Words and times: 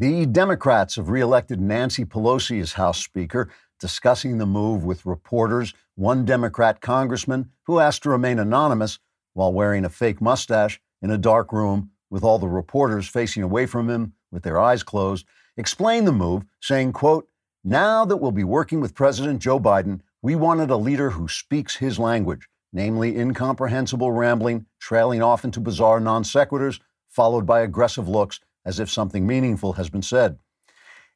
The 0.00 0.24
Democrats 0.24 0.96
have 0.96 1.10
reelected 1.10 1.60
Nancy 1.60 2.06
Pelosi 2.06 2.58
as 2.62 2.72
House 2.72 3.04
Speaker, 3.04 3.50
discussing 3.78 4.38
the 4.38 4.46
move 4.46 4.82
with 4.82 5.04
reporters. 5.04 5.74
One 5.94 6.24
Democrat 6.24 6.80
congressman 6.80 7.50
who 7.64 7.80
asked 7.80 8.04
to 8.04 8.08
remain 8.08 8.38
anonymous 8.38 8.98
while 9.34 9.52
wearing 9.52 9.84
a 9.84 9.90
fake 9.90 10.22
mustache 10.22 10.80
in 11.02 11.10
a 11.10 11.18
dark 11.18 11.52
room 11.52 11.90
with 12.08 12.24
all 12.24 12.38
the 12.38 12.48
reporters 12.48 13.08
facing 13.08 13.42
away 13.42 13.66
from 13.66 13.90
him 13.90 14.14
with 14.32 14.42
their 14.42 14.58
eyes 14.58 14.82
closed, 14.82 15.26
explained 15.58 16.06
the 16.06 16.12
move, 16.12 16.44
saying, 16.62 16.94
quote, 16.94 17.28
Now 17.62 18.06
that 18.06 18.16
we'll 18.16 18.32
be 18.32 18.42
working 18.42 18.80
with 18.80 18.94
President 18.94 19.42
Joe 19.42 19.60
Biden, 19.60 20.00
we 20.22 20.34
wanted 20.34 20.70
a 20.70 20.78
leader 20.78 21.10
who 21.10 21.28
speaks 21.28 21.76
his 21.76 21.98
language, 21.98 22.48
namely 22.72 23.18
incomprehensible 23.18 24.12
rambling, 24.12 24.64
trailing 24.78 25.20
off 25.20 25.44
into 25.44 25.60
bizarre 25.60 26.00
non 26.00 26.22
sequiturs, 26.22 26.80
followed 27.06 27.44
by 27.44 27.60
aggressive 27.60 28.08
looks 28.08 28.40
as 28.64 28.80
if 28.80 28.90
something 28.90 29.26
meaningful 29.26 29.74
has 29.74 29.90
been 29.90 30.02
said. 30.02 30.38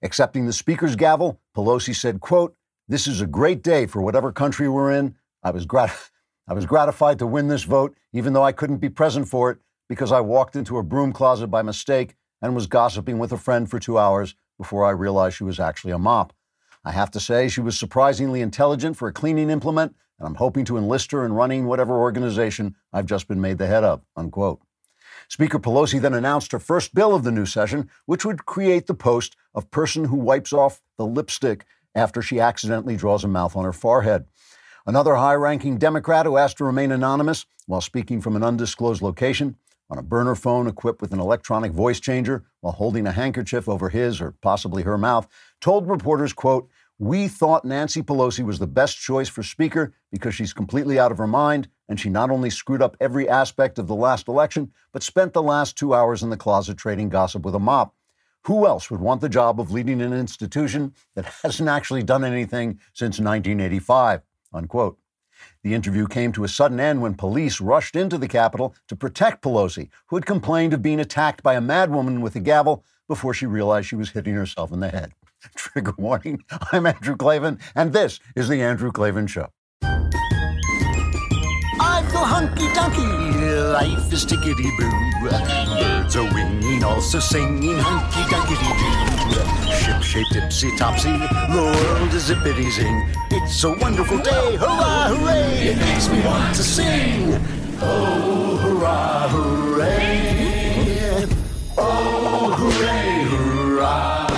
Accepting 0.02 0.46
the 0.46 0.52
speaker's 0.52 0.96
gavel, 0.96 1.40
Pelosi 1.56 1.94
said, 1.94 2.20
quote, 2.20 2.54
This 2.88 3.06
is 3.06 3.20
a 3.20 3.26
great 3.26 3.62
day 3.62 3.86
for 3.86 4.02
whatever 4.02 4.32
country 4.32 4.68
we're 4.68 4.92
in. 4.92 5.14
I 5.42 5.50
was, 5.50 5.66
grat- 5.66 6.10
I 6.48 6.54
was 6.54 6.66
gratified 6.66 7.18
to 7.20 7.26
win 7.26 7.48
this 7.48 7.62
vote, 7.64 7.96
even 8.12 8.32
though 8.32 8.42
I 8.42 8.52
couldn't 8.52 8.78
be 8.78 8.88
present 8.88 9.28
for 9.28 9.50
it 9.50 9.58
because 9.88 10.12
I 10.12 10.20
walked 10.20 10.56
into 10.56 10.78
a 10.78 10.82
broom 10.82 11.12
closet 11.12 11.48
by 11.48 11.62
mistake 11.62 12.16
and 12.42 12.54
was 12.54 12.66
gossiping 12.66 13.18
with 13.18 13.32
a 13.32 13.38
friend 13.38 13.70
for 13.70 13.78
two 13.78 13.98
hours 13.98 14.34
before 14.58 14.84
I 14.84 14.90
realized 14.90 15.36
she 15.36 15.44
was 15.44 15.60
actually 15.60 15.92
a 15.92 15.98
mop. 15.98 16.32
I 16.84 16.92
have 16.92 17.10
to 17.12 17.20
say, 17.20 17.48
she 17.48 17.60
was 17.60 17.78
surprisingly 17.78 18.40
intelligent 18.40 18.96
for 18.96 19.08
a 19.08 19.12
cleaning 19.12 19.50
implement, 19.50 19.94
and 20.18 20.28
I'm 20.28 20.34
hoping 20.34 20.64
to 20.66 20.76
enlist 20.76 21.12
her 21.12 21.24
in 21.24 21.32
running 21.32 21.66
whatever 21.66 21.98
organization 21.98 22.76
I've 22.92 23.06
just 23.06 23.26
been 23.26 23.40
made 23.40 23.58
the 23.58 23.66
head 23.66 23.84
of. 23.84 24.02
Unquote. 24.16 24.60
Speaker 25.28 25.58
Pelosi 25.58 26.00
then 26.00 26.14
announced 26.14 26.52
her 26.52 26.58
first 26.58 26.94
bill 26.94 27.14
of 27.14 27.24
the 27.24 27.32
new 27.32 27.46
session, 27.46 27.88
which 28.06 28.24
would 28.24 28.46
create 28.46 28.86
the 28.86 28.94
post 28.94 29.36
of 29.54 29.70
person 29.70 30.04
who 30.04 30.16
wipes 30.16 30.52
off 30.52 30.80
the 30.98 31.06
lipstick 31.06 31.64
after 31.94 32.22
she 32.22 32.40
accidentally 32.40 32.96
draws 32.96 33.24
a 33.24 33.28
mouth 33.28 33.56
on 33.56 33.64
her 33.64 33.72
forehead. 33.72 34.24
Another 34.86 35.14
high 35.14 35.34
ranking 35.34 35.78
Democrat 35.78 36.26
who 36.26 36.36
asked 36.36 36.58
to 36.58 36.64
remain 36.64 36.92
anonymous 36.92 37.46
while 37.66 37.80
speaking 37.80 38.20
from 38.20 38.36
an 38.36 38.42
undisclosed 38.42 39.00
location 39.00 39.56
on 39.90 39.98
a 39.98 40.02
burner 40.02 40.34
phone 40.34 40.66
equipped 40.66 41.00
with 41.00 41.12
an 41.12 41.20
electronic 41.20 41.72
voice 41.72 42.00
changer 42.00 42.44
while 42.60 42.72
holding 42.72 43.06
a 43.06 43.12
handkerchief 43.12 43.68
over 43.68 43.88
his 43.88 44.20
or 44.20 44.34
possibly 44.42 44.82
her 44.82 44.98
mouth 44.98 45.26
told 45.60 45.88
reporters 45.88 46.32
quote 46.32 46.68
we 46.98 47.26
thought 47.28 47.64
Nancy 47.64 48.02
Pelosi 48.02 48.44
was 48.44 48.58
the 48.58 48.66
best 48.66 48.98
choice 48.98 49.28
for 49.28 49.42
Speaker 49.42 49.94
because 50.12 50.34
she's 50.34 50.52
completely 50.52 50.98
out 50.98 51.10
of 51.10 51.18
her 51.18 51.26
mind 51.26 51.68
and 51.88 52.00
she 52.00 52.08
not 52.08 52.30
only 52.30 52.50
screwed 52.50 52.82
up 52.82 52.96
every 53.00 53.28
aspect 53.28 53.78
of 53.78 53.86
the 53.86 53.94
last 53.94 54.28
election, 54.28 54.72
but 54.92 55.02
spent 55.02 55.32
the 55.32 55.42
last 55.42 55.76
two 55.76 55.94
hours 55.94 56.22
in 56.22 56.30
the 56.30 56.36
closet 56.36 56.76
trading 56.76 57.08
gossip 57.08 57.44
with 57.44 57.54
a 57.54 57.58
mop. 57.58 57.94
Who 58.44 58.66
else 58.66 58.90
would 58.90 59.00
want 59.00 59.20
the 59.20 59.28
job 59.28 59.58
of 59.58 59.70
leading 59.70 60.02
an 60.02 60.12
institution 60.12 60.94
that 61.14 61.24
hasn't 61.42 61.68
actually 61.68 62.02
done 62.02 62.24
anything 62.24 62.78
since 62.92 63.18
1985? 63.18 64.22
Unquote. 64.52 64.98
The 65.62 65.74
interview 65.74 66.06
came 66.06 66.32
to 66.32 66.44
a 66.44 66.48
sudden 66.48 66.78
end 66.78 67.02
when 67.02 67.14
police 67.14 67.60
rushed 67.60 67.96
into 67.96 68.18
the 68.18 68.28
Capitol 68.28 68.74
to 68.88 68.96
protect 68.96 69.42
Pelosi, 69.42 69.88
who 70.06 70.16
had 70.16 70.26
complained 70.26 70.72
of 70.72 70.82
being 70.82 71.00
attacked 71.00 71.42
by 71.42 71.54
a 71.54 71.60
madwoman 71.60 72.20
with 72.20 72.36
a 72.36 72.40
gavel 72.40 72.84
before 73.08 73.34
she 73.34 73.46
realized 73.46 73.88
she 73.88 73.96
was 73.96 74.10
hitting 74.10 74.34
herself 74.34 74.72
in 74.72 74.80
the 74.80 74.88
head. 74.88 75.12
Trigger 75.56 75.94
warning. 75.98 76.42
I'm 76.72 76.86
Andrew 76.86 77.16
Klavan, 77.16 77.58
and 77.74 77.92
this 77.92 78.20
is 78.36 78.48
The 78.48 78.62
Andrew 78.62 78.92
Klavan 78.92 79.26
Show. 79.26 79.50
I 82.44 82.46
feel 82.46 82.68
hunky 82.68 83.00
dunky, 83.00 83.72
life 83.72 84.12
is 84.12 84.26
tickety 84.26 84.70
boo. 84.76 84.90
Birds 85.26 86.14
are 86.14 86.34
winging, 86.34 86.84
also 86.84 87.18
singing 87.18 87.78
hunky 87.78 88.20
dunky 88.30 88.54
doo. 88.60 89.72
Ship 89.72 90.02
shaped 90.02 90.32
tipsy 90.32 90.76
topsy, 90.76 91.12
the 91.12 91.74
world 91.74 92.12
is 92.12 92.28
zippity 92.28 92.70
zing. 92.70 93.08
It's 93.30 93.64
a 93.64 93.70
wonderful 93.70 94.18
day, 94.18 94.56
hurrah, 94.56 95.08
hooray! 95.08 95.68
It 95.68 95.78
makes 95.78 96.10
me 96.10 96.20
want 96.22 96.54
to 96.56 96.62
sing. 96.62 97.40
Oh, 97.80 98.58
hurrah, 98.58 99.28
hooray! 99.28 101.26
Oh, 101.78 102.52
hooray, 102.58 103.24
hurrah! 103.24 104.28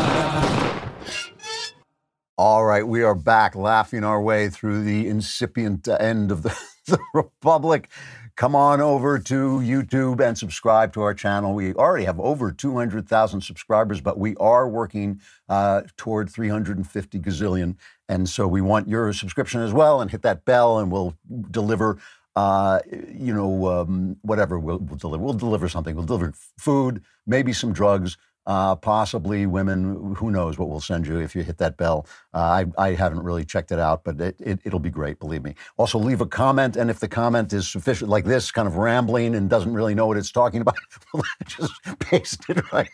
All 2.38 2.64
right, 2.64 2.86
we 2.86 3.02
are 3.02 3.16
back 3.16 3.56
laughing 3.56 4.04
our 4.04 4.22
way 4.22 4.48
through 4.48 4.84
the 4.84 5.08
incipient 5.08 5.88
end 5.88 6.30
of 6.30 6.44
the, 6.44 6.56
the 6.90 6.98
Republic. 7.14 7.88
Come 8.36 8.54
on 8.54 8.80
over 8.80 9.18
to 9.18 9.34
YouTube 9.58 10.20
and 10.20 10.36
subscribe 10.36 10.92
to 10.92 11.02
our 11.02 11.14
channel. 11.14 11.54
We 11.54 11.72
already 11.74 12.04
have 12.04 12.20
over 12.20 12.52
200,000 12.52 13.40
subscribers, 13.40 14.00
but 14.00 14.18
we 14.18 14.36
are 14.36 14.68
working 14.68 15.20
uh, 15.48 15.82
toward 15.96 16.28
350 16.30 17.18
gazillion. 17.18 17.76
And 18.08 18.28
so 18.28 18.46
we 18.46 18.60
want 18.60 18.88
your 18.88 19.12
subscription 19.14 19.62
as 19.62 19.72
well 19.72 20.00
and 20.00 20.10
hit 20.10 20.22
that 20.22 20.44
bell 20.44 20.78
and 20.78 20.92
we'll 20.92 21.16
deliver. 21.50 21.98
Uh, 22.36 22.80
you 22.92 23.32
know, 23.32 23.66
um, 23.66 24.18
whatever 24.20 24.58
we'll, 24.58 24.76
we'll 24.76 24.98
deliver. 24.98 25.24
We'll 25.24 25.32
deliver 25.32 25.70
something. 25.70 25.96
We'll 25.96 26.04
deliver 26.04 26.34
food, 26.58 27.02
maybe 27.26 27.54
some 27.54 27.72
drugs, 27.72 28.18
uh, 28.46 28.76
possibly 28.76 29.46
women. 29.46 30.14
Who 30.16 30.30
knows 30.30 30.58
what 30.58 30.68
we'll 30.68 30.80
send 30.80 31.06
you 31.06 31.18
if 31.18 31.34
you 31.34 31.42
hit 31.42 31.58
that 31.58 31.76
bell? 31.76 32.06
Uh, 32.32 32.64
I, 32.78 32.88
I 32.88 32.94
haven't 32.94 33.22
really 33.22 33.44
checked 33.44 33.72
it 33.72 33.78
out, 33.78 34.04
but 34.04 34.20
it, 34.20 34.36
it, 34.40 34.72
will 34.72 34.78
be 34.78 34.90
great, 34.90 35.18
believe 35.18 35.42
me. 35.42 35.54
Also, 35.76 35.98
leave 35.98 36.20
a 36.20 36.26
comment, 36.26 36.76
and 36.76 36.90
if 36.90 37.00
the 37.00 37.08
comment 37.08 37.52
is 37.52 37.68
sufficient, 37.68 38.10
like 38.10 38.24
this, 38.24 38.50
kind 38.50 38.68
of 38.68 38.76
rambling 38.76 39.34
and 39.34 39.48
doesn't 39.48 39.72
really 39.72 39.94
know 39.94 40.06
what 40.06 40.16
it's 40.16 40.30
talking 40.30 40.60
about, 40.60 40.76
just 41.46 41.72
paste 41.98 42.44
it 42.48 42.72
right, 42.72 42.90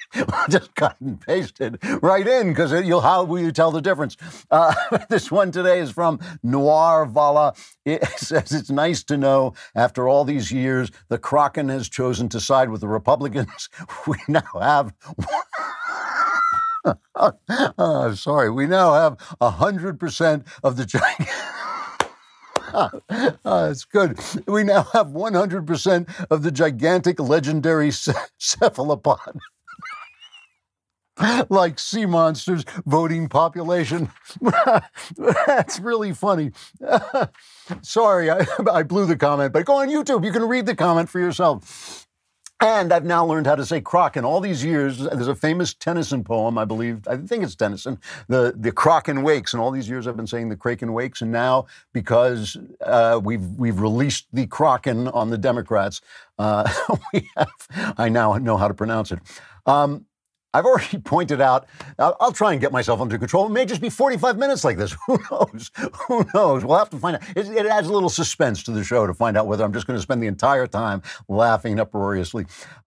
just 0.49 0.75
cut 0.75 1.01
and 1.01 1.21
paste 1.21 1.61
it 1.61 1.77
right 2.03 2.27
in, 2.27 2.49
because 2.49 2.73
you'll 2.87 3.01
how 3.01 3.25
will 3.25 3.41
you 3.41 3.53
tell 3.53 3.71
the 3.71 3.83
difference? 3.83 4.17
Uh, 4.51 4.75
this 5.09 5.31
one 5.31 5.51
today 5.51 5.81
is 5.81 5.91
from 5.91 6.21
Noir 6.43 7.07
Vala. 7.07 7.55
It 7.85 8.05
says 8.17 8.53
it's 8.53 8.71
nice 8.71 9.03
to 9.05 9.17
know 9.17 9.55
after 9.75 10.09
all 10.09 10.25
these 10.25 10.53
years, 10.53 10.91
the 11.09 11.19
Kraken 11.19 11.69
has 11.69 11.89
chosen 11.89 12.29
to 12.31 12.41
side 12.41 12.71
with 12.71 12.81
the 12.81 12.89
Republicans. 12.89 13.69
We 14.07 14.17
now 14.29 14.43
have 14.61 14.95
oh, 17.79 18.15
sorry, 18.17 18.51
we 18.51 18.67
now 18.67 18.93
have 18.95 19.19
100% 19.41 20.47
of 20.63 20.77
the 20.77 20.85
giant. 20.85 21.29
oh, 22.75 22.91
uh, 23.45 23.69
it's 23.71 23.85
good. 23.85 24.19
We 24.47 24.65
now 24.65 24.83
have 24.93 25.09
100% 25.09 26.27
of 26.31 26.43
the 26.43 26.51
gigantic 26.51 27.21
legendary 27.21 27.93
cephalopod. 28.39 29.39
like 31.49 31.79
sea 31.79 32.07
monsters 32.07 32.65
voting 32.87 33.29
population. 33.29 34.11
That's 35.47 35.79
really 35.79 36.13
funny. 36.13 36.53
Sorry, 37.83 38.31
I, 38.31 38.47
I 38.71 38.83
blew 38.83 39.07
the 39.07 39.17
comment, 39.17 39.53
but 39.53 39.65
go 39.65 39.77
on 39.77 39.89
YouTube. 39.89 40.25
You 40.25 40.33
can 40.33 40.43
read 40.49 40.67
the 40.67 40.75
comment 40.75 41.09
for 41.09 41.21
yourself. 41.21 42.07
And 42.61 42.93
I've 42.93 43.05
now 43.05 43.27
learned 43.27 43.49
how 43.49 43.57
to 43.57 43.67
say 43.67 43.81
Kraken. 43.81 44.25
All 44.25 44.41
these 44.41 44.65
years, 44.65 44.99
there's 44.99 45.27
a 45.27 45.35
famous 45.35 45.75
Tennyson 45.75 46.23
poem, 46.23 46.57
I 46.57 46.65
believe. 46.65 47.09
I 47.09 47.17
think 47.17 47.43
it's 47.43 47.57
Tennyson, 47.57 47.99
the 48.29 48.55
the 48.57 48.71
Kraken 48.71 49.25
wakes. 49.25 49.53
And 49.53 49.61
all 49.61 49.73
these 49.73 49.89
years, 49.89 50.07
I've 50.07 50.17
been 50.17 50.29
saying 50.29 50.49
the 50.49 50.57
Kraken 50.57 50.93
wakes. 50.93 51.23
And 51.23 51.33
now, 51.33 51.67
because 51.93 52.57
uh, 52.87 53.21
we've 53.23 53.45
we've 53.57 53.81
released 53.81 54.27
the 54.33 54.47
Kraken 54.47 55.09
on 55.09 55.31
the 55.31 55.39
Democrats, 55.39 56.03
uh, 56.39 56.73
we 57.13 57.29
have. 57.37 57.95
I 57.99 58.09
now 58.09 58.35
know 58.35 58.57
how 58.57 58.69
to 58.69 58.75
pronounce 58.75 59.11
it. 59.11 59.19
Um, 59.67 60.07
I've 60.55 60.67
already 60.67 60.99
pointed 61.05 61.41
out, 61.41 61.67
I'll, 61.99 62.17
I'll, 62.21 62.33
try 62.33 62.53
and 62.53 62.61
get 62.61 62.73
myself 62.73 63.01
under 63.01 63.19
control. 63.19 63.47
It 63.47 63.51
may 63.51 63.65
just 63.65 63.81
be 63.81 63.91
45 63.91 64.39
minutes 64.39 64.65
like 64.65 64.77
this. 64.77 64.97
Who 65.07 65.19
knows? 65.31 65.71
Who 66.09 66.27
knows? 66.35 66.65
We'll 66.65 66.79
have 66.79 66.91
to 66.91 66.99
find 66.99 67.17
out. 67.17 67.23
It, 67.37 67.49
it 67.49 67.67
adds 67.67 67.89
a 67.89 67.93
little 67.93 68.09
suspense 68.09 68.63
to 68.65 68.71
the 68.71 68.85
show 68.85 69.07
to 69.07 69.15
find 69.15 69.37
out 69.37 69.47
whether 69.47 69.65
I'm 69.65 69.73
just 69.73 69.87
going 69.87 69.97
to 69.97 70.03
spend 70.03 70.23
the 70.23 70.27
entire 70.27 70.67
time 70.67 71.03
laughing 71.29 71.79
uproariously. 71.79 72.47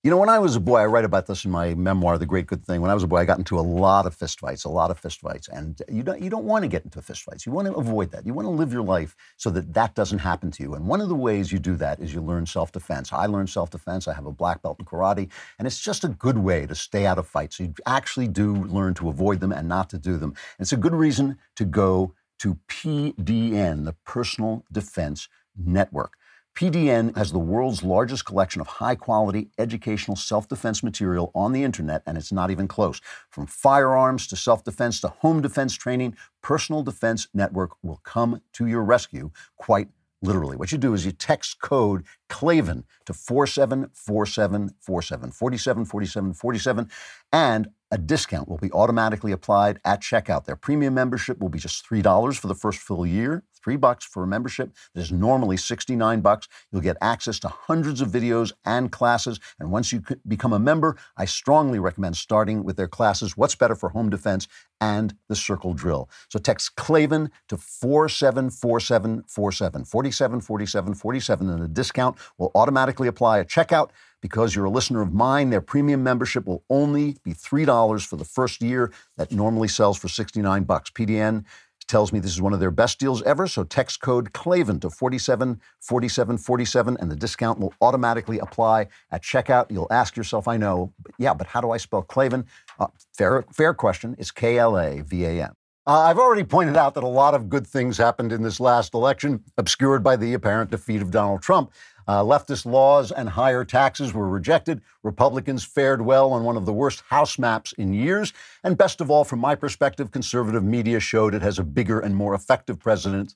You 0.05 0.11
know, 0.11 0.17
when 0.17 0.29
I 0.29 0.41
was 0.41 0.57
a 0.57 0.61
boy, 0.61 0.79
I 0.79 0.87
write 0.87 1.05
about 1.05 1.27
this 1.27 1.45
in 1.45 1.53
my 1.53 1.75
memoir, 1.75 2.19
The 2.19 2.27
Great 2.27 2.49
Good 2.49 2.67
Thing. 2.67 2.81
When 2.81 2.91
I 2.91 2.95
was 2.95 3.05
a 3.05 3.07
boy, 3.07 3.19
I 3.19 3.25
got 3.25 3.39
into 3.39 3.57
a 3.57 3.63
lot 3.63 4.05
of 4.05 4.19
fistfights, 4.19 4.65
a 4.65 4.69
lot 4.69 4.91
of 4.91 5.01
fistfights. 5.01 5.49
And 5.49 5.81
you 5.89 6.03
don't, 6.03 6.21
you 6.21 6.29
don't 6.29 6.45
want 6.45 6.65
to 6.65 6.69
get 6.69 6.83
into 6.83 6.99
fistfights. 6.99 7.47
You 7.47 7.53
want 7.53 7.69
to 7.69 7.75
avoid 7.75 8.11
that. 8.11 8.27
You 8.27 8.35
want 8.35 8.47
to 8.47 8.51
live 8.51 8.73
your 8.73 8.83
life 8.83 9.15
so 9.37 9.49
that 9.51 9.73
that 9.75 9.95
doesn't 9.95 10.19
happen 10.19 10.51
to 10.51 10.63
you. 10.65 10.75
And 10.75 10.89
one 10.89 11.01
of 11.01 11.09
the 11.09 11.15
ways 11.15 11.53
you 11.53 11.61
do 11.61 11.77
that 11.77 12.01
is 12.01 12.13
you 12.13 12.21
learn 12.21 12.47
self 12.47 12.73
defense. 12.73 13.13
I 13.13 13.27
learned 13.27 13.49
self 13.49 13.71
defense. 13.71 14.09
I 14.09 14.15
have 14.15 14.27
a 14.27 14.33
black 14.33 14.61
belt 14.61 14.81
in 14.81 14.87
karate. 14.87 15.31
And 15.61 15.69
it's 15.69 15.81
just 15.81 16.03
a 16.03 16.09
good 16.09 16.39
way 16.39 16.67
to 16.67 16.75
stay 16.75 17.07
out 17.07 17.19
of 17.19 17.29
fights. 17.29 17.61
You 17.61 17.73
actually 17.87 18.27
do 18.27 18.57
learn 18.57 18.95
to 18.95 19.09
avoid 19.09 19.39
them 19.39 19.53
and 19.53 19.69
not 19.69 19.89
to 19.91 19.99
do 19.99 20.17
them. 20.17 20.31
And 20.31 20.65
it's 20.65 20.73
a 20.73 20.77
good 20.77 20.95
reason 20.95 21.39
to 21.55 21.65
go 21.65 22.13
to 22.41 22.59
PDN, 22.67 23.85
the 23.85 23.95
Personal 24.05 24.65
Defense 24.73 25.29
Network. 25.57 26.15
PDN 26.55 27.17
has 27.17 27.33
the 27.33 27.39
world's 27.39 27.83
largest 27.83 28.27
collection 28.27 28.61
of 28.61 28.67
high 28.67 28.95
quality 28.95 29.49
educational 29.59 30.17
self 30.17 30.49
defense 30.49 30.83
material 30.83 31.31
on 31.35 31.53
the 31.53 31.65
internet, 31.65 32.03
and 32.07 32.19
it's 32.19 32.33
not 32.33 32.51
even 32.51 32.69
close. 32.69 33.01
From 33.31 33.47
firearms 33.47 34.27
to 34.27 34.37
self 34.37 34.63
defense 34.63 35.01
to 35.01 35.09
home 35.09 35.41
defense 35.41 35.75
training, 35.75 36.15
Personal 36.43 36.83
Defense 36.83 37.27
Network 37.33 37.71
will 37.83 38.01
come 38.05 38.43
to 38.53 38.67
your 38.67 38.83
rescue 38.83 39.31
quite 39.57 39.89
literally. 40.21 40.57
What 40.57 40.73
you 40.73 40.79
do 40.79 40.95
is 40.95 41.07
you 41.07 41.13
text 41.13 41.61
code 41.61 42.05
KLAVAN 42.29 42.85
to 43.07 43.15
474747, 43.15 45.33
474747, 45.33 46.91
and 47.33 47.69
a 47.91 47.99
discount 47.99 48.49
will 48.49 48.59
be 48.59 48.71
automatically 48.73 49.33
applied 49.33 49.81
at 49.85 50.01
checkout. 50.01 50.45
Their 50.45 50.57
premium 50.57 50.95
membership 50.95 51.41
will 51.41 51.49
be 51.49 51.59
just 51.59 51.85
$3 51.89 52.39
for 52.39 52.47
the 52.47 52.55
first 52.55 52.79
full 52.79 53.07
year, 53.07 53.43
3 53.63 53.77
bucks 53.77 54.05
for 54.05 54.23
a 54.23 54.27
membership 54.27 54.73
that 54.95 55.01
is 55.01 55.13
normally 55.13 55.57
69 55.57 56.21
bucks. 56.21 56.49
You'll 56.71 56.83
get 56.83 56.97
access 57.01 57.39
to 57.41 57.49
hundreds 57.49 58.01
of 58.01 58.09
videos 58.09 58.53
and 58.65 58.91
classes, 58.91 59.41
and 59.59 59.71
once 59.71 59.93
you 59.93 60.03
become 60.27 60.53
a 60.53 60.59
member, 60.59 60.97
I 61.17 61.25
strongly 61.25 61.79
recommend 61.79 62.17
starting 62.17 62.65
with 62.65 62.77
their 62.77 62.89
classes 62.89 63.37
What's 63.37 63.55
Better 63.55 63.75
for 63.75 63.91
Home 63.91 64.11
Defense 64.11 64.49
and 64.81 65.15
the 65.29 65.37
Circle 65.37 65.75
Drill. 65.75 66.11
So 66.29 66.41
text 66.41 66.75
Klavan 66.77 67.31
to 67.49 67.57
474747 67.57 69.85
474747 69.85 71.49
and 71.49 71.63
the 71.63 71.69
discount 71.69 72.19
will 72.37 72.51
automatically 72.55 73.07
apply 73.07 73.39
at 73.39 73.49
checkout. 73.49 73.91
Because 74.21 74.55
you're 74.55 74.67
a 74.67 74.71
listener 74.71 75.03
of 75.03 75.13
mine, 75.13 75.51
their 75.51 75.61
premium 75.61 76.05
membership 76.05 76.47
will 76.47 76.63
only 76.71 77.17
be 77.25 77.33
$3 77.33 78.07
for 78.07 78.17
the 78.17 78.25
first 78.25 78.63
year 78.63 78.93
that 79.17 79.33
normally 79.33 79.67
sells 79.67 79.99
for 79.99 80.09
69 80.09 80.63
bucks. 80.63 80.91
PDN 80.91 81.45
tells 81.87 82.13
me 82.13 82.21
this 82.21 82.33
is 82.33 82.41
one 82.41 82.53
of 82.53 82.61
their 82.61 82.71
best 82.71 82.99
deals 82.99 83.23
ever, 83.23 83.47
so 83.47 83.65
text 83.65 84.01
code 84.01 84.33
KLAVAN 84.33 84.81
to 84.81 84.91
474747 84.91 86.97
and 86.99 87.11
the 87.11 87.17
discount 87.17 87.59
will 87.59 87.75
automatically 87.81 88.39
apply 88.39 88.89
at 89.11 89.23
checkout. 89.23 89.71
You'll 89.71 89.89
ask 89.91 90.17
yourself, 90.17 90.49
I 90.49 90.57
know, 90.57 90.93
but 91.03 91.13
yeah, 91.19 91.35
but 91.35 91.47
how 91.47 91.61
do 91.61 91.71
I 91.71 91.77
spell 91.77 92.03
Klavan? 92.03 92.47
Uh, 92.79 92.89
fair, 93.17 93.45
fair 93.53 93.75
question. 93.75 94.17
It's 94.19 94.31
K 94.31 94.59
L 94.59 94.79
A 94.79 95.03
V 95.03 95.25
A 95.25 95.45
N. 95.45 95.53
Uh, 95.85 95.99
I've 95.99 96.19
already 96.19 96.45
pointed 96.45 96.77
out 96.77 96.95
that 96.95 97.03
a 97.03 97.09
lot 97.09 97.35
of 97.35 97.49
good 97.49 97.67
things 97.67 97.99
happened 97.99 98.31
in 98.31 98.43
this 98.43 98.61
last 98.61 98.95
election, 98.95 99.43
obscured 99.59 100.05
by 100.05 100.15
the 100.15 100.33
apparent 100.33 100.71
defeat 100.71 101.03
of 101.03 101.11
Donald 101.11 101.43
Trump. 101.43 101.73
Uh, 102.07 102.23
leftist 102.23 102.67
laws 102.67 103.13
and 103.13 103.29
higher 103.29 103.65
taxes 103.65 104.13
were 104.13 104.29
rejected. 104.29 104.81
Republicans 105.03 105.65
fared 105.65 106.03
well 106.03 106.33
on 106.33 106.45
one 106.45 106.57
of 106.57 106.67
the 106.67 106.73
worst 106.73 107.03
House 107.09 107.39
maps 107.39 107.73
in 107.75 107.93
years. 107.93 108.33
And 108.65 108.79
best 108.79 109.01
of 109.01 109.11
all, 109.11 109.25
from 109.25 109.39
my 109.39 109.55
perspective, 109.55 110.11
conservative 110.11 110.65
media 110.65 111.01
showed 111.01 111.35
it 111.35 111.43
has 111.43 111.59
a 111.59 111.65
bigger 111.65 112.01
and 112.01 112.17
more 112.17 112.35
effective 112.35 112.79
presence 112.79 113.35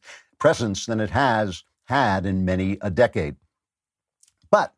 than 0.87 1.01
it 1.01 1.11
has 1.11 1.65
had 1.85 2.27
in 2.27 2.45
many 2.45 2.79
a 2.81 2.91
decade. 2.91 3.37
But 4.51 4.75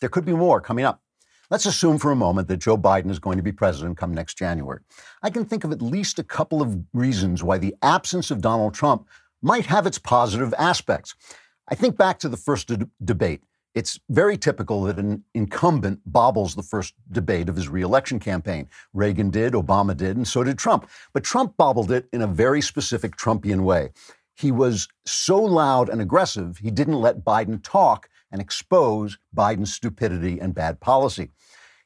there 0.00 0.08
could 0.08 0.24
be 0.24 0.32
more 0.32 0.60
coming 0.60 0.84
up. 0.84 1.02
Let's 1.50 1.66
assume 1.66 1.98
for 1.98 2.10
a 2.10 2.16
moment 2.16 2.48
that 2.48 2.58
Joe 2.58 2.76
Biden 2.76 3.10
is 3.10 3.18
going 3.18 3.38
to 3.38 3.42
be 3.42 3.52
president 3.52 3.96
come 3.96 4.12
next 4.12 4.36
January. 4.36 4.80
I 5.22 5.30
can 5.30 5.46
think 5.46 5.64
of 5.64 5.72
at 5.72 5.80
least 5.80 6.18
a 6.18 6.22
couple 6.22 6.60
of 6.60 6.78
reasons 6.92 7.42
why 7.42 7.56
the 7.56 7.74
absence 7.80 8.30
of 8.30 8.42
Donald 8.42 8.74
Trump 8.74 9.08
might 9.40 9.64
have 9.66 9.86
its 9.86 9.98
positive 9.98 10.52
aspects. 10.58 11.14
I 11.70 11.74
think 11.74 11.96
back 11.96 12.18
to 12.20 12.28
the 12.28 12.36
first 12.36 12.68
de- 12.68 12.88
debate. 13.04 13.42
It's 13.74 14.00
very 14.08 14.36
typical 14.38 14.84
that 14.84 14.98
an 14.98 15.22
incumbent 15.34 16.00
bobbles 16.06 16.54
the 16.54 16.62
first 16.62 16.94
debate 17.12 17.48
of 17.48 17.56
his 17.56 17.68
reelection 17.68 18.18
campaign. 18.18 18.68
Reagan 18.94 19.30
did, 19.30 19.52
Obama 19.52 19.96
did, 19.96 20.16
and 20.16 20.26
so 20.26 20.42
did 20.42 20.58
Trump. 20.58 20.88
But 21.12 21.24
Trump 21.24 21.56
bobbled 21.56 21.92
it 21.92 22.08
in 22.12 22.22
a 22.22 22.26
very 22.26 22.62
specific 22.62 23.16
Trumpian 23.16 23.60
way. 23.60 23.90
He 24.34 24.50
was 24.50 24.88
so 25.04 25.36
loud 25.38 25.88
and 25.88 26.00
aggressive, 26.00 26.58
he 26.58 26.70
didn't 26.70 27.00
let 27.00 27.24
Biden 27.24 27.62
talk 27.62 28.08
and 28.32 28.40
expose 28.40 29.18
Biden's 29.36 29.74
stupidity 29.74 30.38
and 30.40 30.54
bad 30.54 30.80
policy. 30.80 31.30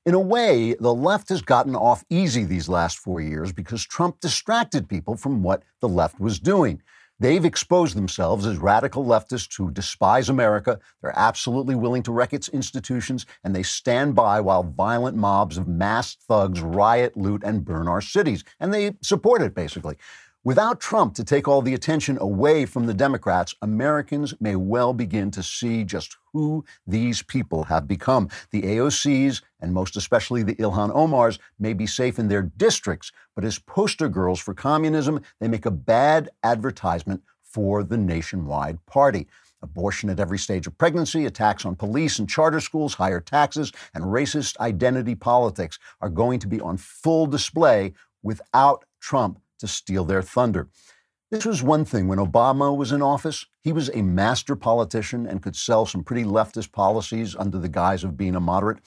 In 0.04 0.14
a 0.14 0.20
way, 0.20 0.74
the 0.74 0.94
left 0.94 1.28
has 1.28 1.42
gotten 1.42 1.76
off 1.76 2.04
easy 2.10 2.44
these 2.44 2.68
last 2.68 2.98
four 2.98 3.20
years 3.20 3.52
because 3.52 3.84
Trump 3.84 4.20
distracted 4.20 4.88
people 4.88 5.16
from 5.16 5.42
what 5.42 5.62
the 5.80 5.88
left 5.88 6.18
was 6.18 6.40
doing. 6.40 6.82
They've 7.20 7.44
exposed 7.44 7.96
themselves 7.96 8.46
as 8.46 8.58
radical 8.58 9.04
leftists 9.04 9.56
who 9.56 9.70
despise 9.70 10.28
America. 10.28 10.80
They're 11.00 11.16
absolutely 11.16 11.74
willing 11.74 12.02
to 12.04 12.12
wreck 12.12 12.32
its 12.32 12.48
institutions, 12.48 13.26
and 13.44 13.54
they 13.54 13.62
stand 13.62 14.14
by 14.14 14.40
while 14.40 14.64
violent 14.64 15.16
mobs 15.16 15.56
of 15.56 15.68
masked 15.68 16.22
thugs 16.22 16.60
riot, 16.60 17.16
loot, 17.16 17.42
and 17.44 17.64
burn 17.64 17.86
our 17.86 18.00
cities. 18.00 18.42
And 18.58 18.74
they 18.74 18.96
support 19.02 19.40
it, 19.40 19.54
basically. 19.54 19.96
Without 20.44 20.80
Trump 20.80 21.14
to 21.14 21.22
take 21.22 21.46
all 21.46 21.62
the 21.62 21.72
attention 21.72 22.18
away 22.20 22.66
from 22.66 22.86
the 22.86 22.94
Democrats, 22.94 23.54
Americans 23.62 24.34
may 24.40 24.56
well 24.56 24.92
begin 24.92 25.30
to 25.30 25.40
see 25.40 25.84
just 25.84 26.16
who 26.32 26.64
these 26.84 27.22
people 27.22 27.62
have 27.62 27.86
become. 27.86 28.28
The 28.50 28.62
AOCs, 28.62 29.40
and 29.60 29.72
most 29.72 29.96
especially 29.96 30.42
the 30.42 30.56
Ilhan 30.56 30.92
Omars, 30.92 31.38
may 31.60 31.74
be 31.74 31.86
safe 31.86 32.18
in 32.18 32.26
their 32.26 32.42
districts, 32.42 33.12
but 33.36 33.44
as 33.44 33.60
poster 33.60 34.08
girls 34.08 34.40
for 34.40 34.52
communism, 34.52 35.20
they 35.38 35.46
make 35.46 35.64
a 35.64 35.70
bad 35.70 36.28
advertisement 36.42 37.22
for 37.44 37.84
the 37.84 37.96
nationwide 37.96 38.84
party. 38.86 39.28
Abortion 39.62 40.10
at 40.10 40.18
every 40.18 40.40
stage 40.40 40.66
of 40.66 40.76
pregnancy, 40.76 41.24
attacks 41.24 41.64
on 41.64 41.76
police 41.76 42.18
and 42.18 42.28
charter 42.28 42.58
schools, 42.58 42.94
higher 42.94 43.20
taxes, 43.20 43.70
and 43.94 44.02
racist 44.02 44.58
identity 44.58 45.14
politics 45.14 45.78
are 46.00 46.10
going 46.10 46.40
to 46.40 46.48
be 46.48 46.60
on 46.60 46.78
full 46.78 47.28
display 47.28 47.92
without 48.24 48.84
Trump 48.98 49.38
to 49.62 49.68
steal 49.68 50.04
their 50.04 50.22
thunder. 50.22 50.68
This 51.30 51.46
was 51.46 51.62
one 51.62 51.86
thing 51.86 52.08
when 52.08 52.18
Obama 52.18 52.76
was 52.76 52.92
in 52.92 53.00
office. 53.00 53.46
He 53.62 53.72
was 53.72 53.88
a 53.94 54.02
master 54.02 54.54
politician 54.54 55.26
and 55.26 55.42
could 55.42 55.56
sell 55.56 55.86
some 55.86 56.04
pretty 56.04 56.24
leftist 56.24 56.72
policies 56.72 57.34
under 57.34 57.58
the 57.58 57.70
guise 57.70 58.04
of 58.04 58.18
being 58.18 58.34
a 58.34 58.40
moderate. 58.40 58.80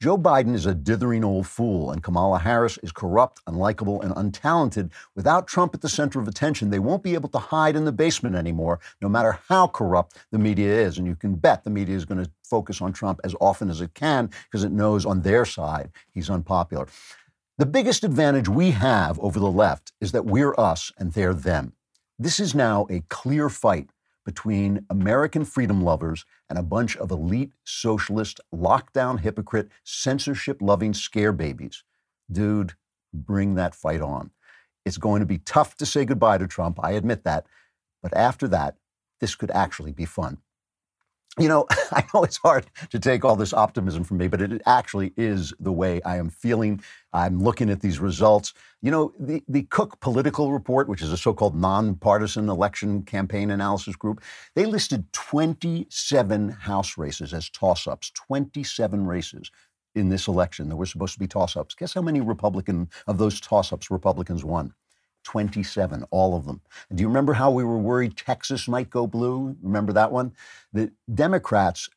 Joe 0.00 0.16
Biden 0.16 0.54
is 0.54 0.64
a 0.64 0.74
dithering 0.74 1.24
old 1.24 1.46
fool, 1.46 1.90
and 1.90 2.02
Kamala 2.02 2.38
Harris 2.38 2.78
is 2.82 2.90
corrupt, 2.90 3.44
unlikable, 3.44 4.02
and 4.02 4.14
untalented. 4.14 4.92
Without 5.14 5.46
Trump 5.46 5.74
at 5.74 5.82
the 5.82 5.90
center 5.90 6.18
of 6.18 6.26
attention, 6.26 6.70
they 6.70 6.78
won't 6.78 7.02
be 7.02 7.12
able 7.12 7.28
to 7.28 7.38
hide 7.38 7.76
in 7.76 7.84
the 7.84 7.92
basement 7.92 8.34
anymore, 8.34 8.80
no 9.02 9.08
matter 9.10 9.38
how 9.48 9.66
corrupt 9.66 10.16
the 10.30 10.38
media 10.38 10.72
is. 10.72 10.96
And 10.96 11.06
you 11.06 11.16
can 11.16 11.34
bet 11.34 11.64
the 11.64 11.70
media 11.70 11.96
is 11.96 12.06
going 12.06 12.24
to 12.24 12.30
focus 12.44 12.80
on 12.80 12.94
Trump 12.94 13.20
as 13.24 13.34
often 13.42 13.68
as 13.68 13.82
it 13.82 13.92
can 13.92 14.30
because 14.44 14.64
it 14.64 14.72
knows 14.72 15.04
on 15.04 15.20
their 15.20 15.44
side 15.44 15.90
he's 16.14 16.30
unpopular. 16.30 16.88
The 17.60 17.66
biggest 17.66 18.04
advantage 18.04 18.48
we 18.48 18.70
have 18.70 19.20
over 19.20 19.38
the 19.38 19.50
left 19.50 19.92
is 20.00 20.12
that 20.12 20.24
we're 20.24 20.54
us 20.56 20.90
and 20.96 21.12
they're 21.12 21.34
them. 21.34 21.74
This 22.18 22.40
is 22.40 22.54
now 22.54 22.86
a 22.88 23.02
clear 23.10 23.50
fight 23.50 23.90
between 24.24 24.86
American 24.88 25.44
freedom 25.44 25.84
lovers 25.84 26.24
and 26.48 26.58
a 26.58 26.62
bunch 26.62 26.96
of 26.96 27.10
elite 27.10 27.52
socialist, 27.62 28.40
lockdown 28.50 29.20
hypocrite, 29.20 29.68
censorship 29.84 30.62
loving 30.62 30.94
scare 30.94 31.32
babies. 31.32 31.84
Dude, 32.32 32.76
bring 33.12 33.56
that 33.56 33.74
fight 33.74 34.00
on. 34.00 34.30
It's 34.86 34.96
going 34.96 35.20
to 35.20 35.26
be 35.26 35.36
tough 35.36 35.76
to 35.76 35.84
say 35.84 36.06
goodbye 36.06 36.38
to 36.38 36.46
Trump, 36.46 36.80
I 36.82 36.92
admit 36.92 37.24
that. 37.24 37.44
But 38.02 38.16
after 38.16 38.48
that, 38.48 38.78
this 39.20 39.34
could 39.34 39.50
actually 39.50 39.92
be 39.92 40.06
fun 40.06 40.38
you 41.40 41.48
know, 41.48 41.66
I 41.92 42.04
know 42.14 42.24
it's 42.24 42.38
hard 42.38 42.66
to 42.90 43.00
take 43.00 43.24
all 43.24 43.36
this 43.36 43.54
optimism 43.54 44.04
from 44.04 44.18
me, 44.18 44.28
but 44.28 44.42
it 44.42 44.62
actually 44.66 45.14
is 45.18 45.54
the 45.60 45.72
way 45.72 46.02
I 46.04 46.18
am 46.18 46.30
feeling. 46.30 46.82
I'm 47.14 47.40
looking 47.40 47.70
at 47.70 47.80
these 47.82 48.00
results. 48.00 48.54
You 48.82 48.92
know, 48.92 49.14
the, 49.20 49.42
the 49.48 49.64
Cook 49.64 50.00
Political 50.00 50.52
Report, 50.52 50.88
which 50.88 51.02
is 51.02 51.12
a 51.12 51.18
so 51.18 51.34
called 51.34 51.56
nonpartisan 51.56 52.50
election 52.50 53.02
campaign 53.04 53.50
analysis 53.52 53.96
group, 53.96 54.22
they 54.56 54.66
listed 54.66 55.12
27 55.14 56.50
House 56.50 56.98
races 56.98 57.34
as 57.34 57.50
toss 57.50 57.88
ups, 57.88 58.12
27 58.12 59.06
races 59.06 59.50
in 59.96 60.10
this 60.10 60.28
election 60.28 60.68
that 60.70 60.76
were 60.76 60.86
supposed 60.86 61.14
to 61.14 61.20
be 61.20 61.28
toss 61.28 61.56
ups. 61.56 61.74
Guess 61.74 61.94
how 61.94 62.02
many 62.02 62.20
Republican 62.22 62.90
of 63.08 63.18
those 63.18 63.40
toss 63.40 63.72
ups 63.72 63.90
Republicans 63.90 64.44
won? 64.44 64.74
27, 65.30 66.04
all 66.10 66.36
of 66.36 66.44
them. 66.44 66.60
Do 66.92 67.02
you 67.02 67.06
remember 67.06 67.34
how 67.34 67.52
we 67.52 67.62
were 67.62 67.78
worried 67.78 68.16
Texas 68.16 68.66
might 68.66 68.90
go 68.90 69.06
blue? 69.06 69.56
Remember 69.62 69.92
that 69.92 70.10
one? 70.10 70.32
The 70.72 70.90
Democrats 71.14 71.88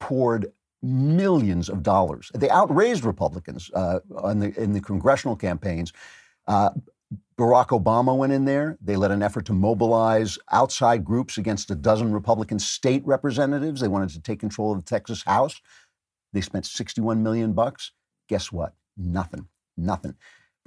poured 0.00 0.50
millions 0.82 1.68
of 1.68 1.82
dollars. 1.82 2.30
They 2.34 2.48
outraised 2.48 3.04
Republicans 3.04 3.70
uh, 3.74 4.00
in, 4.24 4.40
the, 4.40 4.58
in 4.58 4.72
the 4.72 4.80
congressional 4.80 5.36
campaigns. 5.36 5.92
Uh, 6.46 6.70
Barack 7.38 7.78
Obama 7.78 8.16
went 8.16 8.32
in 8.32 8.46
there. 8.46 8.78
They 8.80 8.96
led 8.96 9.10
an 9.10 9.22
effort 9.22 9.44
to 9.46 9.52
mobilize 9.52 10.38
outside 10.50 11.04
groups 11.04 11.36
against 11.36 11.70
a 11.70 11.74
dozen 11.74 12.10
Republican 12.10 12.58
state 12.58 13.02
representatives. 13.04 13.82
They 13.82 13.88
wanted 13.88 14.08
to 14.10 14.20
take 14.20 14.40
control 14.40 14.72
of 14.72 14.78
the 14.78 14.88
Texas 14.88 15.22
House. 15.24 15.60
They 16.32 16.40
spent 16.40 16.64
61 16.64 17.22
million 17.22 17.52
bucks. 17.52 17.92
Guess 18.30 18.50
what? 18.50 18.72
Nothing. 18.96 19.46
Nothing. 19.76 20.14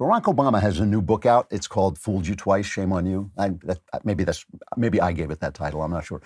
Barack 0.00 0.22
Obama 0.22 0.62
has 0.62 0.80
a 0.80 0.86
new 0.86 1.02
book 1.02 1.26
out. 1.26 1.46
It's 1.50 1.68
called 1.68 1.98
"Fooled 1.98 2.26
You 2.26 2.34
Twice, 2.34 2.64
Shame 2.66 2.92
on 2.92 3.04
You." 3.04 3.30
I, 3.36 3.50
that, 3.64 3.80
maybe 4.02 4.24
that's 4.24 4.46
maybe 4.76 4.98
I 5.00 5.12
gave 5.12 5.30
it 5.30 5.40
that 5.40 5.52
title. 5.54 5.82
I'm 5.82 5.90
not 5.90 6.06
sure. 6.06 6.22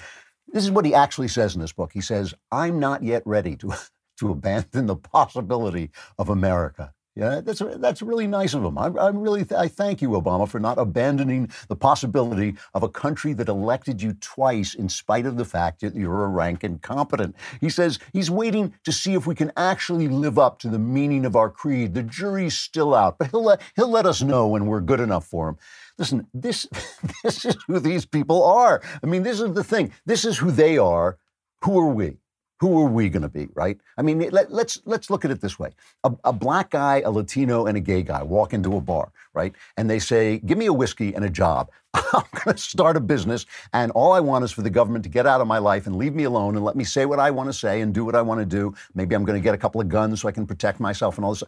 This 0.49 0.63
is 0.63 0.71
what 0.71 0.85
he 0.85 0.95
actually 0.95 1.29
says 1.29 1.57
in 1.57 1.61
this 1.61 1.73
book. 1.73 1.93
He 1.93 2.01
says, 2.01 2.35
"I'm 2.53 2.79
not 2.79 3.03
yet 3.03 3.23
ready 3.27 3.57
to 3.57 3.75
to 4.19 4.31
abandon 4.31 4.87
the 4.87 4.97
possibility 4.97 5.91
of 6.19 6.29
America." 6.29 6.95
Yeah, 7.17 7.43
that's 7.43 7.63
that's 7.77 8.03
really 8.03 8.27
nice 8.27 8.55
of 8.55 8.65
him. 8.65 8.77
I, 8.77 8.87
am 8.87 9.19
really 9.19 9.45
th- 9.45 9.53
I 9.53 9.69
thank 9.69 10.03
you, 10.03 10.11
Obama, 10.11 10.49
for 10.49 10.59
not 10.59 10.79
abandoning 10.79 11.49
the 11.69 11.77
possibility 11.77 12.57
of 12.75 12.83
a 12.83 12.89
country 12.89 13.33
that 13.35 13.49
elected 13.49 14.03
you 14.03 14.15
twice, 14.15 14.75
in 14.75 14.89
spite 14.89 15.25
of 15.25 15.37
the 15.37 15.45
fact 15.45 15.81
that 15.83 15.95
you're 15.95 16.25
a 16.25 16.29
rank 16.29 16.65
incompetent. 16.65 17.37
He 17.61 17.71
says 17.71 18.01
he's 18.13 18.33
waiting 18.33 18.75
to 18.83 18.91
see 18.91 19.15
if 19.15 19.29
we 19.29 19.37
can 19.37 19.53
actually 19.57 20.09
live 20.09 20.41
up 20.41 20.59
to 20.61 20.69
the 20.69 20.79
meaning 20.81 21.25
of 21.25 21.37
our 21.37 21.51
creed. 21.51 21.95
The 21.95 22.03
jury's 22.03 22.59
still 22.59 22.97
out, 22.97 23.19
but 23.19 23.31
he'll 23.31 23.45
let, 23.45 23.61
he'll 23.77 23.91
let 23.91 24.07
us 24.07 24.21
know 24.21 24.49
when 24.49 24.67
we're 24.67 24.81
good 24.81 25.01
enough 25.01 25.25
for 25.25 25.51
him. 25.51 25.59
Listen, 25.99 26.27
this 26.35 26.67
this 27.23 27.45
is 27.45 27.57
who 27.69 27.79
these 27.79 28.07
people 28.07 28.43
are. 28.43 28.83
I 29.05 29.07
mean, 29.07 29.23
this 29.23 29.41
is 29.41 29.53
the 29.53 29.63
thing. 29.63 29.93
This 30.05 30.25
is 30.25 30.39
who 30.39 30.51
they 30.51 30.79
are. 30.79 31.19
Who 31.63 31.79
are 31.79 31.95
we? 31.95 32.17
Who 32.65 32.81
are 32.81 32.89
we 32.89 33.11
going 33.11 33.21
to 33.21 33.29
be, 33.29 33.47
right? 33.53 33.79
I 33.99 34.01
mean, 34.01 34.21
let, 34.31 34.47
us 34.47 34.51
let's, 34.51 34.81
let's 34.87 35.11
look 35.11 35.27
at 35.27 35.31
it 35.31 35.43
this 35.43 35.59
way: 35.59 35.73
a, 36.03 36.11
a, 36.25 36.33
black 36.33 36.71
guy, 36.71 37.03
a 37.05 37.11
Latino, 37.11 37.67
and 37.67 37.77
a 37.77 37.81
gay 37.81 38.03
guy 38.03 38.23
walk 38.23 38.55
into 38.55 38.75
a 38.79 38.81
bar, 38.81 39.13
right? 39.35 39.53
And 39.77 39.91
they 39.91 39.99
say, 39.99 40.39
"Give 40.39 40.57
me 40.57 40.65
a 40.65 40.73
whiskey 40.73 41.15
and 41.15 41.27
a 41.27 41.29
job. 41.29 41.71
I'm 41.95 42.25
going 42.43 42.57
to 42.57 42.63
start 42.63 42.97
a 42.97 43.01
business, 43.01 43.45
and 43.75 43.93
all 43.93 44.13
I 44.13 44.21
want 44.21 44.47
is 44.47 44.51
for 44.53 44.63
the 44.63 44.71
government 44.71 45.05
to 45.05 45.11
get 45.11 45.27
out 45.27 45.43
of 45.43 45.47
my 45.47 45.59
life 45.59 45.87
and 45.87 45.97
leave 45.97 46.15
me 46.15 46.25
alone 46.25 46.57
and 46.57 46.65
let 46.65 46.75
me 46.75 46.85
say 46.85 47.05
what 47.05 47.21
I 47.21 47.31
want 47.31 47.51
to 47.51 47.53
say 47.53 47.83
and 47.83 47.93
do 47.93 48.03
what 48.03 48.15
I 48.15 48.23
want 48.23 48.41
to 48.41 48.47
do. 48.47 48.75
Maybe 48.95 49.15
I'm 49.15 49.27
going 49.27 49.39
to 49.39 49.45
get 49.45 49.55
a 49.55 49.59
couple 49.59 49.83
of 49.83 49.91
guns 49.91 50.23
so 50.23 50.29
I 50.29 50.33
can 50.33 50.47
protect 50.47 50.81
myself 50.81 51.19
and 51.19 51.25
all 51.27 51.35
this." 51.35 51.45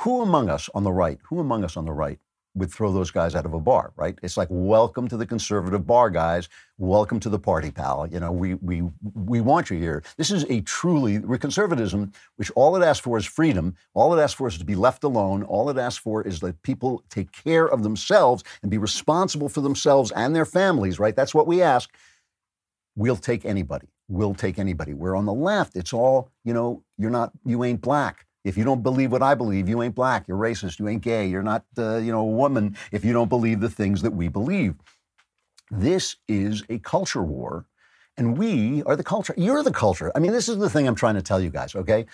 Who 0.00 0.22
among 0.22 0.48
us 0.48 0.70
on 0.74 0.84
the 0.84 0.92
right? 0.92 1.18
Who 1.28 1.40
among 1.40 1.64
us 1.64 1.76
on 1.76 1.84
the 1.84 1.92
right 1.92 2.18
would 2.56 2.72
throw 2.72 2.90
those 2.90 3.10
guys 3.10 3.34
out 3.34 3.44
of 3.44 3.52
a 3.54 3.60
bar, 3.60 3.92
right? 3.96 4.18
It's 4.22 4.36
like, 4.36 4.48
welcome 4.50 5.06
to 5.08 5.16
the 5.16 5.26
conservative 5.26 5.86
bar, 5.86 6.10
guys. 6.10 6.48
Welcome 6.78 7.20
to 7.20 7.28
the 7.28 7.38
party, 7.38 7.70
pal. 7.70 8.08
You 8.10 8.18
know, 8.18 8.32
we 8.32 8.54
we 8.54 8.82
we 9.14 9.40
want 9.40 9.70
you 9.70 9.78
here. 9.78 10.02
This 10.16 10.30
is 10.30 10.44
a 10.48 10.62
truly 10.62 11.18
we're 11.18 11.38
conservatism, 11.38 12.12
which 12.36 12.50
all 12.56 12.74
it 12.76 12.84
asks 12.84 13.04
for 13.04 13.18
is 13.18 13.26
freedom. 13.26 13.76
All 13.94 14.16
it 14.18 14.22
asks 14.22 14.34
for 14.34 14.48
is 14.48 14.58
to 14.58 14.64
be 14.64 14.74
left 14.74 15.04
alone. 15.04 15.42
All 15.44 15.70
it 15.70 15.78
asks 15.78 15.98
for 15.98 16.22
is 16.22 16.40
that 16.40 16.62
people 16.62 17.04
take 17.10 17.30
care 17.32 17.66
of 17.66 17.82
themselves 17.82 18.42
and 18.62 18.70
be 18.70 18.78
responsible 18.78 19.48
for 19.48 19.60
themselves 19.60 20.10
and 20.12 20.34
their 20.34 20.46
families, 20.46 20.98
right? 20.98 21.14
That's 21.14 21.34
what 21.34 21.46
we 21.46 21.62
ask. 21.62 21.94
We'll 22.96 23.16
take 23.16 23.44
anybody. 23.44 23.88
We'll 24.08 24.34
take 24.34 24.58
anybody. 24.58 24.94
We're 24.94 25.16
on 25.16 25.26
the 25.26 25.34
left. 25.34 25.76
It's 25.76 25.92
all, 25.92 26.30
you 26.44 26.54
know, 26.54 26.82
you're 26.96 27.10
not, 27.10 27.32
you 27.44 27.64
ain't 27.64 27.80
black 27.80 28.25
if 28.46 28.56
you 28.56 28.62
don't 28.62 28.84
believe 28.84 29.10
what 29.10 29.24
I 29.24 29.34
believe, 29.34 29.68
you 29.68 29.82
ain't 29.82 29.96
black, 29.96 30.28
you're 30.28 30.38
racist, 30.38 30.78
you 30.78 30.86
ain't 30.86 31.02
gay, 31.02 31.26
you're 31.26 31.42
not, 31.42 31.64
uh, 31.76 31.96
you 31.96 32.12
know, 32.12 32.20
a 32.20 32.24
woman 32.24 32.76
if 32.92 33.04
you 33.04 33.12
don't 33.12 33.28
believe 33.28 33.58
the 33.58 33.68
things 33.68 34.02
that 34.02 34.12
we 34.12 34.28
believe. 34.28 34.76
This 35.68 36.14
is 36.28 36.62
a 36.68 36.78
culture 36.78 37.24
war, 37.24 37.66
and 38.16 38.38
we 38.38 38.84
are 38.84 38.94
the 38.94 39.02
culture. 39.02 39.34
You're 39.36 39.64
the 39.64 39.72
culture. 39.72 40.12
I 40.14 40.20
mean, 40.20 40.30
this 40.30 40.48
is 40.48 40.58
the 40.58 40.70
thing 40.70 40.86
I'm 40.86 40.94
trying 40.94 41.16
to 41.16 41.22
tell 41.22 41.40
you 41.40 41.50
guys, 41.50 41.74
okay? 41.74 42.06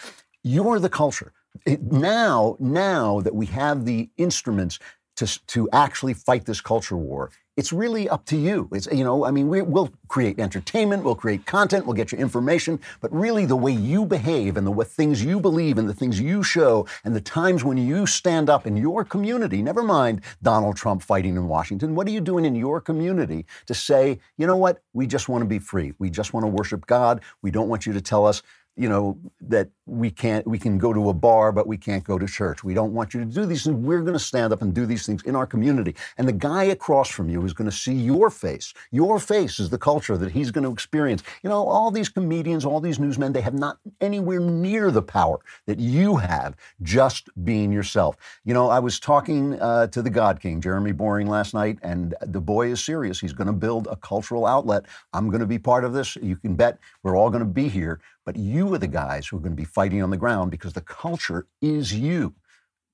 You're 0.42 0.78
the 0.78 0.88
culture. 0.88 1.34
It, 1.66 1.82
now, 1.92 2.56
now 2.58 3.20
that 3.20 3.34
we 3.34 3.44
have 3.46 3.84
the 3.84 4.08
instruments 4.16 4.78
to, 5.16 5.46
to 5.48 5.68
actually 5.70 6.14
fight 6.14 6.46
this 6.46 6.62
culture 6.62 6.96
war, 6.96 7.30
it's 7.56 7.72
really 7.72 8.08
up 8.08 8.24
to 8.26 8.36
you. 8.36 8.68
It's, 8.72 8.86
you 8.86 9.04
know, 9.04 9.24
I 9.24 9.30
mean, 9.30 9.48
we, 9.48 9.60
will 9.62 9.90
create 10.08 10.38
entertainment, 10.38 11.04
we'll 11.04 11.14
create 11.14 11.44
content, 11.44 11.86
we'll 11.86 11.94
get 11.94 12.12
you 12.12 12.18
information, 12.18 12.80
but 13.00 13.12
really 13.12 13.44
the 13.44 13.56
way 13.56 13.72
you 13.72 14.06
behave 14.06 14.56
and 14.56 14.66
the 14.66 14.70
what 14.70 14.88
things 14.88 15.22
you 15.24 15.38
believe 15.38 15.78
and 15.78 15.88
the 15.88 15.94
things 15.94 16.20
you 16.20 16.42
show 16.42 16.86
and 17.04 17.14
the 17.14 17.20
times 17.20 17.62
when 17.62 17.76
you 17.76 18.06
stand 18.06 18.48
up 18.48 18.66
in 18.66 18.76
your 18.76 19.04
community, 19.04 19.62
never 19.62 19.82
mind 19.82 20.22
Donald 20.42 20.76
Trump 20.76 21.02
fighting 21.02 21.36
in 21.36 21.46
Washington, 21.46 21.94
what 21.94 22.06
are 22.06 22.10
you 22.10 22.20
doing 22.20 22.44
in 22.44 22.54
your 22.54 22.80
community 22.80 23.44
to 23.66 23.74
say, 23.74 24.18
you 24.38 24.46
know 24.46 24.56
what, 24.56 24.82
we 24.92 25.06
just 25.06 25.28
want 25.28 25.42
to 25.42 25.48
be 25.48 25.58
free. 25.58 25.92
We 25.98 26.08
just 26.10 26.32
want 26.32 26.44
to 26.44 26.48
worship 26.48 26.86
God. 26.86 27.22
We 27.42 27.50
don't 27.50 27.68
want 27.68 27.86
you 27.86 27.92
to 27.92 28.00
tell 28.00 28.26
us 28.26 28.42
you 28.76 28.88
know 28.88 29.18
that 29.40 29.68
we 29.86 30.10
can't 30.10 30.46
we 30.46 30.58
can 30.58 30.78
go 30.78 30.92
to 30.92 31.08
a 31.08 31.14
bar 31.14 31.50
but 31.50 31.66
we 31.66 31.76
can't 31.76 32.04
go 32.04 32.18
to 32.18 32.26
church. 32.26 32.62
We 32.62 32.74
don't 32.74 32.92
want 32.92 33.14
you 33.14 33.20
to 33.20 33.26
do 33.26 33.44
these 33.44 33.64
things. 33.64 33.76
We're 33.76 34.02
going 34.02 34.12
to 34.12 34.18
stand 34.18 34.52
up 34.52 34.62
and 34.62 34.72
do 34.72 34.86
these 34.86 35.04
things 35.06 35.22
in 35.24 35.34
our 35.34 35.46
community. 35.46 35.96
And 36.18 36.28
the 36.28 36.32
guy 36.32 36.64
across 36.64 37.08
from 37.08 37.28
you 37.28 37.44
is 37.44 37.52
going 37.52 37.68
to 37.68 37.76
see 37.76 37.94
your 37.94 38.30
face. 38.30 38.74
Your 38.92 39.18
face 39.18 39.58
is 39.58 39.70
the 39.70 39.78
culture 39.78 40.16
that 40.16 40.30
he's 40.30 40.50
going 40.52 40.64
to 40.64 40.72
experience. 40.72 41.22
You 41.42 41.50
know 41.50 41.66
all 41.66 41.90
these 41.90 42.08
comedians 42.08 42.64
all 42.64 42.80
these 42.80 43.00
newsmen 43.00 43.32
they 43.32 43.40
have 43.40 43.54
not 43.54 43.78
anywhere 44.00 44.40
near 44.40 44.90
the 44.90 45.02
power 45.02 45.40
that 45.66 45.80
you 45.80 46.16
have 46.16 46.54
just 46.82 47.28
being 47.44 47.72
yourself. 47.72 48.16
You 48.44 48.54
know 48.54 48.68
i 48.68 48.78
was 48.78 49.00
talking 49.00 49.60
uh, 49.60 49.88
to 49.88 50.02
the 50.02 50.10
god 50.10 50.40
king 50.40 50.60
jeremy 50.60 50.92
boring 50.92 51.26
last 51.26 51.54
night 51.54 51.78
and 51.82 52.14
the 52.22 52.40
boy 52.40 52.68
is 52.68 52.84
serious. 52.84 53.20
He's 53.20 53.32
going 53.32 53.46
to 53.48 53.52
build 53.52 53.88
a 53.88 53.96
cultural 53.96 54.46
outlet. 54.46 54.84
I'm 55.12 55.28
going 55.28 55.40
to 55.40 55.46
be 55.46 55.58
part 55.58 55.84
of 55.84 55.92
this. 55.92 56.16
You 56.16 56.36
can 56.36 56.54
bet 56.54 56.78
we're 57.02 57.16
all 57.16 57.30
going 57.30 57.42
to 57.42 57.46
be 57.46 57.68
here 57.68 58.00
but 58.24 58.36
you 58.36 58.72
are 58.72 58.78
the 58.78 58.86
guys 58.86 59.26
who 59.26 59.36
are 59.36 59.40
going 59.40 59.52
to 59.52 59.56
be 59.56 59.64
fighting 59.64 59.81
on 59.90 60.10
the 60.10 60.16
ground 60.16 60.50
because 60.50 60.72
the 60.72 60.80
culture 60.80 61.46
is 61.60 61.92
you. 61.92 62.34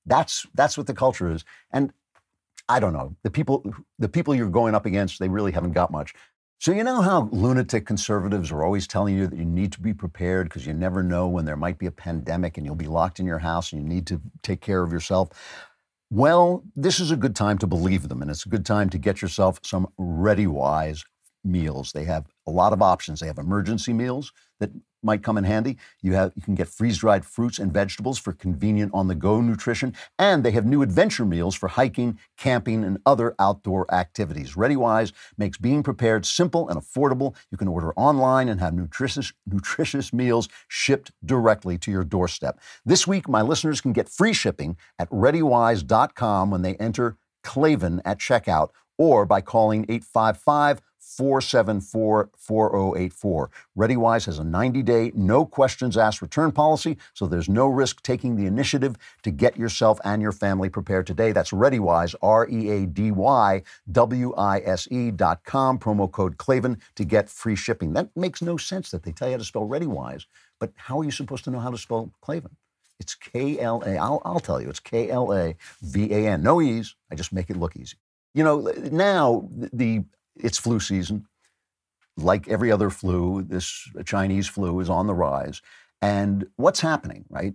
That's 0.05 0.45
that's 0.55 0.77
what 0.77 0.87
the 0.87 0.93
culture 0.93 1.31
is. 1.31 1.45
And 1.71 1.93
I 2.67 2.79
don't 2.79 2.93
know. 2.93 3.15
The 3.23 3.31
people 3.31 3.63
the 3.97 4.09
people 4.09 4.35
you're 4.35 4.49
going 4.49 4.75
up 4.75 4.85
against, 4.85 5.19
they 5.19 5.29
really 5.29 5.51
haven't 5.51 5.73
got 5.73 5.91
much. 5.91 6.13
So 6.61 6.73
you 6.73 6.83
know 6.83 7.01
how 7.01 7.29
lunatic 7.31 7.85
conservatives 7.85 8.51
are 8.51 8.63
always 8.63 8.85
telling 8.85 9.15
you 9.15 9.27
that 9.27 9.37
you 9.37 9.45
need 9.45 9.71
to 9.73 9.79
be 9.79 9.93
prepared 9.93 10.49
because 10.49 10.67
you 10.67 10.73
never 10.73 11.01
know 11.01 11.27
when 11.27 11.45
there 11.45 11.55
might 11.55 11.77
be 11.77 11.85
a 11.85 11.91
pandemic 11.91 12.57
and 12.57 12.65
you'll 12.65 12.75
be 12.75 12.87
locked 12.87 13.19
in 13.19 13.25
your 13.25 13.39
house 13.39 13.71
and 13.71 13.81
you 13.81 13.87
need 13.87 14.05
to 14.07 14.19
take 14.43 14.59
care 14.59 14.83
of 14.83 14.91
yourself. 14.91 15.29
Well, 16.09 16.63
this 16.75 16.99
is 16.99 17.11
a 17.11 17.15
good 17.15 17.35
time 17.35 17.59
to 17.59 17.67
believe 17.67 18.09
them 18.09 18.21
and 18.21 18.29
it's 18.29 18.45
a 18.45 18.49
good 18.49 18.65
time 18.65 18.89
to 18.89 18.97
get 18.97 19.21
yourself 19.21 19.59
some 19.63 19.87
ReadyWise 19.97 21.05
meals. 21.45 21.93
They 21.93 22.03
have 22.05 22.25
a 22.45 22.51
lot 22.51 22.73
of 22.73 22.81
options. 22.81 23.21
They 23.21 23.27
have 23.27 23.37
emergency 23.37 23.93
meals 23.93 24.33
that 24.59 24.71
might 25.03 25.23
come 25.23 25.37
in 25.37 25.43
handy. 25.43 25.77
You 26.01 26.13
have 26.13 26.31
you 26.35 26.41
can 26.41 26.55
get 26.55 26.67
freeze-dried 26.67 27.25
fruits 27.25 27.59
and 27.59 27.73
vegetables 27.73 28.17
for 28.17 28.33
convenient 28.33 28.91
on-the-go 28.93 29.41
nutrition, 29.41 29.95
and 30.17 30.43
they 30.43 30.51
have 30.51 30.65
new 30.65 30.81
adventure 30.81 31.25
meals 31.25 31.55
for 31.55 31.69
hiking, 31.69 32.19
camping, 32.37 32.83
and 32.83 32.99
other 33.05 33.35
outdoor 33.39 33.91
activities. 33.93 34.53
ReadyWise 34.53 35.11
makes 35.37 35.57
being 35.57 35.83
prepared 35.83 36.25
simple 36.25 36.69
and 36.69 36.79
affordable. 36.79 37.35
You 37.51 37.57
can 37.57 37.67
order 37.67 37.93
online 37.93 38.49
and 38.49 38.59
have 38.59 38.73
nutritious 38.73 39.33
nutritious 39.45 40.13
meals 40.13 40.49
shipped 40.67 41.11
directly 41.25 41.77
to 41.79 41.91
your 41.91 42.03
doorstep. 42.03 42.59
This 42.85 43.07
week, 43.07 43.27
my 43.27 43.41
listeners 43.41 43.81
can 43.81 43.93
get 43.93 44.09
free 44.09 44.33
shipping 44.33 44.77
at 44.97 45.09
readywise.com 45.09 46.51
when 46.51 46.61
they 46.61 46.75
enter 46.75 47.17
Klavan 47.43 48.01
at 48.05 48.19
checkout 48.19 48.69
or 48.97 49.25
by 49.25 49.41
calling 49.41 49.85
855 49.87 50.81
474 50.99 52.29
4084. 52.37 53.49
ReadyWise 53.77 54.25
has 54.25 54.39
a 54.39 54.43
90 54.43 54.83
day, 54.83 55.11
no 55.15 55.45
questions 55.45 55.97
asked 55.97 56.21
return 56.21 56.51
policy, 56.51 56.97
so 57.13 57.27
there's 57.27 57.49
no 57.49 57.67
risk 57.67 58.01
taking 58.01 58.35
the 58.35 58.45
initiative 58.45 58.95
to 59.23 59.31
get 59.31 59.57
yourself 59.57 59.99
and 60.03 60.21
your 60.21 60.31
family 60.31 60.69
prepared 60.69 61.07
today. 61.07 61.31
That's 61.31 61.51
ReadyWise, 61.51 62.15
R 62.21 62.47
E 62.49 62.69
A 62.69 62.85
D 62.85 63.11
Y 63.11 63.63
W 63.91 64.33
I 64.35 64.59
S 64.59 64.87
E 64.91 65.11
dot 65.11 65.43
com, 65.43 65.79
promo 65.79 66.11
code 66.11 66.37
Klavan 66.37 66.77
to 66.95 67.03
get 67.03 67.29
free 67.29 67.55
shipping. 67.55 67.93
That 67.93 68.09
makes 68.15 68.41
no 68.41 68.57
sense 68.57 68.91
that 68.91 69.03
they 69.03 69.11
tell 69.11 69.27
you 69.29 69.33
how 69.33 69.39
to 69.39 69.43
spell 69.43 69.67
ReadyWise, 69.67 70.25
but 70.59 70.71
how 70.75 70.99
are 70.99 71.03
you 71.03 71.11
supposed 71.11 71.43
to 71.45 71.51
know 71.51 71.59
how 71.59 71.71
to 71.71 71.77
spell 71.77 72.11
Klavan? 72.21 72.55
It's 72.99 73.15
K 73.15 73.59
L 73.59 73.81
A. 73.85 73.97
I'll, 73.97 74.21
I'll 74.25 74.39
tell 74.39 74.61
you, 74.61 74.69
it's 74.69 74.79
K 74.79 75.09
L 75.09 75.33
A 75.33 75.55
V 75.81 76.13
A 76.13 76.27
N. 76.27 76.43
No 76.43 76.61
E's. 76.61 76.95
I 77.11 77.15
just 77.15 77.31
make 77.31 77.49
it 77.49 77.57
look 77.57 77.75
easy. 77.75 77.97
You 78.33 78.43
know, 78.43 78.61
now 78.91 79.49
the 79.53 80.03
it's 80.39 80.57
flu 80.57 80.79
season. 80.79 81.25
Like 82.17 82.47
every 82.47 82.71
other 82.71 82.89
flu, 82.89 83.43
this 83.43 83.87
Chinese 84.05 84.47
flu 84.47 84.79
is 84.79 84.89
on 84.89 85.07
the 85.07 85.13
rise. 85.13 85.61
And 86.01 86.47
what's 86.55 86.81
happening, 86.81 87.25
right? 87.29 87.53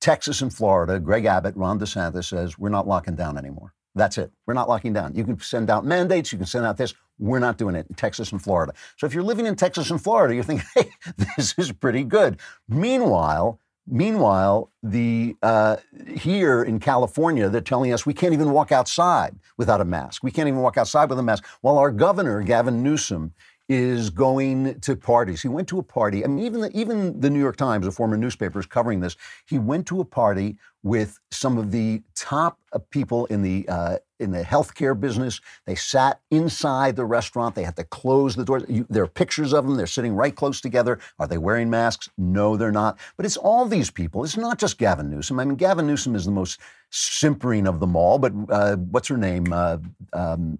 Texas 0.00 0.40
and 0.40 0.52
Florida, 0.52 0.98
Greg 0.98 1.26
Abbott, 1.26 1.56
Ron 1.56 1.78
DeSantis 1.78 2.24
says, 2.24 2.58
we're 2.58 2.70
not 2.70 2.88
locking 2.88 3.16
down 3.16 3.36
anymore. 3.36 3.74
That's 3.94 4.18
it. 4.18 4.30
We're 4.46 4.54
not 4.54 4.68
locking 4.68 4.92
down. 4.92 5.14
You 5.14 5.24
can 5.24 5.38
send 5.40 5.68
out 5.68 5.84
mandates, 5.84 6.32
you 6.32 6.38
can 6.38 6.46
send 6.46 6.64
out 6.64 6.76
this. 6.76 6.94
We're 7.18 7.40
not 7.40 7.58
doing 7.58 7.74
it 7.74 7.86
in 7.88 7.96
Texas 7.96 8.32
and 8.32 8.40
Florida. 8.40 8.72
So 8.96 9.06
if 9.06 9.12
you're 9.12 9.22
living 9.22 9.46
in 9.46 9.56
Texas 9.56 9.90
and 9.90 10.02
Florida, 10.02 10.34
you 10.34 10.42
think, 10.42 10.62
hey, 10.74 10.90
this 11.36 11.54
is 11.58 11.72
pretty 11.72 12.04
good. 12.04 12.40
Meanwhile, 12.68 13.60
Meanwhile, 13.90 14.70
the 14.82 15.36
uh, 15.42 15.76
here 16.16 16.62
in 16.62 16.78
California, 16.78 17.48
they're 17.48 17.60
telling 17.60 17.92
us 17.92 18.06
we 18.06 18.14
can't 18.14 18.32
even 18.32 18.52
walk 18.52 18.70
outside 18.70 19.36
without 19.56 19.80
a 19.80 19.84
mask. 19.84 20.22
We 20.22 20.30
can't 20.30 20.48
even 20.48 20.60
walk 20.60 20.78
outside 20.78 21.10
with 21.10 21.18
a 21.18 21.22
mask. 21.22 21.44
While 21.60 21.76
our 21.76 21.90
governor, 21.90 22.40
Gavin 22.42 22.82
Newsom, 22.82 23.32
is 23.68 24.10
going 24.10 24.80
to 24.80 24.96
parties. 24.96 25.42
He 25.42 25.48
went 25.48 25.68
to 25.68 25.78
a 25.78 25.82
party. 25.82 26.24
I 26.24 26.28
mean, 26.28 26.44
even 26.44 26.60
the, 26.60 26.76
even 26.76 27.20
the 27.20 27.30
New 27.30 27.38
York 27.38 27.56
Times, 27.56 27.86
a 27.86 27.92
former 27.92 28.16
newspaper, 28.16 28.58
is 28.58 28.66
covering 28.66 28.98
this. 28.98 29.16
He 29.46 29.60
went 29.60 29.86
to 29.86 30.00
a 30.00 30.04
party 30.04 30.56
with 30.82 31.20
some 31.30 31.56
of 31.56 31.70
the 31.70 32.02
top 32.16 32.58
uh, 32.72 32.80
people 32.90 33.26
in 33.26 33.42
the 33.42 33.68
uh, 33.68 33.98
in 34.20 34.30
the 34.30 34.42
healthcare 34.42 34.98
business. 34.98 35.40
They 35.66 35.74
sat 35.74 36.20
inside 36.30 36.96
the 36.96 37.04
restaurant. 37.04 37.54
They 37.54 37.64
had 37.64 37.76
to 37.76 37.84
close 37.84 38.36
the 38.36 38.44
doors. 38.44 38.64
You, 38.68 38.86
there 38.88 39.02
are 39.02 39.08
pictures 39.08 39.52
of 39.52 39.66
them. 39.66 39.76
They're 39.76 39.86
sitting 39.86 40.14
right 40.14 40.34
close 40.34 40.60
together. 40.60 40.98
Are 41.18 41.26
they 41.26 41.38
wearing 41.38 41.70
masks? 41.70 42.08
No, 42.18 42.56
they're 42.56 42.72
not. 42.72 42.98
But 43.16 43.26
it's 43.26 43.36
all 43.36 43.66
these 43.66 43.90
people. 43.90 44.24
It's 44.24 44.36
not 44.36 44.58
just 44.58 44.78
Gavin 44.78 45.10
Newsom. 45.10 45.40
I 45.40 45.44
mean, 45.44 45.56
Gavin 45.56 45.86
Newsom 45.86 46.14
is 46.14 46.24
the 46.24 46.30
most 46.30 46.60
simpering 46.90 47.66
of 47.66 47.80
them 47.80 47.96
all. 47.96 48.18
But 48.18 48.32
uh, 48.48 48.76
what's 48.76 49.08
her 49.08 49.16
name? 49.16 49.52
Uh, 49.52 49.78
um, 50.12 50.58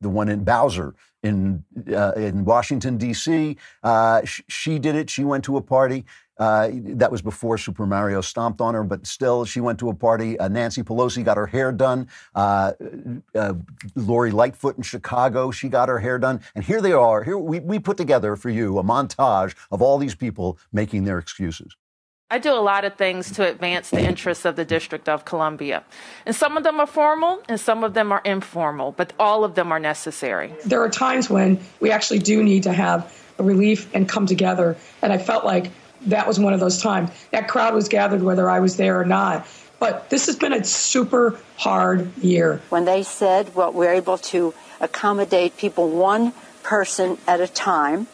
the 0.00 0.08
one 0.08 0.28
in 0.28 0.44
Bowser 0.44 0.94
in 1.22 1.64
uh, 1.92 2.12
in 2.12 2.44
Washington 2.44 2.98
D.C. 2.98 3.56
Uh, 3.82 4.24
sh- 4.24 4.42
she 4.48 4.78
did 4.78 4.94
it. 4.94 5.10
She 5.10 5.24
went 5.24 5.44
to 5.44 5.56
a 5.56 5.62
party. 5.62 6.04
Uh, 6.38 6.70
that 6.72 7.10
was 7.10 7.22
before 7.22 7.56
Super 7.58 7.86
Mario 7.86 8.20
stomped 8.20 8.60
on 8.60 8.74
her, 8.74 8.82
but 8.82 9.06
still, 9.06 9.44
she 9.44 9.60
went 9.60 9.78
to 9.78 9.88
a 9.88 9.94
party. 9.94 10.38
Uh, 10.38 10.48
Nancy 10.48 10.82
Pelosi 10.82 11.24
got 11.24 11.36
her 11.36 11.46
hair 11.46 11.72
done. 11.72 12.08
Uh, 12.34 12.72
uh, 13.34 13.54
Lori 13.94 14.30
Lightfoot 14.30 14.76
in 14.76 14.82
Chicago, 14.82 15.50
she 15.50 15.68
got 15.68 15.88
her 15.88 16.00
hair 16.00 16.18
done. 16.18 16.40
And 16.54 16.64
here 16.64 16.80
they 16.80 16.92
are. 16.92 17.22
Here 17.22 17.38
we, 17.38 17.60
we 17.60 17.78
put 17.78 17.96
together 17.96 18.36
for 18.36 18.50
you 18.50 18.78
a 18.78 18.82
montage 18.82 19.54
of 19.70 19.80
all 19.80 19.98
these 19.98 20.14
people 20.14 20.58
making 20.72 21.04
their 21.04 21.18
excuses. 21.18 21.76
I 22.30 22.38
do 22.38 22.52
a 22.52 22.58
lot 22.58 22.84
of 22.84 22.96
things 22.96 23.30
to 23.32 23.48
advance 23.48 23.90
the 23.90 24.00
interests 24.00 24.44
of 24.44 24.56
the 24.56 24.64
District 24.64 25.08
of 25.08 25.24
Columbia. 25.24 25.84
And 26.26 26.34
some 26.34 26.56
of 26.56 26.64
them 26.64 26.80
are 26.80 26.86
formal 26.86 27.40
and 27.48 27.60
some 27.60 27.84
of 27.84 27.94
them 27.94 28.10
are 28.10 28.22
informal, 28.24 28.92
but 28.92 29.12
all 29.20 29.44
of 29.44 29.54
them 29.54 29.70
are 29.70 29.78
necessary. 29.78 30.52
There 30.64 30.82
are 30.82 30.88
times 30.88 31.30
when 31.30 31.60
we 31.78 31.92
actually 31.92 32.18
do 32.18 32.42
need 32.42 32.64
to 32.64 32.72
have 32.72 33.14
a 33.38 33.44
relief 33.44 33.88
and 33.94 34.08
come 34.08 34.26
together. 34.26 34.76
And 35.02 35.12
I 35.12 35.18
felt 35.18 35.44
like 35.44 35.70
that 36.06 36.26
was 36.26 36.38
one 36.38 36.52
of 36.52 36.60
those 36.60 36.80
times. 36.80 37.10
That 37.30 37.48
crowd 37.48 37.74
was 37.74 37.88
gathered 37.88 38.22
whether 38.22 38.48
I 38.48 38.60
was 38.60 38.76
there 38.76 39.00
or 39.00 39.04
not. 39.04 39.46
But 39.78 40.08
this 40.08 40.26
has 40.26 40.36
been 40.36 40.52
a 40.52 40.64
super 40.64 41.38
hard 41.56 42.16
year. 42.18 42.62
When 42.70 42.84
they 42.84 43.02
said, 43.02 43.54
well, 43.54 43.72
we're 43.72 43.92
able 43.92 44.18
to 44.18 44.54
accommodate 44.80 45.56
people 45.56 45.90
one 45.90 46.32
person 46.62 47.18
at 47.26 47.40
a 47.40 47.48
time, 47.48 48.06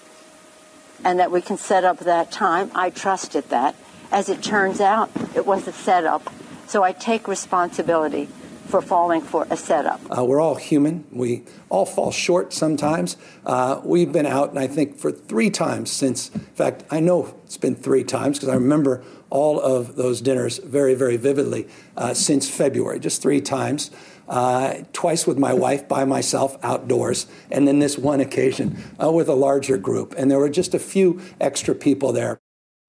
and 1.05 1.19
that 1.19 1.31
we 1.31 1.41
can 1.41 1.57
set 1.57 1.85
up 1.85 1.99
that 2.01 2.33
time, 2.33 2.71
I 2.75 2.91
trusted 2.91 3.49
that. 3.51 3.75
As 4.11 4.29
it 4.29 4.43
turns 4.43 4.81
out, 4.81 5.11
it 5.37 5.47
wasn't 5.47 5.77
set 5.77 6.05
up. 6.05 6.33
So 6.67 6.83
I 6.83 6.93
take 6.93 7.29
responsibility 7.29 8.29
for 8.71 8.81
falling 8.81 9.21
for 9.21 9.47
a 9.51 9.57
setup. 9.57 10.01
Uh, 10.17 10.25
we're 10.25 10.41
all 10.41 10.55
human. 10.55 11.05
We 11.11 11.45
all 11.69 11.85
fall 11.85 12.13
short 12.13 12.53
sometimes. 12.53 13.17
Uh, 13.45 13.81
we've 13.85 14.13
been 14.13 14.27
out, 14.27 14.51
and 14.51 14.59
I 14.59 14.67
think 14.67 14.97
for 14.97 15.11
three 15.11 15.51
times 15.51 15.91
since, 15.91 16.31
in 16.31 16.41
fact, 16.41 16.85
I 16.91 17.01
know 17.01 17.35
it's 17.45 17.57
been 17.57 17.75
three 17.75 18.05
times 18.05 18.39
because 18.39 18.49
I 18.49 18.55
remember 18.55 19.03
all 19.29 19.61
of 19.61 19.97
those 19.97 20.21
dinners 20.21 20.59
very, 20.59 20.95
very 20.95 21.17
vividly 21.17 21.69
uh, 21.97 22.15
since 22.15 22.49
February, 22.49 23.01
just 23.01 23.21
three 23.21 23.41
times. 23.41 23.91
Uh, 24.29 24.85
twice 24.93 25.27
with 25.27 25.37
my 25.37 25.53
wife 25.53 25.89
by 25.89 26.05
myself 26.05 26.57
outdoors, 26.63 27.27
and 27.51 27.67
then 27.67 27.81
this 27.81 27.99
one 27.99 28.21
occasion 28.21 28.79
uh, 29.03 29.11
with 29.11 29.29
a 29.29 29.35
larger 29.35 29.77
group. 29.77 30.15
And 30.17 30.31
there 30.31 30.39
were 30.39 30.49
just 30.49 30.73
a 30.73 30.79
few 30.79 31.21
extra 31.41 31.75
people 31.75 32.13
there. 32.13 32.41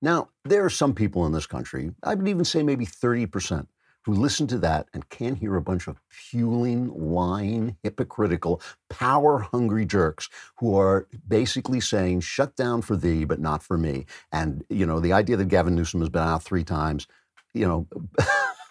Now, 0.03 0.29
there 0.45 0.63
are 0.63 0.69
some 0.69 0.93
people 0.93 1.25
in 1.25 1.31
this 1.31 1.47
country, 1.47 1.89
I 2.03 2.13
would 2.13 2.27
even 2.27 2.45
say 2.45 2.61
maybe 2.61 2.85
30%, 2.85 3.65
who 4.03 4.13
listen 4.13 4.47
to 4.47 4.57
that 4.59 4.87
and 4.93 5.09
can't 5.09 5.37
hear 5.37 5.55
a 5.55 5.61
bunch 5.61 5.87
of 5.87 5.99
puling, 6.31 6.89
lying, 6.93 7.77
hypocritical, 7.83 8.61
power 8.89 9.39
hungry 9.39 9.85
jerks 9.85 10.29
who 10.57 10.77
are 10.77 11.07
basically 11.27 11.79
saying, 11.79 12.21
shut 12.21 12.55
down 12.55 12.81
for 12.81 12.95
thee, 12.95 13.25
but 13.25 13.39
not 13.39 13.63
for 13.63 13.77
me. 13.77 14.05
And, 14.31 14.63
you 14.69 14.85
know, 14.85 14.99
the 14.99 15.13
idea 15.13 15.37
that 15.37 15.49
Gavin 15.49 15.75
Newsom 15.75 16.01
has 16.01 16.09
been 16.09 16.23
out 16.23 16.43
three 16.43 16.63
times, 16.63 17.07
you 17.53 17.67
know, 17.67 17.87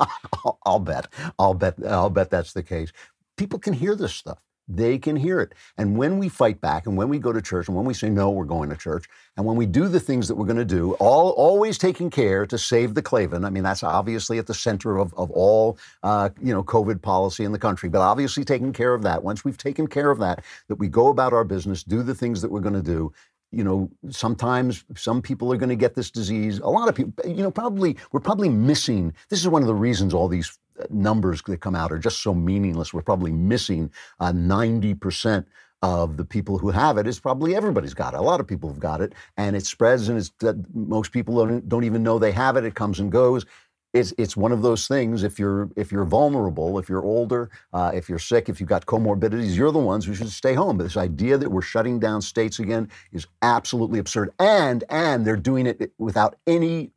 I'll 0.66 0.80
bet, 0.80 1.08
I'll 1.38 1.54
bet, 1.54 1.76
I'll 1.86 2.10
bet 2.10 2.30
that's 2.30 2.52
the 2.52 2.62
case. 2.62 2.92
People 3.36 3.58
can 3.58 3.74
hear 3.74 3.94
this 3.94 4.14
stuff 4.14 4.38
they 4.76 4.98
can 4.98 5.16
hear 5.16 5.40
it. 5.40 5.54
And 5.76 5.96
when 5.96 6.18
we 6.18 6.28
fight 6.28 6.60
back 6.60 6.86
and 6.86 6.96
when 6.96 7.08
we 7.08 7.18
go 7.18 7.32
to 7.32 7.42
church 7.42 7.68
and 7.68 7.76
when 7.76 7.84
we 7.84 7.94
say, 7.94 8.08
no, 8.08 8.30
we're 8.30 8.44
going 8.44 8.70
to 8.70 8.76
church, 8.76 9.06
and 9.36 9.44
when 9.46 9.56
we 9.56 9.66
do 9.66 9.88
the 9.88 10.00
things 10.00 10.28
that 10.28 10.34
we're 10.34 10.46
going 10.46 10.56
to 10.56 10.64
do, 10.64 10.92
all, 10.94 11.30
always 11.30 11.78
taking 11.78 12.10
care 12.10 12.46
to 12.46 12.58
save 12.58 12.94
the 12.94 13.02
Klavan. 13.02 13.44
I 13.44 13.50
mean, 13.50 13.62
that's 13.62 13.82
obviously 13.82 14.38
at 14.38 14.46
the 14.46 14.54
center 14.54 14.98
of, 14.98 15.12
of 15.14 15.30
all, 15.30 15.78
uh, 16.02 16.30
you 16.42 16.52
know, 16.52 16.62
COVID 16.62 17.02
policy 17.02 17.44
in 17.44 17.52
the 17.52 17.58
country, 17.58 17.88
but 17.88 18.00
obviously 18.00 18.44
taking 18.44 18.72
care 18.72 18.94
of 18.94 19.02
that. 19.02 19.22
Once 19.22 19.44
we've 19.44 19.58
taken 19.58 19.86
care 19.86 20.10
of 20.10 20.18
that, 20.18 20.44
that 20.68 20.76
we 20.76 20.88
go 20.88 21.08
about 21.08 21.32
our 21.32 21.44
business, 21.44 21.82
do 21.82 22.02
the 22.02 22.14
things 22.14 22.40
that 22.42 22.50
we're 22.50 22.60
going 22.60 22.74
to 22.74 22.82
do, 22.82 23.12
you 23.52 23.64
know, 23.64 23.90
sometimes 24.10 24.84
some 24.94 25.20
people 25.20 25.52
are 25.52 25.56
going 25.56 25.70
to 25.70 25.76
get 25.76 25.94
this 25.94 26.10
disease. 26.10 26.60
A 26.60 26.68
lot 26.68 26.88
of 26.88 26.94
people, 26.94 27.28
you 27.28 27.42
know, 27.42 27.50
probably, 27.50 27.96
we're 28.12 28.20
probably 28.20 28.48
missing. 28.48 29.12
This 29.28 29.40
is 29.40 29.48
one 29.48 29.62
of 29.62 29.66
the 29.68 29.74
reasons 29.74 30.14
all 30.14 30.28
these 30.28 30.56
numbers 30.90 31.42
that 31.42 31.60
come 31.60 31.74
out 31.74 31.92
are 31.92 31.98
just 31.98 32.22
so 32.22 32.34
meaningless. 32.34 32.94
We're 32.94 33.02
probably 33.02 33.32
missing 33.32 33.90
uh, 34.20 34.32
90% 34.32 35.44
of 35.82 36.16
the 36.16 36.24
people 36.24 36.58
who 36.58 36.70
have 36.70 36.98
it 36.98 37.06
is 37.06 37.18
probably 37.18 37.56
everybody's 37.56 37.94
got 37.94 38.14
it. 38.14 38.20
A 38.20 38.22
lot 38.22 38.40
of 38.40 38.46
people 38.46 38.68
have 38.68 38.80
got 38.80 39.00
it, 39.00 39.14
and 39.36 39.56
it 39.56 39.64
spreads, 39.64 40.08
and 40.08 40.18
it's 40.18 40.30
that 40.40 40.56
most 40.74 41.12
people 41.12 41.44
don't, 41.46 41.68
don't 41.68 41.84
even 41.84 42.02
know 42.02 42.18
they 42.18 42.32
have 42.32 42.56
it. 42.56 42.64
It 42.64 42.74
comes 42.74 43.00
and 43.00 43.10
goes. 43.10 43.46
It's 43.92 44.12
it's 44.18 44.36
one 44.36 44.52
of 44.52 44.62
those 44.62 44.86
things. 44.86 45.24
If 45.24 45.38
you're 45.38 45.68
if 45.76 45.90
you're 45.90 46.04
vulnerable, 46.04 46.78
if 46.78 46.88
you're 46.88 47.02
older, 47.02 47.50
uh, 47.72 47.90
if 47.92 48.08
you're 48.08 48.20
sick, 48.20 48.48
if 48.48 48.60
you've 48.60 48.68
got 48.68 48.86
comorbidities, 48.86 49.56
you're 49.56 49.72
the 49.72 49.80
ones 49.80 50.04
who 50.04 50.14
should 50.14 50.28
stay 50.28 50.54
home. 50.54 50.76
But 50.76 50.84
this 50.84 50.96
idea 50.96 51.38
that 51.38 51.50
we're 51.50 51.62
shutting 51.62 51.98
down 51.98 52.22
states 52.22 52.60
again 52.60 52.88
is 53.10 53.26
absolutely 53.42 53.98
absurd, 53.98 54.30
and 54.38 54.84
and 54.90 55.26
they're 55.26 55.36
doing 55.36 55.66
it 55.66 55.92
without 55.98 56.36
any 56.46 56.92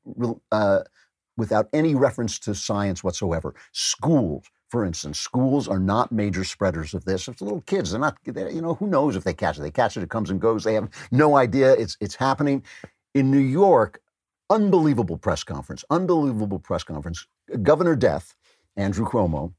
uh, 0.51 0.81
without 1.37 1.67
any 1.73 1.95
reference 1.95 2.39
to 2.39 2.55
science 2.55 3.03
whatsoever. 3.03 3.53
Schools, 3.71 4.45
for 4.69 4.85
instance, 4.85 5.19
schools 5.19 5.67
are 5.67 5.79
not 5.79 6.11
major 6.11 6.43
spreaders 6.43 6.93
of 6.93 7.05
this. 7.05 7.27
It's 7.27 7.41
little 7.41 7.61
kids. 7.61 7.91
They're 7.91 7.99
not, 7.99 8.17
they're, 8.25 8.49
you 8.49 8.61
know, 8.61 8.75
who 8.75 8.87
knows 8.87 9.15
if 9.15 9.23
they 9.23 9.33
catch 9.33 9.57
it? 9.57 9.61
They 9.61 9.71
catch 9.71 9.97
it, 9.97 10.03
it 10.03 10.09
comes 10.09 10.29
and 10.29 10.41
goes. 10.41 10.63
They 10.63 10.73
have 10.75 10.89
no 11.11 11.37
idea 11.37 11.73
it's, 11.73 11.97
it's 11.99 12.15
happening. 12.15 12.63
In 13.13 13.29
New 13.29 13.37
York, 13.39 14.01
unbelievable 14.49 15.17
press 15.17 15.43
conference, 15.43 15.83
unbelievable 15.89 16.59
press 16.59 16.83
conference. 16.83 17.27
Governor 17.61 17.95
Death, 17.95 18.35
Andrew 18.75 19.05
Cuomo, 19.05 19.53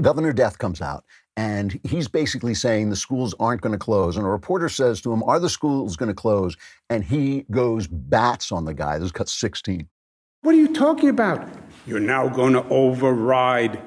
Governor 0.00 0.32
Death 0.32 0.58
comes 0.58 0.80
out 0.80 1.04
and 1.36 1.78
he's 1.84 2.08
basically 2.08 2.54
saying 2.54 2.90
the 2.90 2.96
schools 2.96 3.34
aren't 3.38 3.60
going 3.60 3.72
to 3.72 3.78
close. 3.78 4.16
And 4.16 4.26
a 4.26 4.28
reporter 4.28 4.68
says 4.68 5.00
to 5.02 5.12
him, 5.12 5.22
Are 5.24 5.38
the 5.38 5.50
schools 5.50 5.96
going 5.96 6.08
to 6.08 6.14
close? 6.14 6.56
And 6.88 7.04
he 7.04 7.44
goes 7.50 7.86
bats 7.86 8.52
on 8.52 8.64
the 8.64 8.74
guy. 8.74 8.98
This 8.98 9.12
cut 9.12 9.28
16. 9.28 9.86
What 10.42 10.56
are 10.56 10.58
you 10.58 10.72
talking 10.74 11.08
about? 11.08 11.48
You're 11.86 12.00
now 12.00 12.26
going 12.26 12.54
to 12.54 12.64
override. 12.68 13.80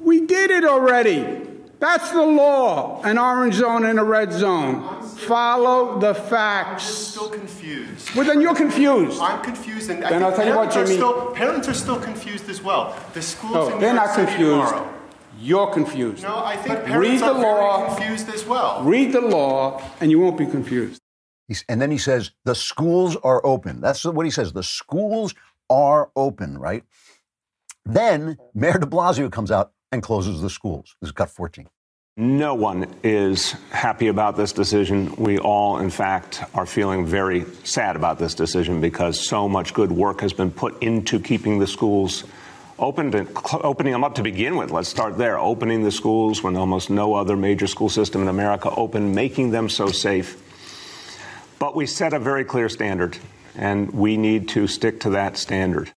We 0.00 0.26
did 0.26 0.50
it 0.50 0.64
already. 0.64 1.48
That's 1.78 2.10
the 2.10 2.24
law. 2.24 3.00
An 3.04 3.18
orange 3.18 3.54
zone 3.54 3.84
and 3.84 4.00
a 4.00 4.02
red 4.02 4.32
zone. 4.32 5.00
Follow 5.02 6.00
the 6.00 6.12
facts. 6.12 6.88
I'm 6.88 6.90
still 6.90 7.28
confused. 7.28 8.16
Well, 8.16 8.26
then 8.26 8.40
you're 8.40 8.56
confused. 8.56 9.20
I'm 9.20 9.44
confused, 9.44 9.90
and 9.90 10.02
then 10.02 10.24
I'll 10.24 10.34
tell 10.34 10.44
you 10.44 10.56
what, 10.56 10.72
Jimmy. 10.72 10.94
Still, 10.94 11.30
parents 11.34 11.68
are 11.68 11.74
still 11.74 12.00
confused 12.00 12.48
as 12.48 12.60
well. 12.60 12.96
The 13.14 13.22
schools 13.22 13.54
no, 13.54 13.74
in 13.74 13.80
they're 13.80 13.94
York 13.94 14.06
not 14.06 14.14
City 14.16 14.26
confused. 14.26 14.70
Tomorrow. 14.70 14.94
You're 15.38 15.72
confused. 15.72 16.22
No, 16.24 16.44
I 16.44 16.56
think 16.56 16.78
but 16.78 16.84
parents 16.84 17.08
read 17.08 17.20
the 17.20 17.32
are 17.32 17.40
law, 17.40 17.78
very 17.78 17.94
confused 17.94 18.28
as 18.28 18.44
well. 18.44 18.82
Read 18.82 19.12
the 19.12 19.20
law, 19.20 19.80
and 20.00 20.10
you 20.10 20.18
won't 20.18 20.36
be 20.36 20.46
confused. 20.46 21.00
He's, 21.46 21.64
and 21.68 21.80
then 21.80 21.92
he 21.92 21.98
says 21.98 22.32
the 22.44 22.56
schools 22.56 23.16
are 23.22 23.44
open. 23.46 23.80
That's 23.80 24.04
what 24.04 24.26
he 24.26 24.30
says. 24.30 24.52
The 24.52 24.62
schools 24.64 25.34
are 25.72 26.10
open, 26.14 26.58
right? 26.58 26.84
Then 27.84 28.36
Mayor 28.54 28.78
de 28.78 28.86
Blasio 28.86 29.32
comes 29.32 29.50
out 29.50 29.72
and 29.90 30.02
closes 30.02 30.42
the 30.42 30.50
schools. 30.50 30.94
This 31.00 31.08
is 31.08 31.12
cut 31.12 31.30
14. 31.30 31.68
No 32.18 32.54
one 32.54 32.94
is 33.02 33.52
happy 33.70 34.08
about 34.08 34.36
this 34.36 34.52
decision. 34.52 35.16
We 35.16 35.38
all, 35.38 35.78
in 35.78 35.88
fact, 35.88 36.44
are 36.52 36.66
feeling 36.66 37.06
very 37.06 37.46
sad 37.64 37.96
about 37.96 38.18
this 38.18 38.34
decision 38.34 38.82
because 38.82 39.18
so 39.18 39.48
much 39.48 39.72
good 39.72 39.90
work 39.90 40.20
has 40.20 40.34
been 40.34 40.50
put 40.50 40.82
into 40.82 41.18
keeping 41.18 41.58
the 41.58 41.66
schools 41.66 42.24
open, 42.78 43.12
to, 43.12 43.26
opening 43.62 43.94
them 43.94 44.04
up 44.04 44.16
to 44.16 44.22
begin 44.22 44.56
with. 44.56 44.70
Let's 44.70 44.90
start 44.90 45.16
there. 45.16 45.38
Opening 45.38 45.84
the 45.84 45.90
schools 45.90 46.42
when 46.42 46.54
almost 46.54 46.90
no 46.90 47.14
other 47.14 47.34
major 47.34 47.66
school 47.66 47.88
system 47.88 48.20
in 48.20 48.28
America 48.28 48.68
opened, 48.70 49.14
making 49.14 49.50
them 49.50 49.70
so 49.70 49.86
safe. 49.86 50.36
But 51.58 51.74
we 51.74 51.86
set 51.86 52.12
a 52.12 52.18
very 52.18 52.44
clear 52.44 52.68
standard, 52.68 53.16
and 53.56 53.90
we 53.92 54.16
need 54.16 54.48
to 54.50 54.66
stick 54.66 55.00
to 55.00 55.10
that 55.10 55.36
standard. 55.36 55.92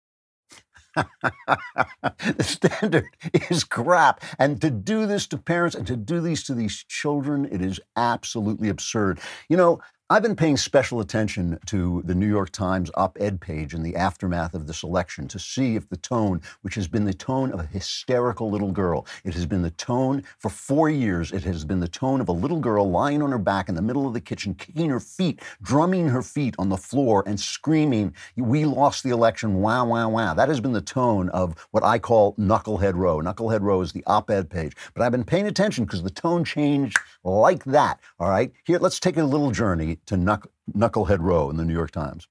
the 0.96 2.44
standard 2.44 3.06
is 3.50 3.64
crap. 3.64 4.24
And 4.40 4.62
to 4.62 4.70
do 4.70 5.06
this 5.06 5.28
to 5.28 5.38
parents 5.38 5.76
and 5.76 5.86
to 5.88 5.98
do 5.98 6.22
these 6.22 6.44
to 6.46 6.54
these 6.54 6.84
children, 6.88 7.48
it 7.52 7.62
is 7.62 7.80
absolutely 7.96 8.70
absurd. 8.70 9.20
You 9.50 9.58
know, 9.58 9.82
I've 10.08 10.22
been 10.22 10.36
paying 10.36 10.56
special 10.56 11.00
attention 11.00 11.58
to 11.66 12.04
the 12.06 12.14
New 12.14 12.28
York 12.28 12.52
Times 12.52 12.92
op 12.94 13.18
ed 13.20 13.42
page 13.42 13.74
in 13.74 13.82
the 13.82 13.96
aftermath 13.96 14.54
of 14.54 14.68
this 14.68 14.84
election 14.84 15.28
to 15.30 15.40
see 15.40 15.76
if 15.76 15.90
the 15.90 15.98
tone, 15.98 16.42
which 16.62 16.76
has 16.76 16.88
been 16.88 17.06
the 17.06 17.14
tone 17.16 17.52
of 17.52 17.60
a 17.60 17.66
hysterical 17.66 18.52
little 18.52 18.72
girl, 18.72 19.08
it 19.24 19.34
has 19.34 19.48
been 19.48 19.64
the 19.64 19.72
tone 19.72 20.22
for 20.38 20.50
four 20.50 20.92
years, 20.92 21.32
it 21.32 21.44
has 21.46 21.66
been 21.66 21.80
the 21.80 21.88
tone 21.88 22.22
of 22.22 22.30
a 22.30 22.32
little 22.32 22.60
girl 22.60 22.88
lying 22.88 23.24
on 23.24 23.32
her 23.32 23.40
back 23.40 23.68
in 23.68 23.74
the 23.74 23.82
middle 23.82 24.06
of 24.06 24.14
the 24.14 24.22
kitchen, 24.22 24.54
kicking 24.54 24.92
her 24.92 25.00
feet, 25.00 25.42
drumming 25.64 26.10
her 26.10 26.22
feet 26.22 26.54
on 26.60 26.70
the 26.70 26.78
floor, 26.78 27.24
and 27.26 27.40
screaming, 27.40 28.14
We 28.38 28.66
lost 28.66 29.04
the 29.04 29.10
election, 29.10 29.56
wow, 29.56 29.88
wow, 29.88 30.10
wow. 30.10 30.36
That 30.36 30.50
has 30.50 30.60
been 30.60 30.74
the 30.74 30.82
tone 30.82 31.30
of 31.30 31.56
what 31.72 31.84
I 31.84 31.98
call 31.98 32.36
Knucklehead 32.36 32.94
Row. 32.94 33.22
Knucklehead 33.22 33.62
Row 33.62 33.82
is 33.82 33.94
the 33.94 34.04
op 34.06 34.30
ed 34.30 34.52
page. 34.52 34.76
But 34.94 35.02
I've 35.02 35.12
been 35.12 35.24
paying 35.24 35.48
attention 35.48 35.86
because 35.86 36.04
the 36.04 36.12
tone 36.12 36.44
changed 36.44 37.00
like 37.24 37.64
that. 37.64 38.00
All 38.20 38.30
right? 38.30 38.52
Here, 38.66 38.78
let's 38.78 39.00
take 39.00 39.18
a 39.18 39.24
little 39.24 39.50
journey 39.50 39.95
to 40.06 40.16
Knuck- 40.16 40.48
Knucklehead 40.76 41.20
Row 41.20 41.50
in 41.50 41.58
the 41.58 41.66
New 41.66 41.74
York 41.74 41.92
Times. 41.92 42.28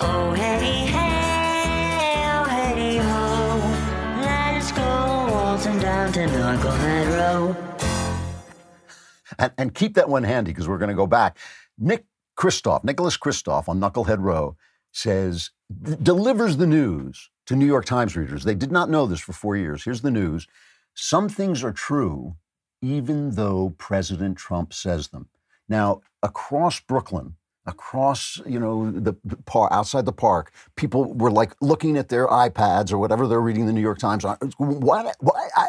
Oh, 0.00 0.32
hey, 0.32 0.86
hey, 0.86 2.24
oh, 2.28 2.44
hey, 2.44 2.96
ho. 2.98 4.20
Let's 4.20 4.72
go 4.72 4.82
waltzing 5.32 5.78
down 5.80 6.12
to 6.12 6.20
Knucklehead 6.20 7.16
Row. 7.16 7.56
And, 9.38 9.52
and 9.58 9.74
keep 9.74 9.94
that 9.94 10.08
one 10.08 10.24
handy 10.24 10.50
because 10.52 10.68
we're 10.68 10.78
going 10.78 10.88
to 10.90 10.94
go 10.94 11.06
back. 11.06 11.36
Nick 11.78 12.06
Kristof, 12.38 12.84
Nicholas 12.84 13.16
Kristof 13.18 13.68
on 13.68 13.80
Knucklehead 13.80 14.18
Row 14.20 14.56
says, 14.92 15.50
d- 15.82 15.96
delivers 16.02 16.56
the 16.56 16.66
news 16.66 17.30
to 17.46 17.56
New 17.56 17.66
York 17.66 17.84
Times 17.84 18.16
readers. 18.16 18.44
They 18.44 18.54
did 18.54 18.72
not 18.72 18.88
know 18.90 19.06
this 19.06 19.20
for 19.20 19.32
four 19.32 19.56
years. 19.56 19.84
Here's 19.84 20.02
the 20.02 20.10
news. 20.10 20.46
Some 20.94 21.28
things 21.28 21.62
are 21.62 21.72
true, 21.72 22.36
even 22.80 23.32
though 23.32 23.74
President 23.76 24.38
Trump 24.38 24.72
says 24.72 25.08
them. 25.08 25.28
Now, 25.68 26.02
across 26.22 26.80
Brooklyn, 26.80 27.36
across 27.66 28.40
you 28.46 28.60
know 28.60 28.90
the, 28.90 29.16
the 29.24 29.36
park 29.38 29.72
outside 29.72 30.06
the 30.06 30.12
park 30.12 30.52
people 30.76 31.12
were 31.14 31.30
like 31.30 31.52
looking 31.60 31.96
at 31.96 32.08
their 32.08 32.28
ipads 32.28 32.92
or 32.92 32.98
whatever 32.98 33.26
they're 33.26 33.40
reading 33.40 33.66
the 33.66 33.72
new 33.72 33.80
york 33.80 33.98
times 33.98 34.24
on. 34.24 34.36
What, 34.58 35.16
what 35.18 35.34
I, 35.56 35.68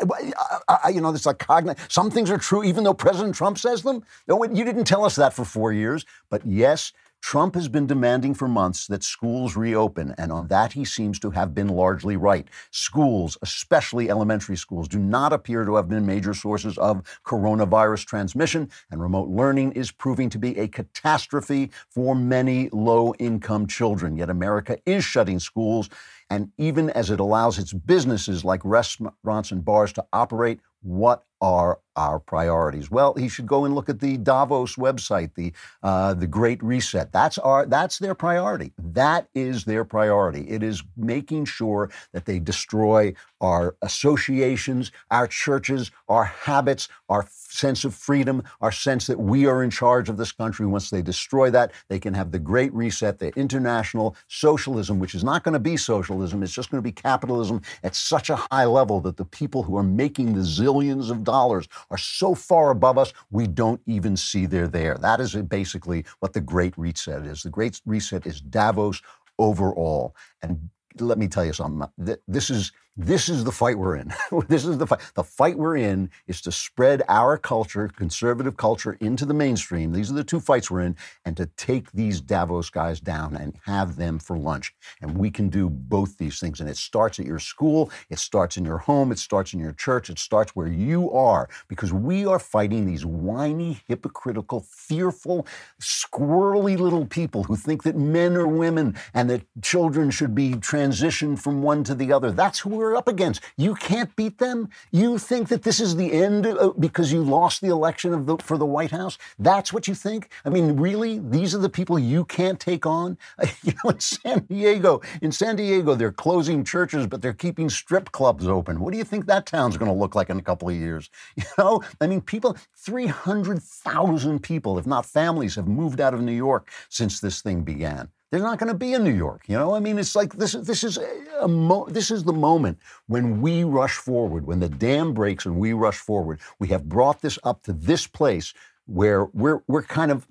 I, 0.70 0.80
I, 0.86 0.90
you 0.90 1.02
know 1.02 1.10
it's 1.10 1.26
like 1.26 1.40
cognitive 1.40 1.86
some 1.90 2.12
things 2.12 2.30
are 2.30 2.38
true 2.38 2.64
even 2.64 2.84
though 2.84 2.94
president 2.94 3.36
trump 3.36 3.58
says 3.58 3.82
them? 3.82 4.04
No 4.28 4.44
you 4.44 4.64
didn't 4.64 4.86
tell 4.86 5.06
us 5.06 5.16
that 5.16 5.34
for 5.34 5.44
four 5.44 5.74
years. 5.74 6.06
But 6.30 6.46
yes 6.46 6.94
Trump 7.22 7.56
has 7.56 7.68
been 7.68 7.88
demanding 7.88 8.34
for 8.34 8.48
months 8.48 8.88
that 8.88 9.04
schools 9.04 9.56
reopen, 9.56 10.16
and 10.18 10.32
on 10.32 10.48
that 10.48 10.74
he 10.74 10.86
seems 10.86 11.20
to 11.20 11.32
have 11.32 11.54
been 11.54 11.68
largely 11.68 12.16
right. 12.16 12.48
Schools, 12.72 13.38
especially 13.42 14.10
elementary 14.10 14.56
schools, 14.56 14.88
do 14.88 15.00
not 15.00 15.34
appear 15.34 15.66
to 15.66 15.76
have 15.76 15.90
been 15.90 16.06
major 16.06 16.34
sources 16.34 16.78
of 16.78 17.04
coronavirus 17.26 18.06
transmission, 18.06 18.70
and 18.92 19.02
remote 19.02 19.28
learning 19.28 19.74
is 19.74 19.92
proving 19.92 20.30
to 20.30 20.40
be 20.40 20.58
a 20.58 20.68
catastrophe 20.68 21.70
for 21.90 22.16
many 22.16 22.70
low 22.72 23.14
income 23.16 23.68
children. 23.68 24.16
Yet 24.16 24.30
America 24.30 24.78
is 24.86 25.04
shutting 25.04 25.40
schools, 25.40 25.90
and 26.30 26.52
even 26.58 26.90
as 26.92 27.10
it 27.10 27.20
allows 27.20 27.60
its 27.60 27.74
businesses 27.74 28.46
like 28.46 28.62
restaurants 28.64 29.52
and 29.52 29.66
bars 29.66 29.92
to 29.94 30.06
operate, 30.14 30.60
what 30.82 31.26
are 31.42 31.80
our 31.98 32.20
priorities? 32.20 32.90
Well, 32.90 33.14
he 33.16 33.28
should 33.28 33.48
go 33.48 33.66
and 33.66 33.76
look 33.76 33.90
at 33.90 34.00
the 34.00 34.18
Davos 34.18 34.76
website, 34.76 35.34
the 35.36 35.52
uh, 35.84 36.14
the 36.14 36.28
Great 36.28 36.64
Reset. 36.64 37.12
That's 37.12 37.38
our 37.40 37.66
that's 37.66 38.00
their 38.00 38.16
priority. 38.16 38.72
That 38.78 39.28
is 39.36 39.66
their 39.66 39.84
priority. 39.84 40.50
It 40.50 40.64
is 40.64 40.84
making 40.96 41.46
sure 41.46 41.90
that 42.14 42.26
they 42.26 42.40
destroy 42.40 43.14
our 43.42 43.76
associations, 43.82 44.92
our 45.12 45.28
churches, 45.28 45.92
our 46.08 46.26
habits, 46.26 46.88
our 47.10 47.28
sense 47.32 47.84
of 47.86 47.94
freedom, 47.94 48.44
our 48.62 48.72
sense 48.72 49.08
that 49.08 49.20
we 49.20 49.46
are 49.46 49.64
in 49.64 49.70
charge 49.70 50.10
of 50.10 50.18
this 50.18 50.32
country. 50.32 50.66
Once 50.66 50.90
they 50.90 51.02
destroy 51.02 51.50
that, 51.50 51.72
they 51.88 52.00
can 52.00 52.14
have 52.14 52.32
the 52.32 52.40
Great 52.40 52.74
Reset, 52.74 53.20
the 53.20 53.30
international 53.38 54.16
socialism, 54.28 55.00
which 55.00 55.16
is 55.16 55.24
not 55.24 55.44
going 55.44 55.54
to 55.54 55.60
be 55.60 55.78
socialism. 55.78 56.44
It's 56.44 56.54
just 56.54 56.70
going 56.72 56.82
to 56.82 56.88
be 56.88 56.92
capitalism 56.92 57.62
at 57.84 57.96
such 57.96 58.30
a 58.30 58.36
high 58.36 58.66
level 58.66 59.00
that 59.02 59.18
the 59.18 59.26
people 59.26 59.64
who 59.64 59.78
are 59.78 59.84
making 59.84 60.34
the 60.34 60.42
zillions 60.42 61.10
of 61.10 61.24
dollars 61.24 61.68
are 61.90 61.98
so 61.98 62.36
far 62.36 62.72
above 62.72 62.98
us, 62.98 63.14
we 63.32 63.48
don't 63.48 63.82
even 63.86 64.18
see 64.18 64.46
they're 64.46 64.68
there. 64.68 64.98
That 64.98 65.20
is 65.20 65.36
basically 65.36 66.06
what 66.20 66.34
the 66.34 66.42
Great 66.42 66.78
Reset 66.78 67.26
is. 67.26 67.44
The 67.44 67.50
Great 67.50 67.82
Reset 67.86 68.26
is 68.26 68.42
Davos 68.42 69.02
overall. 69.40 70.16
And 70.42 70.70
let 71.00 71.18
me 71.18 71.28
tell 71.28 71.46
you 71.46 71.54
something. 71.54 71.88
This 72.28 72.50
is 72.50 72.72
this 72.98 73.30
is 73.30 73.44
the 73.44 73.52
fight 73.52 73.78
we're 73.78 73.96
in. 73.96 74.12
this 74.48 74.66
is 74.66 74.80
the 74.80 74.88
fight. 74.88 75.00
The 75.14 75.24
fight 75.24 75.56
we're 75.56 75.78
in 75.78 76.10
is 76.26 76.42
to 76.42 76.52
spread 76.52 77.04
our 77.08 77.38
culture, 77.38 77.88
conservative 77.88 78.58
culture, 78.58 78.98
into 79.00 79.24
the 79.24 79.36
mainstream. 79.36 79.92
These 79.92 80.10
are 80.10 80.16
the 80.16 80.24
two 80.24 80.40
fights 80.40 80.72
we're 80.72 80.82
in, 80.82 80.96
and 81.24 81.38
to 81.38 81.46
take 81.58 81.92
these 81.92 82.20
Davos 82.20 82.72
guys 82.72 83.00
down 83.00 83.36
and 83.36 83.56
have 83.66 83.98
them 83.98 84.18
for 84.18 84.38
lunch. 84.38 84.74
And 85.00 85.16
we 85.16 85.30
can 85.30 85.50
do 85.50 85.70
both 85.70 86.18
these 86.18 86.40
things. 86.40 86.60
And 86.60 86.68
it 86.68 86.78
starts 86.78 87.20
at 87.20 87.28
your 87.28 87.40
school, 87.40 87.92
it 88.10 88.18
starts 88.18 88.58
in 88.58 88.66
your 88.66 88.80
home, 88.80 89.12
it 89.12 89.20
starts 89.20 89.54
in 89.54 89.60
your 89.60 89.74
church, 89.74 90.10
it 90.10 90.18
starts 90.18 90.56
where 90.56 90.68
you 90.68 91.12
are, 91.12 91.48
because 91.68 91.94
we 91.94 92.26
are 92.26 92.40
fighting 92.40 92.86
these 92.86 93.06
whiny, 93.06 93.80
hypocritical, 93.88 94.62
fearful, 94.68 95.46
squirrely 95.80 96.80
little 96.80 97.06
people 97.06 97.44
who 97.44 97.56
think 97.56 97.84
that 97.84 97.96
men 97.96 98.36
are 98.36 98.48
women 98.48 98.96
and 99.14 99.30
that 99.30 99.44
children 99.62 100.10
should 100.10 100.34
be 100.34 100.54
transitioned 100.54 101.38
from 101.38 101.62
one 101.62 101.84
to 101.84 101.94
the 101.94 102.12
other. 102.12 102.32
That's 102.32 102.60
who 102.60 102.72
we're 102.72 102.87
we're 102.88 102.96
up 102.96 103.08
against. 103.10 103.42
You 103.58 103.76
can't 103.76 104.16
beat 104.16 104.38
them. 104.38 104.70
You 104.92 105.18
think 105.18 105.50
that 105.50 105.64
this 105.64 105.82
is 105.82 105.98
the 105.98 106.14
end 106.14 106.48
uh, 106.48 106.72
because 106.80 107.12
you 107.12 107.22
lost 107.22 107.60
the 107.60 107.68
election 107.68 108.26
the, 108.26 108.38
for 108.38 108.58
the 108.58 108.66
White 108.66 108.92
House. 108.92 109.18
That's 109.40 109.74
what 109.74 109.90
you 109.90 109.94
think. 109.94 110.30
I 110.46 110.50
mean, 110.50 110.78
really, 110.78 111.20
these 111.20 111.54
are 111.54 111.58
the 111.58 111.70
people 111.70 112.00
you 112.00 112.24
can't 112.26 112.60
take 112.60 112.86
on. 112.86 113.18
You 113.64 113.74
know, 113.84 113.90
in 113.90 114.00
San 114.00 114.46
Diego, 114.46 115.02
in 115.22 115.32
San 115.32 115.58
Diego, 115.58 115.96
they're 115.96 116.12
closing 116.12 116.64
churches, 116.64 117.06
but 117.06 117.22
they're 117.22 117.34
keeping 117.34 117.70
strip 117.70 118.12
clubs 118.12 118.48
open. 118.48 118.80
What 118.80 118.94
do 118.94 118.98
you 118.98 119.04
think 119.04 119.26
that 119.26 119.46
town's 119.46 119.76
going 119.78 119.92
to 119.92 119.98
look 119.98 120.16
like 120.16 120.30
in 120.30 120.38
a 120.38 120.42
couple 120.42 120.70
of 120.70 120.76
years? 120.76 121.10
You 121.38 121.44
know, 121.58 121.82
I 122.02 122.08
mean, 122.08 122.22
people, 122.22 122.56
three 122.76 123.08
hundred 123.08 123.62
thousand 123.62 124.42
people, 124.42 124.78
if 124.78 124.86
not 124.86 125.06
families, 125.06 125.56
have 125.56 125.68
moved 125.68 126.00
out 126.00 126.14
of 126.14 126.22
New 126.22 126.32
York 126.32 126.70
since 126.90 127.20
this 127.20 127.42
thing 127.42 127.64
began. 127.64 128.10
They're 128.32 128.42
not 128.42 128.60
going 128.60 128.72
to 128.72 128.78
be 128.78 128.94
in 128.94 129.04
New 129.04 129.14
York. 129.14 129.44
You 129.48 129.58
know, 129.58 129.74
I 129.74 129.80
mean, 129.80 129.98
it's 129.98 130.16
like 130.16 130.34
this. 130.34 130.52
This 130.52 130.84
is 130.84 131.00
a 131.40 131.48
mo- 131.48 131.88
this 131.90 132.12
is 132.12 132.24
the 132.26 132.34
moment 132.34 132.80
when 133.08 133.42
we 133.42 133.64
rush 133.64 133.96
forward, 133.96 134.46
when 134.46 134.60
the 134.60 134.70
dam 134.70 135.14
breaks 135.14 135.46
and 135.46 135.58
we 135.58 135.74
rush 135.74 135.98
forward. 135.98 136.42
We 136.60 136.68
have 136.70 136.90
brought 136.90 137.22
this 137.22 137.40
up 137.44 137.64
to 137.64 137.74
this 137.74 138.06
place 138.06 138.54
where 138.86 139.26
we're 139.34 139.64
we're 139.68 139.84
kind 139.84 140.12
of 140.12 140.28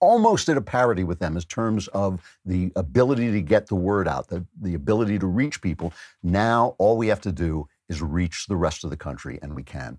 almost 0.00 0.48
at 0.48 0.56
a 0.56 0.62
parity 0.62 1.04
with 1.04 1.20
them 1.20 1.36
in 1.36 1.42
terms 1.42 1.88
of 1.88 2.20
the 2.44 2.72
ability 2.76 3.30
to 3.30 3.40
get 3.40 3.68
the 3.68 3.76
word 3.76 4.08
out, 4.08 4.28
the, 4.28 4.44
the 4.60 4.74
ability 4.74 5.18
to 5.18 5.26
reach 5.26 5.62
people. 5.62 5.92
Now, 6.22 6.74
all 6.78 6.96
we 6.98 7.06
have 7.06 7.20
to 7.22 7.32
do 7.32 7.68
is 7.88 8.02
reach 8.02 8.46
the 8.48 8.56
rest 8.56 8.84
of 8.84 8.90
the 8.90 8.96
country, 8.96 9.38
and 9.40 9.54
we 9.54 9.62
can. 9.62 9.98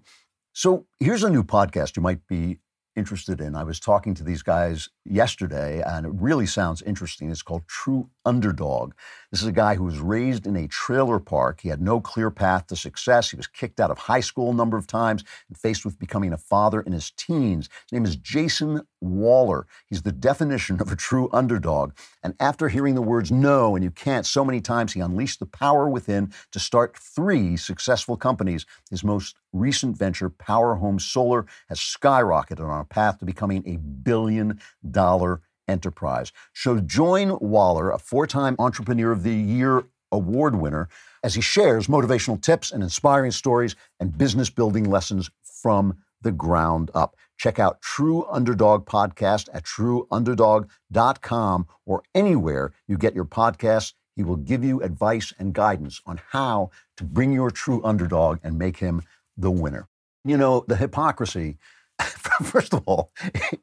So 0.52 0.86
here's 1.00 1.24
a 1.24 1.30
new 1.30 1.44
podcast 1.44 1.96
you 1.96 2.04
might 2.04 2.28
be 2.28 2.60
interested 2.96 3.42
in. 3.42 3.56
I 3.56 3.64
was 3.64 3.80
talking 3.80 4.14
to 4.16 4.24
these 4.24 4.44
guys 4.44 4.90
yesterday, 5.06 5.82
and 5.86 6.06
it 6.06 6.12
really 6.14 6.46
sounds 6.46 6.82
interesting. 6.82 7.32
It's 7.32 7.42
called 7.42 7.68
True 7.68 8.10
Underdog. 8.26 8.94
This 9.32 9.42
is 9.42 9.48
a 9.48 9.54
guy 9.54 9.76
who 9.76 9.84
was 9.84 10.00
raised 10.00 10.46
in 10.46 10.56
a 10.56 10.68
trailer 10.68 11.20
park. 11.20 11.62
He 11.62 11.70
had 11.70 11.82
no 11.82 12.00
clear 12.00 12.30
path 12.32 12.68
to 12.68 12.76
success. 12.76 13.32
He 13.32 13.38
was 13.38 13.48
kicked 13.48 13.80
out 13.80 13.92
of 13.92 13.98
high 13.98 14.20
school 14.20 14.52
a 14.52 14.56
number 14.56 14.78
of 14.78 14.88
times 14.88 15.24
and 15.48 15.58
faced 15.58 15.86
with 15.86 16.00
becoming 16.00 16.34
a 16.34 16.38
father 16.38 16.82
in 16.82 16.94
his 16.94 17.12
teens. 17.12 17.70
His 17.90 17.94
name 17.94 18.06
is 18.06 18.16
Jason 18.16 18.82
Waller. 19.02 19.68
He's 19.88 20.04
the 20.04 20.12
definition 20.12 20.80
of 20.82 20.92
a 20.92 20.96
true 20.96 21.30
underdog. 21.34 21.94
And 22.24 22.36
after 22.40 22.70
hearing 22.70 22.96
the 22.96 23.02
words 23.02 23.32
no 23.32 23.76
and 23.76 23.84
you 23.84 23.92
can't 23.92 24.26
so 24.26 24.46
many 24.46 24.62
times, 24.62 24.94
he 24.94 25.02
unleashed 25.02 25.40
the 25.40 25.46
power 25.46 25.90
within 25.90 26.34
to 26.52 26.60
start 26.60 26.98
three 26.98 27.58
successful 27.58 28.16
companies. 28.16 28.66
His 28.90 29.04
most 29.04 29.36
recent 29.52 29.98
venture, 29.98 30.30
Power 30.30 30.76
Home 30.76 31.00
Solar, 31.00 31.46
has 31.68 31.80
skyrocketed 31.80 32.68
on 32.68 32.80
a 32.80 32.86
path 32.86 33.20
to 33.20 33.26
becoming 33.26 33.64
a 33.68 33.78
billion 33.78 34.60
dollar 34.90 35.42
enterprise. 35.68 36.32
So 36.54 36.80
join 36.80 37.38
Waller, 37.40 37.92
a 37.92 37.98
four 37.98 38.28
time 38.28 38.56
Entrepreneur 38.60 39.12
of 39.12 39.24
the 39.24 39.34
Year 39.34 39.84
award 40.12 40.56
winner, 40.56 40.88
as 41.24 41.36
he 41.36 41.42
shares 41.42 41.88
motivational 41.88 42.42
tips 42.42 42.72
and 42.72 42.84
inspiring 42.84 43.32
stories 43.32 43.76
and 44.00 44.18
business 44.18 44.50
building 44.50 44.90
lessons 44.90 45.30
from 45.42 45.98
the 46.22 46.32
ground 46.32 46.92
up. 46.94 47.16
Check 47.38 47.60
out 47.60 47.82
True 47.82 48.26
Underdog 48.30 48.86
Podcast 48.86 49.50
at 49.54 49.64
trueunderdog.com 49.64 51.68
or 51.86 52.04
anywhere 52.16 52.72
you 52.88 52.98
get 52.98 53.16
your 53.16 53.26
podcasts. 53.26 53.94
He 54.16 54.24
will 54.24 54.38
give 54.38 54.64
you 54.64 54.82
advice 54.82 55.34
and 55.40 55.54
guidance 55.54 56.00
on 56.06 56.22
how 56.30 56.70
to 56.98 57.04
bring 57.04 57.34
your 57.34 57.52
true 57.52 57.82
underdog 57.84 58.40
and 58.44 58.58
make 58.58 58.78
him 58.78 59.02
the 59.36 59.52
winner. 59.52 59.90
You 60.24 60.38
know, 60.38 60.64
the 60.68 60.78
hypocrisy 60.78 61.58
first 62.44 62.74
of 62.74 62.84
all, 62.86 63.12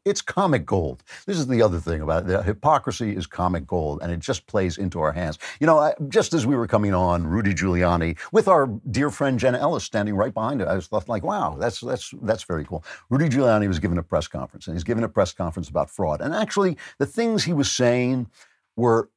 it's 0.04 0.22
comic 0.22 0.64
gold. 0.64 1.02
This 1.26 1.38
is 1.38 1.46
the 1.46 1.62
other 1.62 1.78
thing 1.78 2.00
about 2.00 2.22
it. 2.22 2.26
The 2.28 2.42
hypocrisy 2.42 3.14
is 3.16 3.26
comic 3.26 3.66
gold, 3.66 4.00
and 4.02 4.12
it 4.12 4.20
just 4.20 4.46
plays 4.46 4.78
into 4.78 5.00
our 5.00 5.12
hands. 5.12 5.38
You 5.60 5.66
know, 5.66 5.78
I, 5.78 5.94
just 6.08 6.32
as 6.32 6.46
we 6.46 6.56
were 6.56 6.66
coming 6.66 6.94
on, 6.94 7.26
Rudy 7.26 7.54
Giuliani 7.54 8.18
with 8.32 8.48
our 8.48 8.68
dear 8.90 9.10
friend 9.10 9.38
Jenna 9.38 9.58
Ellis 9.58 9.84
standing 9.84 10.14
right 10.14 10.32
behind 10.32 10.60
it, 10.60 10.68
I 10.68 10.74
was 10.74 10.90
like, 11.08 11.22
wow, 11.22 11.56
that's 11.58 11.80
that's 11.80 12.14
that's 12.22 12.44
very 12.44 12.64
cool. 12.64 12.84
Rudy 13.08 13.28
Giuliani 13.28 13.68
was 13.68 13.78
given 13.78 13.98
a 13.98 14.02
press 14.02 14.28
conference, 14.28 14.66
and 14.66 14.76
he's 14.76 14.84
given 14.84 15.04
a 15.04 15.08
press 15.08 15.32
conference 15.32 15.68
about 15.68 15.90
fraud. 15.90 16.20
And 16.20 16.34
actually, 16.34 16.76
the 16.98 17.06
things 17.06 17.44
he 17.44 17.52
was 17.52 17.70
saying 17.70 18.28
were 18.76 19.10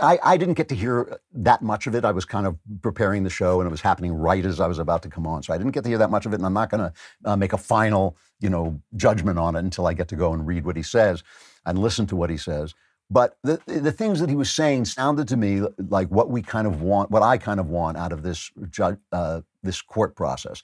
I, 0.00 0.18
I, 0.22 0.36
didn't 0.36 0.54
get 0.54 0.68
to 0.68 0.76
hear 0.76 1.18
that 1.32 1.62
much 1.62 1.88
of 1.88 1.96
it. 1.96 2.04
I 2.04 2.12
was 2.12 2.24
kind 2.24 2.46
of 2.46 2.56
preparing 2.80 3.24
the 3.24 3.30
show, 3.30 3.60
and 3.60 3.66
it 3.66 3.70
was 3.70 3.80
happening 3.80 4.12
right 4.12 4.44
as 4.44 4.60
I 4.60 4.68
was 4.68 4.78
about 4.78 5.02
to 5.02 5.08
come 5.08 5.26
on. 5.26 5.42
So 5.42 5.52
I 5.52 5.58
didn't 5.58 5.72
get 5.72 5.82
to 5.82 5.88
hear 5.88 5.98
that 5.98 6.10
much 6.10 6.26
of 6.26 6.32
it, 6.32 6.36
and 6.36 6.46
I'm 6.46 6.54
not 6.54 6.70
going 6.70 6.80
to 6.80 6.92
uh, 7.24 7.34
make 7.34 7.52
a 7.52 7.58
final, 7.58 8.16
you 8.38 8.48
know, 8.48 8.80
judgment 8.94 9.36
on 9.36 9.56
it 9.56 9.60
until 9.60 9.88
I 9.88 9.94
get 9.94 10.06
to 10.08 10.16
go 10.16 10.32
and 10.32 10.46
read 10.46 10.64
what 10.64 10.76
he 10.76 10.82
says 10.82 11.24
and 11.66 11.78
listen 11.78 12.06
to 12.06 12.16
what 12.16 12.30
he 12.30 12.36
says. 12.36 12.74
But 13.10 13.36
the 13.42 13.60
the 13.66 13.90
things 13.90 14.20
that 14.20 14.28
he 14.28 14.36
was 14.36 14.52
saying 14.52 14.84
sounded 14.84 15.26
to 15.28 15.36
me 15.36 15.62
like 15.76 16.08
what 16.08 16.30
we 16.30 16.42
kind 16.42 16.68
of 16.68 16.80
want, 16.80 17.10
what 17.10 17.24
I 17.24 17.38
kind 17.38 17.58
of 17.58 17.68
want 17.68 17.96
out 17.96 18.12
of 18.12 18.22
this 18.22 18.52
ju- 18.70 18.98
uh, 19.10 19.40
this 19.64 19.82
court 19.82 20.14
process. 20.14 20.62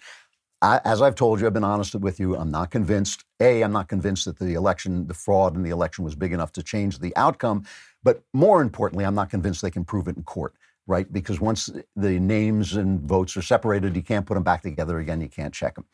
I, 0.62 0.80
as 0.84 1.02
I've 1.02 1.14
told 1.14 1.40
you, 1.40 1.46
I've 1.46 1.52
been 1.52 1.64
honest 1.64 1.94
with 1.94 2.18
you. 2.18 2.36
I'm 2.36 2.50
not 2.50 2.70
convinced. 2.70 3.24
A, 3.40 3.62
I'm 3.62 3.72
not 3.72 3.88
convinced 3.88 4.24
that 4.24 4.38
the 4.38 4.54
election, 4.54 5.06
the 5.06 5.14
fraud 5.14 5.54
in 5.54 5.62
the 5.62 5.70
election 5.70 6.04
was 6.04 6.14
big 6.14 6.32
enough 6.32 6.52
to 6.52 6.62
change 6.62 6.98
the 6.98 7.14
outcome. 7.16 7.64
But 8.06 8.22
more 8.32 8.62
importantly, 8.62 9.04
I'm 9.04 9.16
not 9.16 9.30
convinced 9.30 9.62
they 9.62 9.70
can 9.72 9.84
prove 9.84 10.06
it 10.06 10.16
in 10.16 10.22
court, 10.22 10.54
right? 10.86 11.12
Because 11.12 11.40
once 11.40 11.68
the 11.96 12.20
names 12.20 12.76
and 12.76 13.00
votes 13.00 13.36
are 13.36 13.42
separated, 13.42 13.96
you 13.96 14.02
can't 14.02 14.24
put 14.24 14.34
them 14.34 14.44
back 14.44 14.62
together 14.62 15.00
again. 15.00 15.20
You 15.20 15.28
can't 15.28 15.52
check 15.52 15.74
them. 15.74 15.86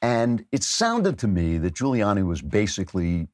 And 0.00 0.44
it 0.52 0.62
sounded 0.62 1.18
to 1.18 1.26
me 1.26 1.58
that 1.58 1.74
Giuliani 1.74 2.24
was 2.24 2.40
basically 2.40 3.26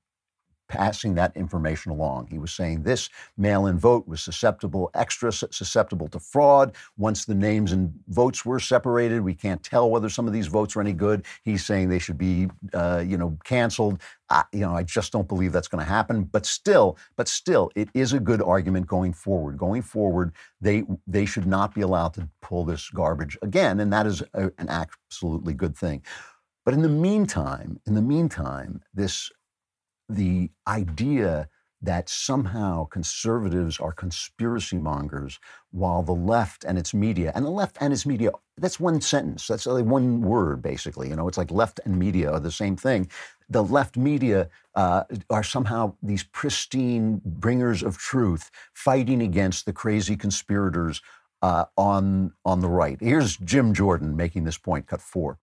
passing 0.72 1.14
that 1.14 1.36
information 1.36 1.92
along. 1.92 2.26
He 2.28 2.38
was 2.38 2.50
saying 2.50 2.82
this 2.82 3.10
mail 3.36 3.66
in 3.66 3.78
vote 3.78 4.08
was 4.08 4.22
susceptible, 4.22 4.90
extra 4.94 5.30
susceptible 5.30 6.08
to 6.08 6.18
fraud. 6.18 6.74
Once 6.96 7.26
the 7.26 7.34
names 7.34 7.72
and 7.72 7.92
votes 8.08 8.46
were 8.46 8.58
separated, 8.58 9.20
we 9.20 9.34
can't 9.34 9.62
tell 9.62 9.90
whether 9.90 10.08
some 10.08 10.26
of 10.26 10.32
these 10.32 10.46
votes 10.46 10.74
are 10.74 10.80
any 10.80 10.94
good. 10.94 11.26
He's 11.42 11.62
saying 11.62 11.90
they 11.90 11.98
should 11.98 12.16
be, 12.16 12.48
uh, 12.72 13.04
you 13.06 13.18
know, 13.18 13.36
canceled. 13.44 14.00
I, 14.30 14.44
you 14.50 14.60
know, 14.60 14.74
I 14.74 14.82
just 14.82 15.12
don't 15.12 15.28
believe 15.28 15.52
that's 15.52 15.68
going 15.68 15.84
to 15.84 15.90
happen. 15.90 16.24
But 16.24 16.46
still, 16.46 16.96
but 17.16 17.28
still, 17.28 17.70
it 17.76 17.90
is 17.92 18.14
a 18.14 18.20
good 18.20 18.40
argument 18.40 18.86
going 18.86 19.12
forward. 19.12 19.58
Going 19.58 19.82
forward, 19.82 20.32
they 20.62 20.84
they 21.06 21.26
should 21.26 21.46
not 21.46 21.74
be 21.74 21.82
allowed 21.82 22.14
to 22.14 22.26
pull 22.40 22.64
this 22.64 22.88
garbage 22.88 23.36
again, 23.42 23.78
and 23.78 23.92
that 23.92 24.06
is 24.06 24.22
a, 24.32 24.50
an 24.56 24.70
absolutely 24.70 25.52
good 25.52 25.76
thing. 25.76 26.00
But 26.64 26.72
in 26.72 26.80
the 26.80 26.88
meantime, 26.88 27.78
in 27.86 27.94
the 27.94 28.02
meantime, 28.02 28.80
this 28.94 29.30
the 30.14 30.50
idea 30.66 31.48
that 31.82 32.08
somehow 32.08 32.84
conservatives 32.84 33.80
are 33.80 33.92
conspiracy 33.92 34.78
mongers 34.78 35.40
while 35.72 36.02
the 36.02 36.14
left 36.14 36.64
and 36.64 36.78
its 36.78 36.94
media, 36.94 37.32
and 37.34 37.44
the 37.44 37.50
left 37.50 37.76
and 37.80 37.92
its 37.92 38.06
media, 38.06 38.30
that's 38.56 38.78
one 38.78 39.00
sentence, 39.00 39.48
that's 39.48 39.66
like 39.66 39.84
one 39.84 40.22
word 40.22 40.62
basically. 40.62 41.08
You 41.08 41.16
know, 41.16 41.26
it's 41.26 41.38
like 41.38 41.50
left 41.50 41.80
and 41.84 41.98
media 41.98 42.30
are 42.30 42.40
the 42.40 42.52
same 42.52 42.76
thing. 42.76 43.10
The 43.48 43.64
left 43.64 43.96
media 43.96 44.48
uh, 44.76 45.04
are 45.28 45.42
somehow 45.42 45.94
these 46.02 46.22
pristine 46.22 47.20
bringers 47.24 47.82
of 47.82 47.98
truth 47.98 48.50
fighting 48.74 49.20
against 49.20 49.66
the 49.66 49.72
crazy 49.72 50.16
conspirators 50.16 51.02
uh, 51.42 51.64
on, 51.76 52.32
on 52.44 52.60
the 52.60 52.68
right. 52.68 52.98
Here's 53.00 53.36
Jim 53.38 53.74
Jordan 53.74 54.14
making 54.14 54.44
this 54.44 54.58
point, 54.58 54.86
cut 54.86 55.00
four. 55.00 55.38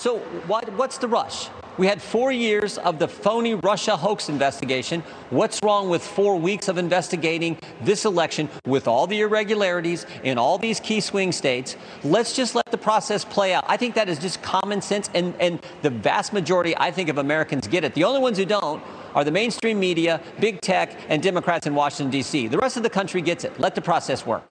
So, 0.00 0.16
what, 0.46 0.72
what's 0.78 0.96
the 0.96 1.08
rush? 1.08 1.50
We 1.76 1.86
had 1.86 2.00
four 2.00 2.32
years 2.32 2.78
of 2.78 2.98
the 2.98 3.06
phony 3.06 3.52
Russia 3.52 3.98
hoax 3.98 4.30
investigation. 4.30 5.02
What's 5.28 5.60
wrong 5.62 5.90
with 5.90 6.02
four 6.02 6.36
weeks 6.36 6.68
of 6.68 6.78
investigating 6.78 7.58
this 7.82 8.06
election 8.06 8.48
with 8.64 8.88
all 8.88 9.06
the 9.06 9.20
irregularities 9.20 10.06
in 10.24 10.38
all 10.38 10.56
these 10.56 10.80
key 10.80 11.00
swing 11.00 11.32
states? 11.32 11.76
Let's 12.02 12.34
just 12.34 12.54
let 12.54 12.64
the 12.70 12.78
process 12.78 13.26
play 13.26 13.52
out. 13.52 13.66
I 13.68 13.76
think 13.76 13.94
that 13.96 14.08
is 14.08 14.18
just 14.18 14.40
common 14.40 14.80
sense, 14.80 15.10
and, 15.12 15.34
and 15.38 15.62
the 15.82 15.90
vast 15.90 16.32
majority, 16.32 16.74
I 16.78 16.90
think, 16.90 17.10
of 17.10 17.18
Americans 17.18 17.68
get 17.68 17.84
it. 17.84 17.92
The 17.92 18.04
only 18.04 18.20
ones 18.20 18.38
who 18.38 18.46
don't 18.46 18.82
are 19.14 19.22
the 19.22 19.30
mainstream 19.30 19.78
media, 19.78 20.22
big 20.40 20.62
tech, 20.62 20.96
and 21.10 21.22
Democrats 21.22 21.66
in 21.66 21.74
Washington, 21.74 22.10
D.C. 22.10 22.48
The 22.48 22.56
rest 22.56 22.78
of 22.78 22.84
the 22.84 22.88
country 22.88 23.20
gets 23.20 23.44
it. 23.44 23.60
Let 23.60 23.74
the 23.74 23.82
process 23.82 24.24
work. 24.24 24.50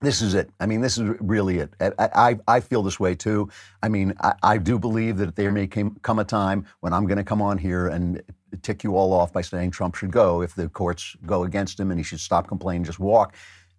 This 0.00 0.22
is 0.22 0.32
it. 0.32 0.50
I 0.60 0.66
mean, 0.66 0.80
this 0.80 0.96
is 0.96 1.10
really 1.20 1.58
it. 1.58 1.74
I, 1.80 1.92
I, 1.98 2.38
I 2.48 2.60
feel 2.60 2.82
this 2.82 2.98
way 2.98 3.14
too. 3.14 3.50
I 3.82 3.88
mean, 3.88 4.14
I, 4.22 4.32
I 4.42 4.58
do 4.58 4.78
believe 4.78 5.18
that 5.18 5.36
there 5.36 5.52
may 5.52 5.66
come 5.66 6.18
a 6.18 6.24
time 6.24 6.66
when 6.80 6.94
I'm 6.94 7.06
going 7.06 7.18
to 7.18 7.24
come 7.24 7.42
on 7.42 7.58
here 7.58 7.88
and 7.88 8.22
tick 8.62 8.82
you 8.82 8.96
all 8.96 9.12
off 9.12 9.32
by 9.32 9.42
saying 9.42 9.72
Trump 9.72 9.96
should 9.96 10.10
go 10.10 10.40
if 10.40 10.54
the 10.54 10.70
courts 10.70 11.16
go 11.26 11.44
against 11.44 11.78
him 11.78 11.90
and 11.90 12.00
he 12.00 12.04
should 12.04 12.20
stop 12.20 12.48
complaining, 12.48 12.84
just 12.84 12.98
walk. 12.98 13.34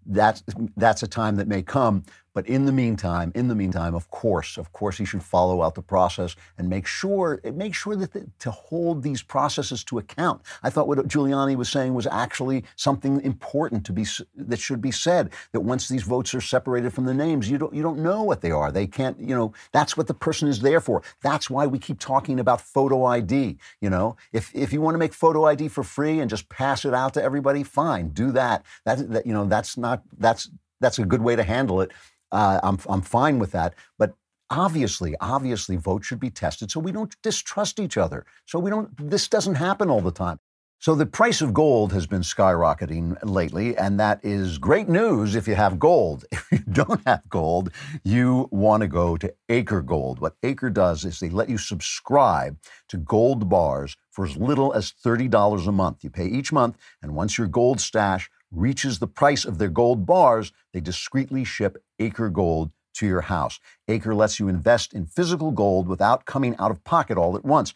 That's 0.06 0.44
that's 0.78 1.04
a 1.04 1.08
time 1.08 1.38
that 1.38 1.48
may 1.48 1.64
come. 1.64 2.04
But 2.34 2.48
in 2.48 2.66
the 2.66 2.72
meantime, 2.72 3.32
in 3.36 3.48
the 3.50 3.56
meantime, 3.56 3.94
of 3.94 4.10
course, 4.10 4.58
of 4.58 4.72
course, 4.72 4.98
he 4.98 5.06
should 5.06 5.24
follow 5.24 5.62
out 5.62 5.76
the 5.76 5.82
process 5.82 6.36
and 6.58 6.70
make 6.70 6.88
sure 6.88 7.42
make 7.54 7.76
sure 7.76 7.96
that 7.96 8.14
the, 8.14 8.28
to 8.40 8.52
hold 8.52 9.04
these 9.04 9.22
processes 9.22 9.84
to 9.86 9.98
account. 9.98 10.42
I 10.64 10.70
thought 10.70 10.88
what 10.88 11.00
Giuliani 11.08 11.56
was 11.56 11.70
saying 11.70 11.94
was 11.94 12.08
actually 12.08 12.64
something 12.76 13.20
important 13.22 13.86
to 13.86 13.94
be 13.94 14.06
that 14.36 14.60
should 14.60 14.82
be 14.82 14.92
said. 14.92 15.32
That 15.52 15.62
once 15.62 15.90
these 15.90 16.04
votes 16.04 16.34
are 16.34 16.42
separated 16.42 16.94
from 16.94 17.06
the 17.06 17.14
names, 17.14 17.50
you 17.50 17.58
don't 17.58 17.74
you 17.74 17.84
don't 17.84 18.00
know 18.00 18.24
what 18.24 18.42
they 18.42 18.52
are. 18.52 18.72
They 18.72 18.88
can't. 18.88 19.20
You 19.20 19.36
know 19.36 19.54
that's 19.74 19.98
what 19.98 20.08
the 20.08 20.14
person 20.14 20.48
is 20.48 20.62
there 20.62 20.80
for. 20.80 21.04
That's 21.22 21.50
why 21.50 21.68
we 21.68 21.80
keep 21.80 22.00
talking 22.00 22.40
about 22.40 22.62
photo 22.62 23.04
ID. 23.06 23.58
You 23.82 23.90
know, 23.90 24.16
if 24.32 24.56
if 24.56 24.72
you 24.72 24.80
want 24.80 24.96
to 24.96 25.00
make 25.00 25.14
photo 25.14 25.46
ID 25.46 25.68
for 25.68 25.84
free 25.84 26.20
and 26.22 26.30
just 26.30 26.48
pass 26.48 26.86
it 26.86 26.94
out 26.94 27.14
to 27.16 27.24
everybody, 27.24 27.64
fine, 27.64 28.10
do 28.10 28.32
that. 28.32 28.64
That, 28.86 29.10
that 29.12 29.26
you 29.26 29.34
know 29.34 29.46
that's 29.46 29.78
not 29.78 30.04
that's 30.18 30.50
that's 30.80 31.00
a 31.00 31.06
good 31.06 31.22
way 31.22 31.36
to 31.36 31.44
handle 31.44 31.82
it. 31.82 31.92
Uh, 32.32 32.60
I'm, 32.64 32.80
I'm 32.88 33.02
fine 33.02 33.40
with 33.40 33.52
that. 33.52 33.74
But 33.98 34.16
obviously, 34.50 35.16
obviously, 35.20 35.76
votes 35.78 36.08
should 36.08 36.20
be 36.20 36.30
tested 36.30 36.72
so 36.72 36.80
we 36.80 36.92
don't 36.92 37.16
distrust 37.22 37.80
each 37.80 37.98
other. 37.98 38.26
So 38.46 38.60
we 38.60 38.70
don't, 38.70 38.90
this 39.10 39.28
doesn't 39.28 39.56
happen 39.56 39.90
all 39.90 40.02
the 40.02 40.12
time. 40.12 40.40
So 40.82 40.96
the 40.96 41.06
price 41.06 41.42
of 41.42 41.54
gold 41.54 41.94
has 41.94 42.08
been 42.08 42.22
skyrocketing 42.24 43.16
lately, 43.22 43.78
and 43.78 44.00
that 44.00 44.20
is 44.24 44.58
great 44.58 44.90
news 44.90 45.36
if 45.36 45.48
you 45.48 45.54
have 45.54 45.78
gold. 45.78 46.26
If 46.32 46.48
you 46.52 46.58
don't 46.74 47.02
have 47.06 47.22
gold, 47.30 47.72
you 48.04 48.50
want 48.52 48.82
to 48.82 48.88
go 48.88 49.16
to 49.16 49.32
Acre 49.48 49.84
Gold. 49.84 50.20
What 50.20 50.38
Acre 50.42 50.72
does 50.72 51.06
is 51.06 51.20
they 51.20 51.30
let 51.30 51.50
you 51.50 51.60
subscribe 51.60 52.58
to 52.90 52.98
gold 52.98 53.48
bars 53.48 53.96
for 54.10 54.26
as 54.26 54.36
little 54.38 54.74
as 54.74 54.92
$30 54.92 55.68
a 55.68 55.72
month. 55.72 56.04
You 56.04 56.10
pay 56.10 56.26
each 56.26 56.52
month, 56.52 56.78
and 57.04 57.16
once 57.16 57.38
your 57.38 57.48
gold 57.48 57.80
stash 57.80 58.32
reaches 58.52 59.00
the 59.00 59.08
price 59.08 59.46
of 59.46 59.58
their 59.58 59.70
gold 59.70 60.06
bars, 60.06 60.52
they 60.74 60.80
discreetly 60.80 61.44
ship 61.44 61.84
Acre 62.00 62.30
Gold 62.30 62.72
to 62.96 63.08
your 63.08 63.22
house. 63.22 63.60
Acre 63.88 64.14
lets 64.14 64.40
you 64.40 64.48
invest 64.48 64.94
in 64.94 65.06
physical 65.06 65.52
gold 65.52 65.88
without 65.88 66.26
coming 66.26 66.56
out 66.60 66.72
of 66.72 66.84
pocket 66.84 67.18
all 67.18 67.36
at 67.36 67.46
once. 67.46 67.74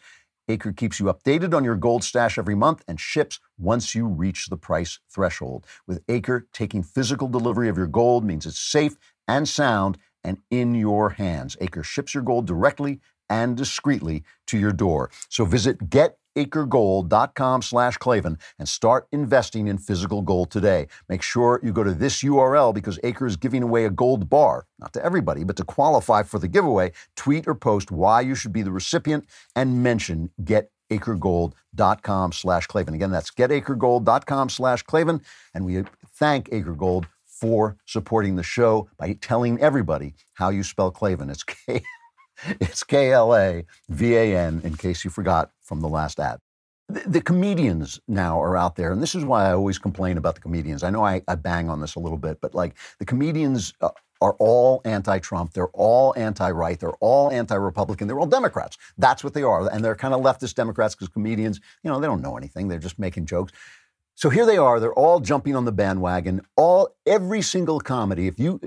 Acre 0.48 0.72
keeps 0.72 1.00
you 1.00 1.06
updated 1.06 1.54
on 1.54 1.64
your 1.64 1.74
gold 1.74 2.04
stash 2.04 2.38
every 2.38 2.54
month 2.54 2.84
and 2.86 3.00
ships 3.00 3.40
once 3.58 3.94
you 3.94 4.06
reach 4.06 4.46
the 4.46 4.56
price 4.56 5.00
threshold. 5.10 5.66
With 5.86 6.04
Acre, 6.08 6.46
taking 6.52 6.82
physical 6.82 7.28
delivery 7.28 7.68
of 7.68 7.76
your 7.76 7.88
gold 7.88 8.24
means 8.24 8.46
it's 8.46 8.58
safe 8.58 8.96
and 9.26 9.48
sound 9.48 9.98
and 10.22 10.38
in 10.50 10.74
your 10.74 11.10
hands. 11.10 11.56
Acre 11.60 11.82
ships 11.82 12.14
your 12.14 12.22
gold 12.22 12.46
directly 12.46 13.00
and 13.28 13.56
discreetly 13.56 14.24
to 14.46 14.58
your 14.58 14.72
door. 14.72 15.10
So 15.28 15.44
visit 15.44 15.90
Get 15.90 16.18
acregold.com 16.36 17.62
slash 17.62 17.96
Klavan 17.96 18.38
and 18.58 18.68
start 18.68 19.08
investing 19.10 19.66
in 19.66 19.78
physical 19.78 20.22
gold 20.22 20.50
today. 20.50 20.86
Make 21.08 21.22
sure 21.22 21.60
you 21.62 21.72
go 21.72 21.82
to 21.82 21.94
this 21.94 22.22
URL 22.22 22.74
because 22.74 23.00
Acre 23.02 23.26
is 23.26 23.36
giving 23.36 23.62
away 23.62 23.86
a 23.86 23.90
gold 23.90 24.28
bar, 24.28 24.66
not 24.78 24.92
to 24.92 25.04
everybody, 25.04 25.42
but 25.44 25.56
to 25.56 25.64
qualify 25.64 26.22
for 26.22 26.38
the 26.38 26.48
giveaway, 26.48 26.92
tweet 27.16 27.48
or 27.48 27.54
post 27.54 27.90
why 27.90 28.20
you 28.20 28.34
should 28.34 28.52
be 28.52 28.62
the 28.62 28.70
recipient 28.70 29.24
and 29.56 29.82
mention 29.82 30.30
getacregold.com 30.42 32.32
slash 32.32 32.66
Klavan. 32.66 32.94
Again, 32.94 33.10
that's 33.10 33.30
getacregold.com 33.30 34.50
slash 34.50 34.82
Klavan. 34.82 35.22
And 35.54 35.64
we 35.64 35.82
thank 36.14 36.50
Acre 36.52 36.74
Gold 36.74 37.08
for 37.24 37.76
supporting 37.84 38.36
the 38.36 38.42
show 38.42 38.88
by 38.96 39.12
telling 39.20 39.60
everybody 39.60 40.14
how 40.34 40.50
you 40.50 40.62
spell 40.62 40.90
Klavan. 40.90 41.30
It's 41.30 41.44
K 41.44 41.82
it's 42.60 42.84
K 42.84 43.12
L 43.12 43.34
A 43.34 43.64
V 43.88 44.14
A 44.16 44.36
N, 44.36 44.60
in 44.64 44.76
case 44.76 45.04
you 45.04 45.10
forgot 45.10 45.50
from 45.60 45.80
the 45.80 45.88
last 45.88 46.20
ad. 46.20 46.38
The, 46.88 47.20
comedians 47.20 48.00
now 48.06 48.40
are 48.40 48.56
out 48.56 48.76
there, 48.76 48.92
and 48.92 49.02
this 49.02 49.16
is 49.16 49.24
why 49.24 49.48
I 49.48 49.52
always 49.54 49.76
complain 49.76 50.18
about 50.18 50.36
the 50.36 50.40
comedians. 50.40 50.84
I 50.84 50.90
know 50.90 51.04
I, 51.04 51.20
I 51.26 51.34
bang 51.34 51.68
on 51.68 51.80
this 51.80 51.96
a 51.96 51.98
little 51.98 52.18
bit, 52.18 52.40
but 52.40 52.54
like 52.54 52.76
the 53.00 53.04
comedians 53.04 53.74
uh, 53.80 53.88
are 54.20 54.34
all 54.38 54.82
anti 54.84 55.18
Trump. 55.18 55.52
They're 55.52 55.68
all 55.68 56.14
anti 56.16 56.50
right. 56.50 56.78
They're 56.78 56.96
all 57.00 57.30
anti 57.30 57.56
Republican. 57.56 58.06
They're 58.06 58.20
all 58.20 58.26
Democrats. 58.26 58.78
That's 58.98 59.24
what 59.24 59.34
they 59.34 59.42
are. 59.42 59.68
And 59.70 59.84
they're 59.84 59.96
kind 59.96 60.14
of 60.14 60.20
leftist 60.20 60.54
Democrats 60.54 60.94
because 60.94 61.08
comedians, 61.08 61.60
you 61.82 61.90
know, 61.90 61.98
they 61.98 62.06
don't 62.06 62.22
know 62.22 62.36
anything. 62.36 62.68
They're 62.68 62.78
just 62.78 62.98
making 62.98 63.26
jokes. 63.26 63.52
So 64.18 64.30
here 64.30 64.46
they 64.46 64.56
are. 64.56 64.80
They're 64.80 64.94
all 64.94 65.20
jumping 65.20 65.54
on 65.54 65.66
the 65.66 65.72
bandwagon. 65.72 66.40
All 66.56 66.88
every 67.04 67.42
single 67.42 67.80
comedy, 67.80 68.28
if 68.28 68.40
you 68.40 68.58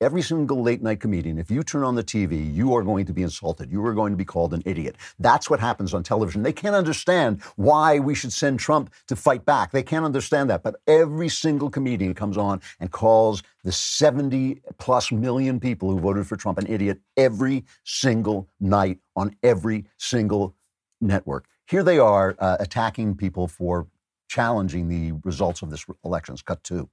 every 0.00 0.22
single 0.22 0.62
late 0.62 0.80
night 0.80 1.00
comedian, 1.00 1.38
if 1.38 1.50
you 1.50 1.64
turn 1.64 1.82
on 1.82 1.96
the 1.96 2.04
TV, 2.04 2.54
you 2.54 2.72
are 2.76 2.84
going 2.84 3.06
to 3.06 3.12
be 3.12 3.24
insulted. 3.24 3.72
You 3.72 3.84
are 3.84 3.94
going 3.94 4.12
to 4.12 4.16
be 4.16 4.24
called 4.24 4.54
an 4.54 4.62
idiot. 4.64 4.94
That's 5.18 5.50
what 5.50 5.58
happens 5.58 5.92
on 5.92 6.04
television. 6.04 6.44
They 6.44 6.52
can't 6.52 6.76
understand 6.76 7.42
why 7.56 7.98
we 7.98 8.14
should 8.14 8.32
send 8.32 8.60
Trump 8.60 8.92
to 9.08 9.16
fight 9.16 9.44
back. 9.44 9.72
They 9.72 9.82
can't 9.82 10.04
understand 10.04 10.50
that. 10.50 10.62
But 10.62 10.76
every 10.86 11.28
single 11.28 11.68
comedian 11.68 12.14
comes 12.14 12.38
on 12.38 12.60
and 12.78 12.92
calls 12.92 13.42
the 13.64 13.72
70 13.72 14.62
plus 14.78 15.10
million 15.10 15.58
people 15.58 15.90
who 15.90 15.98
voted 15.98 16.28
for 16.28 16.36
Trump 16.36 16.58
an 16.58 16.68
idiot 16.68 17.00
every 17.16 17.64
single 17.82 18.48
night 18.60 19.00
on 19.16 19.34
every 19.42 19.86
single 19.98 20.54
network. 21.00 21.46
Here 21.66 21.82
they 21.82 21.98
are 21.98 22.36
uh, 22.38 22.58
attacking 22.60 23.16
people 23.16 23.48
for 23.48 23.88
challenging 24.32 24.88
the 24.88 25.12
results 25.24 25.60
of 25.60 25.68
this 25.68 25.84
elections. 26.04 26.40
Cut 26.40 26.64
two. 26.64 26.88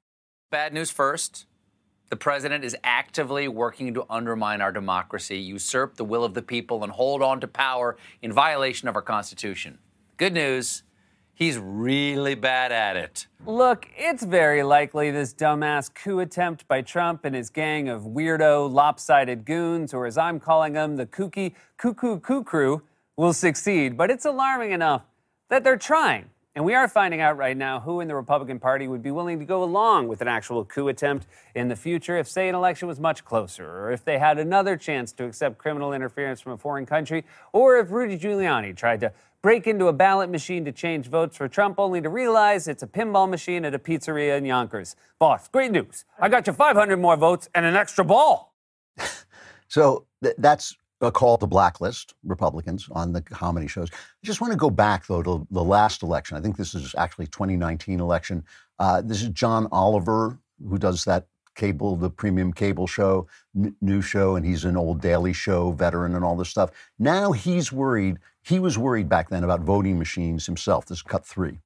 Bad 0.52 0.74
news 0.74 0.92
first. 0.92 1.46
The 2.10 2.18
president 2.18 2.66
is 2.66 2.76
actively 2.84 3.48
working 3.48 3.94
to 3.94 4.04
undermine 4.10 4.60
our 4.62 4.74
democracy, 4.74 5.38
usurp 5.38 5.96
the 5.96 6.04
will 6.04 6.26
of 6.26 6.34
the 6.34 6.42
people, 6.42 6.84
and 6.84 6.92
hold 6.92 7.22
on 7.22 7.40
to 7.40 7.48
power 7.48 7.96
in 8.22 8.34
violation 8.34 8.90
of 8.90 8.96
our 8.96 9.02
Constitution. 9.02 9.78
Good 10.18 10.34
news. 10.34 10.84
He's 11.34 11.58
really 11.58 12.36
bad 12.36 12.74
at 12.74 12.98
it. 12.98 13.28
Look, 13.46 13.88
it's 13.96 14.24
very 14.24 14.62
likely 14.64 15.10
this 15.10 15.34
dumbass 15.34 15.94
coup 15.94 16.20
attempt 16.20 16.68
by 16.68 16.82
Trump 16.82 17.24
and 17.24 17.34
his 17.34 17.50
gang 17.50 17.88
of 17.88 18.02
weirdo, 18.02 18.70
lopsided 18.70 19.46
goons, 19.46 19.94
or 19.94 20.06
as 20.06 20.18
I'm 20.18 20.42
calling 20.42 20.74
them, 20.74 20.98
the 20.98 21.06
kooky 21.06 21.54
cuckoo 21.78 22.20
coo 22.20 22.44
crew, 22.44 22.82
will 23.16 23.32
succeed. 23.32 23.96
But 23.96 24.12
it's 24.12 24.26
alarming 24.26 24.72
enough 24.72 25.06
that 25.50 25.64
they're 25.64 25.78
trying. 25.78 26.32
And 26.60 26.66
we 26.66 26.74
are 26.74 26.90
finding 26.90 27.22
out 27.22 27.38
right 27.38 27.56
now 27.56 27.80
who 27.80 28.02
in 28.02 28.10
the 28.10 28.16
Republican 28.16 28.60
Party 28.60 28.90
would 28.90 29.02
be 29.02 29.12
willing 29.12 29.40
to 29.40 29.46
go 29.46 29.64
along 29.64 30.10
with 30.10 30.20
an 30.20 30.28
actual 30.28 30.66
coup 30.66 30.90
attempt 30.90 31.26
in 31.56 31.70
the 31.70 31.76
future 31.78 32.18
if, 32.18 32.28
say, 32.28 32.50
an 32.50 32.54
election 32.54 32.90
was 32.90 33.00
much 33.00 33.24
closer, 33.24 33.66
or 33.66 33.94
if 33.94 34.04
they 34.04 34.18
had 34.18 34.38
another 34.38 34.76
chance 34.76 35.14
to 35.14 35.24
accept 35.24 35.58
criminal 35.58 35.94
interference 35.94 36.42
from 36.42 36.52
a 36.52 36.58
foreign 36.58 36.86
country, 36.86 37.24
or 37.54 37.78
if 37.78 37.92
Rudy 37.92 38.20
Giuliani 38.20 38.76
tried 38.76 39.00
to 39.00 39.14
break 39.42 39.68
into 39.68 39.88
a 39.88 39.94
ballot 39.94 40.30
machine 40.30 40.66
to 40.66 40.74
change 40.74 41.08
votes 41.08 41.38
for 41.38 41.48
Trump 41.48 41.80
only 41.80 42.02
to 42.02 42.10
realize 42.10 42.68
it's 42.68 42.84
a 42.84 42.88
pinball 42.88 43.30
machine 43.30 43.64
at 43.64 43.74
a 43.74 43.80
pizzeria 43.80 44.38
in 44.38 44.44
Yonkers. 44.44 44.98
Boss, 45.18 45.48
great 45.48 45.72
news. 45.72 46.04
I 46.20 46.28
got 46.28 46.46
you 46.46 46.52
500 46.52 46.98
more 46.98 47.16
votes 47.16 47.48
and 47.56 47.66
an 47.66 47.78
extra 47.78 48.04
ball. 48.04 48.54
so 49.70 50.08
th- 50.22 50.36
that's 50.38 50.76
a 51.02 51.12
call 51.12 51.38
to 51.38 51.48
blacklist 51.48 52.14
Republicans 52.24 52.88
on 52.92 53.14
the 53.14 53.22
comedy 53.22 53.68
shows. 53.68 53.90
I 53.92 54.26
just 54.26 54.42
want 54.42 54.52
to 54.52 54.58
go 54.58 54.70
back 54.70 55.08
though 55.08 55.24
to 55.24 55.48
the 55.52 55.64
last 55.64 56.04
election. 56.04 56.38
I 56.38 56.42
think 56.42 56.58
this 56.58 56.76
is 56.76 56.94
actually 56.98 57.28
2019 57.28 58.00
election. 58.00 58.44
Uh, 58.78 59.02
this 59.02 59.22
is 59.22 59.30
John 59.30 59.68
Oliver 59.72 60.40
who 60.68 60.78
does 60.78 61.06
that 61.06 61.28
cable, 61.56 61.96
the 61.96 62.10
premium 62.10 62.54
cable 62.54 62.88
show, 62.88 63.28
n- 63.56 63.76
new 63.82 64.02
show, 64.02 64.36
and 64.36 64.46
he's 64.46 64.66
an 64.66 64.78
old 64.78 65.02
Daily 65.02 65.34
Show 65.34 65.72
veteran 65.72 66.16
and 66.16 66.24
all 66.24 66.36
this 66.36 66.50
stuff. 66.50 66.72
Now 66.98 67.32
he's 67.32 67.72
worried. 67.72 68.18
He 68.42 68.60
was 68.60 68.78
worried 68.78 69.10
back 69.10 69.30
then 69.30 69.44
about 69.44 69.62
voting 69.62 70.00
machines 70.00 70.46
himself. 70.46 70.86
This 70.86 71.00
is 71.00 71.02
cut 71.02 71.26
three. 71.26 71.60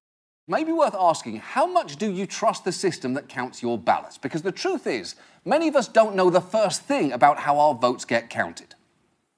Maybe 0.47 0.73
worth 0.73 0.95
asking 0.95 1.37
how 1.37 1.65
much 1.65 1.95
do 1.95 2.11
you 2.11 2.25
trust 2.25 2.65
the 2.65 2.71
system 2.71 3.13
that 3.13 3.29
counts 3.29 3.61
your 3.61 3.77
ballots? 3.77 4.17
Because 4.17 4.41
the 4.41 4.51
truth 4.51 4.85
is, 4.87 5.15
many 5.45 5.67
of 5.67 5.75
us 5.75 5.87
don't 5.87 6.15
know 6.15 6.29
the 6.29 6.41
first 6.41 6.81
thing 6.83 7.13
about 7.13 7.39
how 7.39 7.57
our 7.59 7.73
votes 7.73 8.03
get 8.03 8.29
counted. 8.29 8.75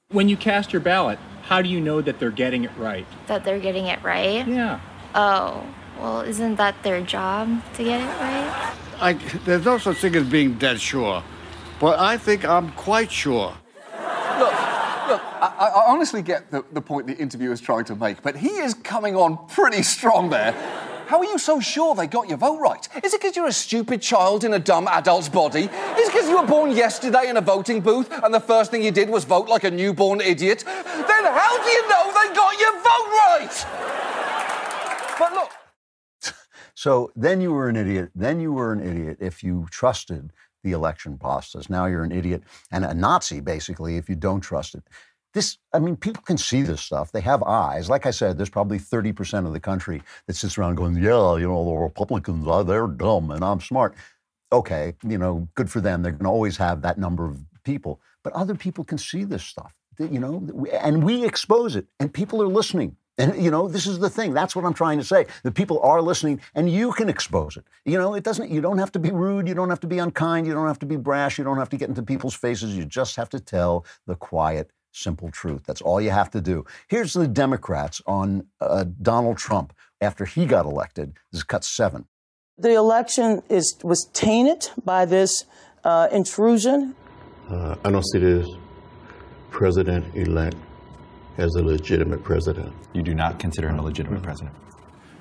When 0.10 0.30
you 0.30 0.38
cast 0.38 0.72
your 0.72 0.82
ballot, 0.82 1.18
how 1.42 1.64
do 1.64 1.68
you 1.68 1.82
know 1.82 2.00
that 2.00 2.20
they're 2.20 2.30
getting 2.30 2.64
it 2.64 2.70
right? 2.78 3.08
That 3.26 3.44
they're 3.44 3.60
getting 3.60 3.88
it 3.88 4.04
right? 4.04 4.48
Yeah. 4.48 4.80
Oh, 5.16 5.66
well, 6.00 6.22
isn't 6.22 6.58
that 6.58 6.76
their 6.84 7.02
job 7.02 7.50
to 7.74 7.84
get 7.84 8.02
it 8.02 8.22
right? 8.22 8.74
I, 9.00 9.14
there's 9.46 9.66
no 9.66 9.80
such 9.80 9.98
thing 9.98 10.16
as 10.16 10.24
being 10.30 10.60
dead 10.60 10.80
sure, 10.80 11.24
but 11.80 12.00
I 12.00 12.18
think 12.18 12.46
I'm 12.46 12.72
quite 12.74 13.12
sure. 13.12 13.58
Look, 13.92 14.52
look, 15.10 15.22
I, 15.42 15.72
I 15.76 15.84
honestly 15.88 16.22
get 16.22 16.52
the, 16.52 16.64
the 16.72 16.82
point 16.82 17.08
the 17.08 17.18
interviewer 17.18 17.52
is 17.52 17.60
trying 17.60 17.86
to 17.86 17.96
make, 17.96 18.22
but 18.22 18.36
he 18.38 18.50
is 18.50 18.76
coming 18.76 19.16
on 19.16 19.40
pretty 19.48 19.82
strong 19.82 20.30
there. 20.30 20.54
How 21.08 21.20
are 21.20 21.26
you 21.26 21.38
so 21.38 21.60
sure 21.60 21.94
they 21.94 22.08
got 22.08 22.28
your 22.28 22.38
vote 22.38 22.60
right? 22.60 22.88
Is 23.04 23.14
it 23.14 23.22
because 23.22 23.36
you're 23.36 23.48
a 23.48 23.54
stupid 23.54 24.02
child 24.02 24.44
in 24.44 24.54
a 24.54 24.60
dumb 24.60 24.88
adult's 24.92 25.30
body? 25.30 25.64
Is 25.64 25.70
it 25.70 26.14
because 26.14 26.28
you 26.28 26.42
were 26.42 26.48
born 26.48 26.72
yesterday 26.72 27.30
in 27.30 27.38
a 27.38 27.42
voting 27.42 27.80
booth 27.80 28.12
and 28.24 28.34
the 28.34 28.40
first 28.40 28.72
thing 28.72 28.84
you 28.84 28.92
did 28.92 29.10
was 29.10 29.24
vote 29.24 29.48
like 29.48 29.64
a 29.64 29.72
newborn 29.72 30.20
idiot? 30.20 30.64
Then 30.66 31.26
how 31.26 31.64
do 31.64 31.70
you 31.70 31.88
know 31.88 32.08
they 32.08 32.34
got 32.34 32.60
your 32.60 32.74
vote 32.74 33.10
right? 33.22 33.66
But 35.20 35.34
look. 35.34 35.52
So 36.78 37.10
then 37.16 37.40
you 37.40 37.54
were 37.54 37.70
an 37.70 37.78
idiot. 37.78 38.12
Then 38.14 38.42
you 38.42 38.52
were 38.52 38.74
an 38.74 38.82
idiot 38.82 39.18
if 39.22 39.44
you 39.44 39.66
trusted 39.72 40.34
the 40.62 40.74
election 40.74 41.18
process. 41.18 41.70
Now 41.70 41.86
you're 41.86 42.04
an 42.04 42.12
idiot 42.12 42.44
and 42.70 42.84
a 42.84 42.94
Nazi, 42.94 43.40
basically, 43.40 43.96
if 43.96 44.10
you 44.10 44.16
don't 44.16 44.42
trust 44.42 44.76
it. 44.76 44.84
This, 45.36 45.58
I 45.74 45.80
mean, 45.80 45.98
people 45.98 46.24
can 46.24 46.38
see 46.38 46.62
this 46.62 46.80
stuff. 46.80 47.12
They 47.12 47.20
have 47.20 47.44
eyes. 47.44 47.90
Like 47.90 48.06
I 48.06 48.12
said, 48.12 48.38
there's 48.38 48.50
probably 48.50 48.80
30% 48.80 49.46
of 49.46 49.52
the 49.52 49.60
country 49.60 50.02
that 50.28 50.38
sits 50.38 50.58
around 50.58 50.76
going, 50.76 50.96
yeah, 50.96 51.36
you 51.36 51.48
know, 51.50 51.66
the 51.66 51.74
Republicans, 51.74 52.48
uh, 52.48 52.64
they're 52.64 52.88
dumb 52.88 53.32
and 53.32 53.44
I'm 53.44 53.60
smart. 53.60 53.96
Okay, 54.54 54.94
you 55.04 55.18
know, 55.18 55.50
good 55.56 55.70
for 55.70 55.82
them. 55.82 56.02
They're 56.02 56.14
going 56.14 56.24
to 56.24 56.30
always 56.30 56.56
have 56.56 56.82
that 56.84 56.98
number 56.98 57.26
of 57.26 57.38
people. 57.66 58.00
But 58.24 58.32
other 58.32 58.56
people 58.56 58.86
can 58.86 58.98
see 58.98 59.26
this 59.26 59.44
stuff, 59.44 59.74
you 60.00 60.20
know, 60.20 60.48
and 60.82 61.04
we 61.04 61.26
expose 61.26 61.76
it, 61.76 61.86
and 62.00 62.14
people 62.14 62.42
are 62.42 62.48
listening. 62.48 62.96
And 63.18 63.42
you 63.42 63.52
know, 63.52 63.68
this 63.68 63.88
is 63.88 64.00
the 64.00 64.10
thing. 64.10 64.34
That's 64.34 64.56
what 64.56 64.66
I'm 64.66 64.74
trying 64.74 64.98
to 64.98 65.04
say. 65.04 65.26
The 65.44 65.52
people 65.52 65.80
are 65.82 66.02
listening, 66.02 66.42
and 66.54 66.70
you 66.70 66.92
can 66.92 67.08
expose 67.08 67.56
it. 67.56 67.64
You 67.86 67.98
know, 67.98 68.14
it 68.14 68.24
doesn't. 68.24 68.50
You 68.50 68.62
don't 68.62 68.78
have 68.78 68.92
to 68.94 69.00
be 69.00 69.12
rude. 69.12 69.48
You 69.48 69.54
don't 69.54 69.70
have 69.70 69.80
to 69.82 69.88
be 69.88 70.00
unkind. 70.00 70.48
You 70.48 70.54
don't 70.54 70.68
have 70.68 70.80
to 70.80 70.86
be 70.86 70.98
brash. 70.98 71.38
You 71.38 71.44
don't 71.44 71.58
have 71.58 71.70
to 71.70 71.78
get 71.78 71.88
into 71.88 72.04
people's 72.04 72.36
faces. 72.36 72.76
You 72.76 72.86
just 72.86 73.16
have 73.16 73.30
to 73.30 73.40
tell 73.40 73.86
the 74.06 74.16
quiet, 74.16 74.72
simple 74.96 75.30
truth. 75.32 75.64
That's 75.66 75.82
all 75.82 76.00
you 76.02 76.12
have 76.12 76.30
to 76.32 76.42
do. 76.42 76.66
Here's 76.88 77.14
the 77.14 77.28
Democrats 77.28 78.02
on 78.06 78.48
uh, 78.62 78.86
Donald 79.02 79.38
Trump 79.38 79.74
after 80.02 80.26
he 80.26 80.46
got 80.46 80.66
elected. 80.66 81.14
This 81.32 81.40
is 81.40 81.44
cut 81.44 81.64
seven. 81.64 82.06
The 82.58 82.74
election 82.74 83.44
is 83.50 83.76
was 83.84 84.10
tainted 84.14 84.70
by 84.84 85.06
this 85.06 85.46
uh, 85.84 86.08
intrusion. 86.12 86.96
Uh, 87.50 87.76
I 87.84 87.92
don't 87.92 88.06
see 88.12 88.20
this 88.20 88.48
president-elect 89.52 90.56
as 91.38 91.54
a 91.56 91.64
legitimate 91.64 92.24
president. 92.24 92.74
You 92.94 93.04
do 93.04 93.14
not 93.14 93.40
consider 93.40 93.70
him 93.70 93.80
a 93.80 93.84
legitimate 93.84 94.24
president. 94.24 94.56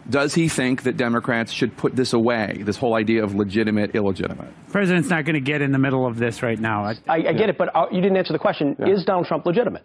Does 0.08 0.34
he 0.34 0.48
think 0.48 0.82
that 0.82 0.96
Democrats 0.96 1.50
should 1.52 1.76
put 1.76 1.96
this 1.96 2.12
away, 2.12 2.62
this 2.64 2.76
whole 2.76 2.94
idea 2.94 3.24
of 3.24 3.34
legitimate, 3.34 3.94
illegitimate? 3.94 4.48
President's 4.70 5.08
not 5.08 5.24
going 5.24 5.34
to 5.34 5.40
get 5.40 5.62
in 5.62 5.72
the 5.72 5.78
middle 5.78 6.06
of 6.06 6.18
this 6.18 6.42
right 6.42 6.58
now. 6.58 6.84
I, 6.84 6.94
I, 7.08 7.14
I 7.28 7.32
get 7.32 7.48
it, 7.48 7.56
but 7.56 7.74
uh, 7.74 7.86
you 7.90 8.00
didn't 8.02 8.16
answer 8.18 8.32
the 8.34 8.38
question. 8.38 8.76
Yeah. 8.78 8.88
Is 8.88 9.04
Donald 9.04 9.26
Trump 9.26 9.46
legitimate? 9.46 9.82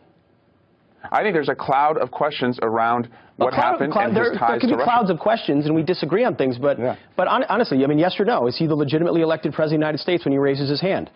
I 1.12 1.22
think 1.24 1.34
there's 1.34 1.48
a 1.50 1.56
cloud 1.56 1.98
of 1.98 2.12
questions 2.12 2.60
around 2.62 3.08
what 3.38 3.54
cloud, 3.54 3.72
happened 3.74 3.94
cloud, 3.94 4.08
and 4.08 4.18
there, 4.18 4.32
his 4.32 4.38
ties 4.40 4.50
there 4.50 4.60
could 4.60 4.68
be 4.68 4.74
Russia. 4.74 4.84
clouds 4.84 5.10
of 5.10 5.20
questions, 5.20 5.66
and 5.66 5.74
we 5.74 5.82
disagree 5.82 6.26
on 6.26 6.36
things. 6.36 6.58
But, 6.58 6.78
Yeah. 6.78 6.98
but 7.16 7.28
hon- 7.30 7.46
honestly, 7.48 7.82
I 7.84 7.88
mean, 7.88 7.98
yes 8.00 8.20
or 8.20 8.26
no? 8.26 8.48
Is 8.48 8.58
he 8.58 8.68
the 8.68 8.76
legitimately 8.76 9.22
elected 9.22 9.54
president 9.54 9.76
of 9.76 9.80
the 9.80 9.86
United 9.86 10.00
States 10.00 10.26
when 10.26 10.34
he 10.34 10.38
raises 10.38 10.70
his 10.70 10.82
hand? 10.82 11.10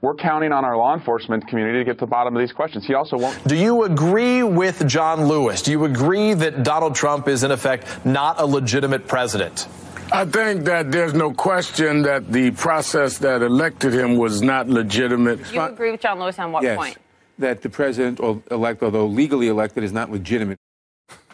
We're 0.00 0.14
counting 0.14 0.52
on 0.52 0.64
our 0.64 0.76
law 0.76 0.94
enforcement 0.94 1.48
community 1.48 1.78
to 1.78 1.84
get 1.84 1.94
to 1.94 2.00
the 2.00 2.06
bottom 2.06 2.36
of 2.36 2.40
these 2.40 2.52
questions. 2.52 2.86
He 2.86 2.94
also 2.94 3.18
won't. 3.18 3.42
Do 3.48 3.56
you 3.56 3.82
agree 3.82 4.44
with 4.44 4.86
John 4.86 5.26
Lewis? 5.26 5.60
Do 5.60 5.72
you 5.72 5.84
agree 5.86 6.34
that 6.34 6.62
Donald 6.62 6.94
Trump 6.94 7.26
is, 7.26 7.42
in 7.42 7.50
effect, 7.50 8.06
not 8.06 8.40
a 8.40 8.46
legitimate 8.46 9.08
president? 9.08 9.66
I 10.12 10.24
think 10.24 10.64
that 10.66 10.92
there's 10.92 11.14
no 11.14 11.32
question 11.32 12.02
that 12.02 12.30
the 12.30 12.52
process 12.52 13.18
that 13.18 13.42
elected 13.42 13.92
him 13.92 14.16
was 14.16 14.40
not 14.40 14.68
legitimate. 14.68 15.52
You 15.52 15.62
agree 15.62 15.90
with 15.90 16.00
John 16.00 16.20
Lewis 16.20 16.38
on 16.38 16.52
what 16.52 16.62
yes, 16.62 16.76
point? 16.76 16.96
that 17.40 17.62
the 17.62 17.68
president 17.68 18.20
elect, 18.50 18.82
although 18.84 19.06
legally 19.06 19.48
elected, 19.48 19.82
is 19.82 19.92
not 19.92 20.12
legitimate. 20.12 20.58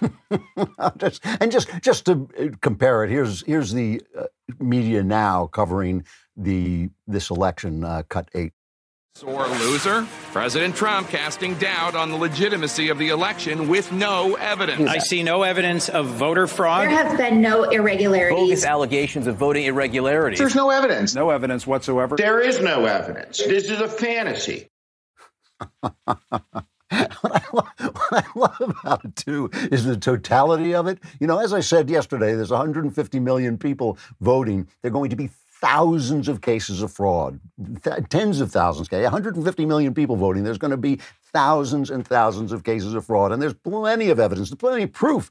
just, 0.97 1.25
and 1.41 1.53
just 1.53 1.69
just 1.83 2.07
to 2.07 2.29
uh, 2.39 2.57
compare 2.61 3.05
it, 3.05 3.11
here's 3.11 3.45
here's 3.45 3.73
the 3.73 4.01
uh, 4.17 4.25
media 4.59 5.03
now 5.03 5.47
covering 5.47 6.05
the 6.37 6.91
this 7.07 7.31
election. 7.31 7.85
Uh, 7.85 8.03
cut 8.09 8.29
eight. 8.35 8.53
Sore 9.17 9.47
loser? 9.47 10.05
President 10.33 10.75
Trump 10.75 11.09
casting 11.09 11.55
doubt 11.55 11.95
on 11.95 12.11
the 12.11 12.17
legitimacy 12.17 12.89
of 12.89 12.99
the 12.99 13.11
election 13.11 13.69
with 13.69 13.93
no 13.93 14.35
evidence. 14.35 14.91
I 14.91 14.99
see 14.99 15.23
no 15.23 15.45
evidence 15.45 15.89
of 15.89 16.07
voter 16.07 16.49
fraud. 16.49 16.83
There 16.83 16.91
have 16.91 17.17
been 17.17 17.41
no 17.41 17.63
irregularities. 17.63 18.37
Bogus 18.37 18.65
allegations 18.65 19.29
of 19.29 19.37
voting 19.37 19.67
irregularities. 19.67 20.41
There's 20.41 20.57
no 20.57 20.71
evidence. 20.71 21.15
No 21.15 21.31
evidence 21.31 21.65
whatsoever. 21.65 22.17
There 22.17 22.41
is 22.41 22.61
no 22.61 22.87
evidence. 22.87 23.39
This 23.39 23.71
is 23.71 23.81
a 23.81 23.89
fantasy. 23.89 24.69
what, 25.81 26.07
I 26.91 27.43
love, 27.53 27.73
what 27.79 28.13
I 28.13 28.25
love 28.35 28.75
about 28.83 29.05
it 29.05 29.15
too 29.15 29.49
is 29.71 29.85
the 29.85 29.97
totality 29.97 30.75
of 30.75 30.89
it. 30.89 30.99
You 31.21 31.29
know, 31.29 31.39
as 31.39 31.53
I 31.53 31.61
said 31.61 31.89
yesterday, 31.89 32.35
there's 32.35 32.51
150 32.51 33.21
million 33.21 33.59
people 33.59 33.97
voting. 34.21 34.67
They're 34.83 34.91
going 34.91 35.11
to 35.11 35.17
be 35.17 35.31
thousands 35.65 36.29
of 36.29 36.43
cases 36.43 36.83
of 36.83 36.93
fraud, 36.93 37.41
th- 37.83 38.05
tens 38.11 38.43
of 38.43 38.53
thousands. 38.53 38.91
150 38.93 39.65
million 39.65 39.95
people 39.95 40.15
voting. 40.15 40.45
There's 40.45 40.59
going 40.59 40.73
to 40.73 40.77
be 40.77 41.01
thousands 41.33 41.91
and 41.91 42.07
thousands 42.07 42.53
of 42.53 42.65
cases 42.65 42.93
of 42.93 43.07
fraud, 43.07 43.33
and 43.33 43.41
there's 43.41 43.55
plenty 43.55 44.11
of 44.11 44.21
evidence, 44.21 44.55
plenty 44.55 44.83
of 44.85 44.93
proof. 44.93 45.31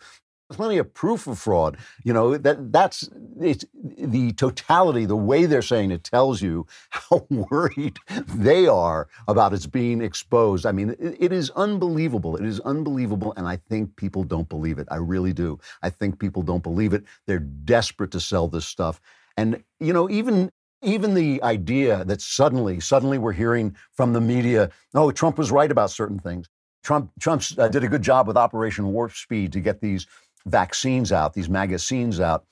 Plenty 0.51 0.77
of 0.77 0.93
proof 0.93 1.27
of 1.27 1.39
fraud. 1.39 1.77
You 2.03 2.13
know 2.13 2.37
that 2.37 2.71
that's 2.71 3.09
it's 3.41 3.65
the 3.73 4.33
totality. 4.33 5.05
The 5.05 5.15
way 5.15 5.45
they're 5.45 5.63
saying 5.63 5.91
it 5.91 6.03
tells 6.03 6.41
you 6.41 6.67
how 6.91 7.25
worried 7.29 7.97
they 8.27 8.67
are 8.67 9.07
about 9.27 9.53
it's 9.53 9.65
being 9.65 10.01
exposed. 10.01 10.65
I 10.67 10.71
mean, 10.71 10.91
it, 10.99 11.17
it 11.19 11.31
is 11.31 11.49
unbelievable. 11.51 12.35
It 12.37 12.45
is 12.45 12.59
unbelievable, 12.61 13.33
and 13.37 13.47
I 13.47 13.57
think 13.57 13.95
people 13.95 14.23
don't 14.23 14.49
believe 14.49 14.77
it. 14.79 14.87
I 14.91 14.97
really 14.97 15.33
do. 15.33 15.59
I 15.81 15.89
think 15.89 16.19
people 16.19 16.43
don't 16.43 16.63
believe 16.63 16.93
it. 16.93 17.03
They're 17.25 17.39
desperate 17.39 18.11
to 18.11 18.19
sell 18.19 18.47
this 18.47 18.65
stuff, 18.67 19.01
and 19.37 19.63
you 19.79 19.93
know, 19.93 20.09
even 20.09 20.51
even 20.83 21.13
the 21.13 21.41
idea 21.43 22.03
that 22.05 22.21
suddenly, 22.21 22.79
suddenly 22.79 23.17
we're 23.17 23.31
hearing 23.31 23.75
from 23.93 24.13
the 24.13 24.21
media, 24.21 24.69
oh, 24.93 25.11
Trump 25.11 25.37
was 25.37 25.51
right 25.51 25.71
about 25.71 25.89
certain 25.89 26.19
things. 26.19 26.49
Trump, 26.83 27.11
Trump 27.19 27.41
uh, 27.57 27.69
did 27.69 27.83
a 27.83 27.87
good 27.87 28.01
job 28.01 28.27
with 28.27 28.35
Operation 28.35 28.91
Warp 28.91 29.13
Speed 29.13 29.53
to 29.53 29.61
get 29.61 29.79
these 29.79 30.05
vaccines 30.45 31.11
out, 31.11 31.33
these 31.33 31.47
magazines 31.47 32.19
out. 32.19 32.45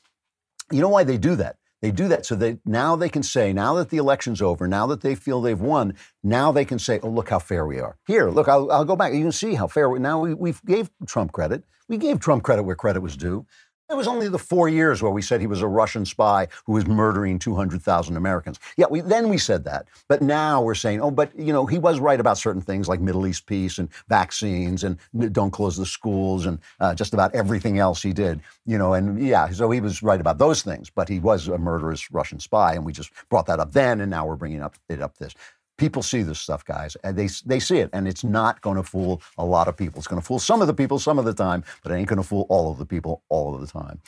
You 0.72 0.80
know 0.80 0.90
why 0.90 1.04
they 1.04 1.18
do 1.18 1.36
that? 1.36 1.58
They 1.82 1.92
do 1.92 2.08
that 2.10 2.26
so 2.26 2.36
that 2.36 2.60
now 2.66 2.96
they 2.96 3.10
can 3.10 3.24
say, 3.24 3.52
now 3.52 3.74
that 3.76 3.90
the 3.90 3.98
election's 3.98 4.42
over, 4.42 4.68
now 4.68 4.86
that 4.88 5.02
they 5.02 5.16
feel 5.16 5.42
they've 5.42 5.60
won, 5.60 5.96
now 6.24 6.52
they 6.52 6.64
can 6.64 6.80
say, 6.80 7.00
oh, 7.02 7.10
look 7.10 7.30
how 7.30 7.40
fair 7.40 7.66
we 7.66 7.80
are. 7.80 7.98
Here, 8.06 8.30
look, 8.30 8.48
I'll, 8.48 8.72
I'll 8.72 8.86
go 8.86 8.96
back. 8.96 9.14
You 9.14 9.22
can 9.22 9.32
see 9.32 9.56
how 9.56 9.68
fair 9.68 9.90
we 9.90 10.00
Now 10.00 10.20
we, 10.20 10.36
we 10.36 10.54
gave 10.66 10.90
Trump 11.08 11.32
credit. 11.32 11.64
We 11.90 11.98
gave 11.98 12.20
Trump 12.20 12.44
credit 12.44 12.64
where 12.64 12.76
credit 12.76 13.02
was 13.02 13.18
due. 13.18 13.46
It 13.92 13.98
was 13.98 14.08
only 14.08 14.30
the 14.30 14.40
four 14.40 14.70
years 14.70 15.04
where 15.04 15.12
we 15.12 15.22
said 15.22 15.42
he 15.42 15.48
was 15.48 15.62
a 15.62 15.68
Russian 15.68 16.06
spy 16.06 16.48
who 16.66 16.72
was 16.72 16.88
murdering 16.88 17.38
200,000 17.38 18.16
Americans. 18.16 18.58
Yeah, 18.78 18.86
we, 18.90 19.02
then 19.02 19.28
we 19.28 19.38
said 19.38 19.66
that. 19.66 19.86
But 20.08 20.22
now 20.22 20.62
we're 20.62 20.76
saying, 20.76 21.02
oh, 21.02 21.12
but, 21.12 21.38
you 21.38 21.52
know, 21.52 21.66
he 21.66 21.78
was 21.78 22.00
right 22.00 22.20
about 22.20 22.38
certain 22.38 22.62
things 22.62 22.88
like 22.88 23.02
Middle 23.02 23.28
East 23.28 23.48
peace 23.48 23.80
and 23.80 23.90
vaccines 24.08 24.86
and 24.86 24.98
don't 25.34 25.52
close 25.52 25.76
the 25.76 25.86
schools 25.86 26.46
and 26.46 26.60
uh, 26.80 26.96
just 26.96 27.14
about 27.14 27.36
everything 27.36 27.80
else 27.80 28.02
he 28.02 28.14
did. 28.14 28.40
You 28.66 28.78
know, 28.78 28.94
and 28.94 29.22
yeah, 29.22 29.50
so 29.50 29.70
he 29.72 29.82
was 29.82 30.02
right 30.02 30.22
about 30.22 30.38
those 30.38 30.62
things, 30.62 30.90
but 30.90 31.10
he 31.10 31.20
was 31.20 31.50
a 31.50 31.58
murderous 31.58 32.10
Russian 32.12 32.40
spy. 32.40 32.76
And 32.76 32.86
we 32.86 32.94
just 32.94 33.12
brought 33.28 33.48
that 33.48 33.60
up 33.60 33.74
then, 33.74 34.00
and 34.00 34.10
now 34.10 34.26
we're 34.26 34.38
bringing 34.38 34.62
up 34.62 34.78
it 34.88 35.02
up 35.02 35.18
this. 35.18 35.36
People 35.82 36.04
see 36.04 36.22
this 36.22 36.40
stuff, 36.40 36.64
guys, 36.64 36.96
and 37.04 37.18
they 37.18 37.28
they 37.44 37.60
see 37.60 37.80
it, 37.80 37.90
and 37.92 38.08
it's 38.08 38.24
not 38.24 38.62
going 38.62 38.78
to 38.78 38.84
fool 38.84 39.20
a 39.40 39.44
lot 39.44 39.68
of 39.68 39.76
people. 39.76 39.98
It's 39.98 40.08
going 40.08 40.22
to 40.22 40.26
fool 40.26 40.38
some 40.38 40.62
of 40.62 40.68
the 40.68 40.76
people 40.76 41.00
some 41.00 41.18
of 41.18 41.26
the 41.26 41.34
time, 41.34 41.64
but 41.82 41.92
it 41.92 41.96
ain't 41.96 42.08
going 42.08 42.22
to 42.22 42.28
fool 42.28 42.46
all 42.50 42.72
of 42.72 42.78
the 42.78 42.86
people 42.86 43.24
all 43.30 43.56
of 43.56 43.62
the 43.62 43.68
time. 43.68 44.00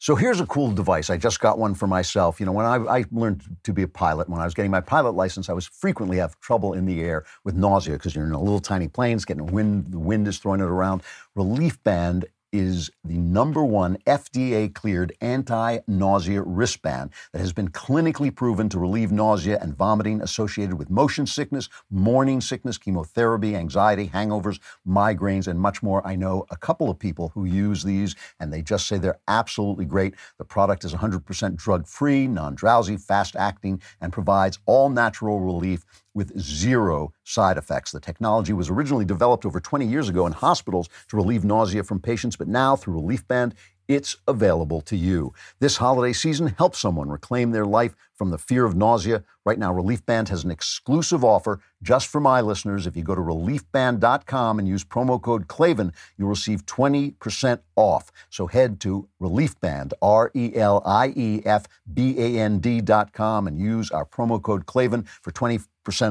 So 0.00 0.14
here's 0.14 0.40
a 0.40 0.46
cool 0.46 0.70
device. 0.70 1.10
I 1.10 1.16
just 1.16 1.40
got 1.40 1.58
one 1.58 1.74
for 1.74 1.88
myself. 1.88 2.38
You 2.38 2.46
know, 2.46 2.52
when 2.52 2.66
I, 2.66 2.76
I, 2.76 3.04
learned 3.10 3.42
to 3.64 3.72
be 3.72 3.82
a 3.82 3.88
pilot, 3.88 4.28
when 4.28 4.40
I 4.40 4.44
was 4.44 4.54
getting 4.54 4.70
my 4.70 4.80
pilot 4.80 5.16
license, 5.16 5.48
I 5.48 5.54
was 5.54 5.66
frequently 5.66 6.18
have 6.18 6.38
trouble 6.38 6.72
in 6.72 6.86
the 6.86 7.02
air 7.02 7.24
with 7.42 7.56
nausea 7.56 7.94
because 7.94 8.14
you're 8.14 8.24
in 8.24 8.30
a 8.30 8.40
little 8.40 8.60
tiny 8.60 8.86
plane, 8.86 9.16
it's 9.16 9.24
getting 9.24 9.46
wind, 9.46 9.86
the 9.90 9.98
wind 9.98 10.28
is 10.28 10.38
throwing 10.38 10.60
it 10.60 10.66
around. 10.66 11.02
Relief 11.34 11.82
Band 11.82 12.26
is 12.52 12.90
the 13.04 13.18
number 13.18 13.62
one 13.64 13.96
FDA 14.06 14.72
cleared 14.72 15.12
anti 15.20 15.78
nausea 15.86 16.42
wristband 16.42 17.10
that 17.32 17.40
has 17.40 17.52
been 17.52 17.68
clinically 17.68 18.34
proven 18.34 18.68
to 18.68 18.78
relieve 18.78 19.12
nausea 19.12 19.58
and 19.60 19.76
vomiting 19.76 20.20
associated 20.22 20.78
with 20.78 20.90
motion 20.90 21.26
sickness, 21.26 21.68
morning 21.90 22.40
sickness, 22.40 22.78
chemotherapy, 22.78 23.54
anxiety, 23.54 24.08
hangovers, 24.08 24.60
migraines, 24.86 25.48
and 25.48 25.60
much 25.60 25.82
more. 25.82 26.06
I 26.06 26.16
know 26.16 26.46
a 26.50 26.56
couple 26.56 26.90
of 26.90 26.98
people 26.98 27.30
who 27.34 27.44
use 27.44 27.82
these 27.82 28.14
and 28.40 28.52
they 28.52 28.62
just 28.62 28.86
say 28.86 28.98
they're 28.98 29.20
absolutely 29.28 29.84
great. 29.84 30.14
The 30.38 30.44
product 30.44 30.84
is 30.84 30.94
100% 30.94 31.56
drug 31.56 31.86
free, 31.86 32.26
non 32.26 32.54
drowsy, 32.54 32.96
fast 32.96 33.36
acting, 33.36 33.82
and 34.00 34.12
provides 34.12 34.58
all 34.66 34.88
natural 34.88 35.40
relief 35.40 35.84
with 36.18 36.38
zero 36.38 37.12
side 37.22 37.56
effects. 37.56 37.92
The 37.92 38.00
technology 38.00 38.52
was 38.52 38.68
originally 38.68 39.04
developed 39.04 39.46
over 39.46 39.60
20 39.60 39.86
years 39.86 40.08
ago 40.08 40.26
in 40.26 40.32
hospitals 40.32 40.88
to 41.08 41.16
relieve 41.16 41.44
nausea 41.44 41.84
from 41.84 42.00
patients, 42.00 42.34
but 42.34 42.48
now 42.48 42.74
through 42.74 42.94
Relief 42.94 43.26
Band, 43.28 43.54
it's 43.88 44.16
available 44.28 44.82
to 44.82 44.96
you. 44.96 45.32
This 45.58 45.78
holiday 45.78 46.12
season, 46.12 46.54
help 46.58 46.76
someone 46.76 47.08
reclaim 47.08 47.50
their 47.50 47.64
life 47.64 47.96
from 48.14 48.30
the 48.30 48.38
fear 48.38 48.64
of 48.64 48.76
nausea. 48.76 49.24
Right 49.44 49.58
now, 49.58 49.72
Relief 49.72 50.04
Band 50.04 50.28
has 50.28 50.44
an 50.44 50.50
exclusive 50.50 51.24
offer 51.24 51.60
just 51.82 52.08
for 52.08 52.20
my 52.20 52.40
listeners. 52.42 52.86
If 52.86 52.96
you 52.96 53.02
go 53.02 53.14
to 53.14 53.20
reliefband.com 53.20 54.58
and 54.58 54.68
use 54.68 54.84
promo 54.84 55.22
code 55.22 55.48
Klavan, 55.48 55.92
you'll 56.18 56.28
receive 56.28 56.66
20% 56.66 57.60
off. 57.76 58.12
So 58.28 58.46
head 58.46 58.80
to 58.80 59.08
Reliefband, 59.22 59.92
R 60.02 60.30
E 60.34 60.54
L 60.54 60.82
I 60.84 61.14
E 61.16 61.42
F 61.46 61.66
B 61.94 62.14
A 62.18 62.40
N 62.40 62.58
D.com, 62.58 63.46
and 63.46 63.58
use 63.58 63.90
our 63.90 64.04
promo 64.04 64.42
code 64.42 64.66
Klavan 64.66 65.04
for 65.04 65.32
20% 65.32 65.66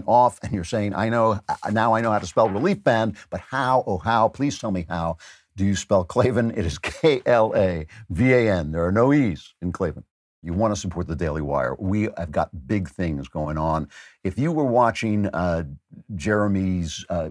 off. 0.08 0.40
And 0.42 0.54
you're 0.54 0.64
saying, 0.64 0.96
I 0.96 1.10
know, 1.10 1.40
now 1.72 1.94
I 1.94 2.02
know 2.02 2.12
how 2.12 2.20
to 2.20 2.26
spell 2.26 2.50
Relief 2.50 2.84
Band, 2.84 3.18
but 3.30 3.42
how, 3.42 3.84
oh, 3.86 3.98
how? 3.98 4.30
Please 4.30 4.58
tell 4.58 4.72
me 4.72 4.86
how. 4.90 5.18
Do 5.58 5.66
you 5.66 5.76
spell 5.76 6.04
Klavan? 6.04 6.52
It 6.52 6.68
is 6.68 6.78
K 6.80 7.22
L 7.26 7.52
A 7.56 7.88
V 8.12 8.32
A 8.32 8.54
N. 8.54 8.72
There 8.72 8.86
are 8.86 8.92
no 8.92 9.12
E's 9.12 9.56
in 9.62 9.72
Klavan. 9.72 10.04
You 10.44 10.54
want 10.54 10.74
to 10.74 10.80
support 10.80 11.08
the 11.08 11.16
Daily 11.16 11.42
Wire. 11.42 11.76
We 11.80 12.10
have 12.16 12.32
got 12.32 12.68
big 12.68 12.88
things 12.88 13.28
going 13.28 13.58
on. 13.58 13.90
If 14.24 14.38
you 14.38 14.52
were 14.52 14.66
watching 14.66 15.28
uh, 15.28 15.64
Jeremy's 16.16 17.06
uh, 17.10 17.30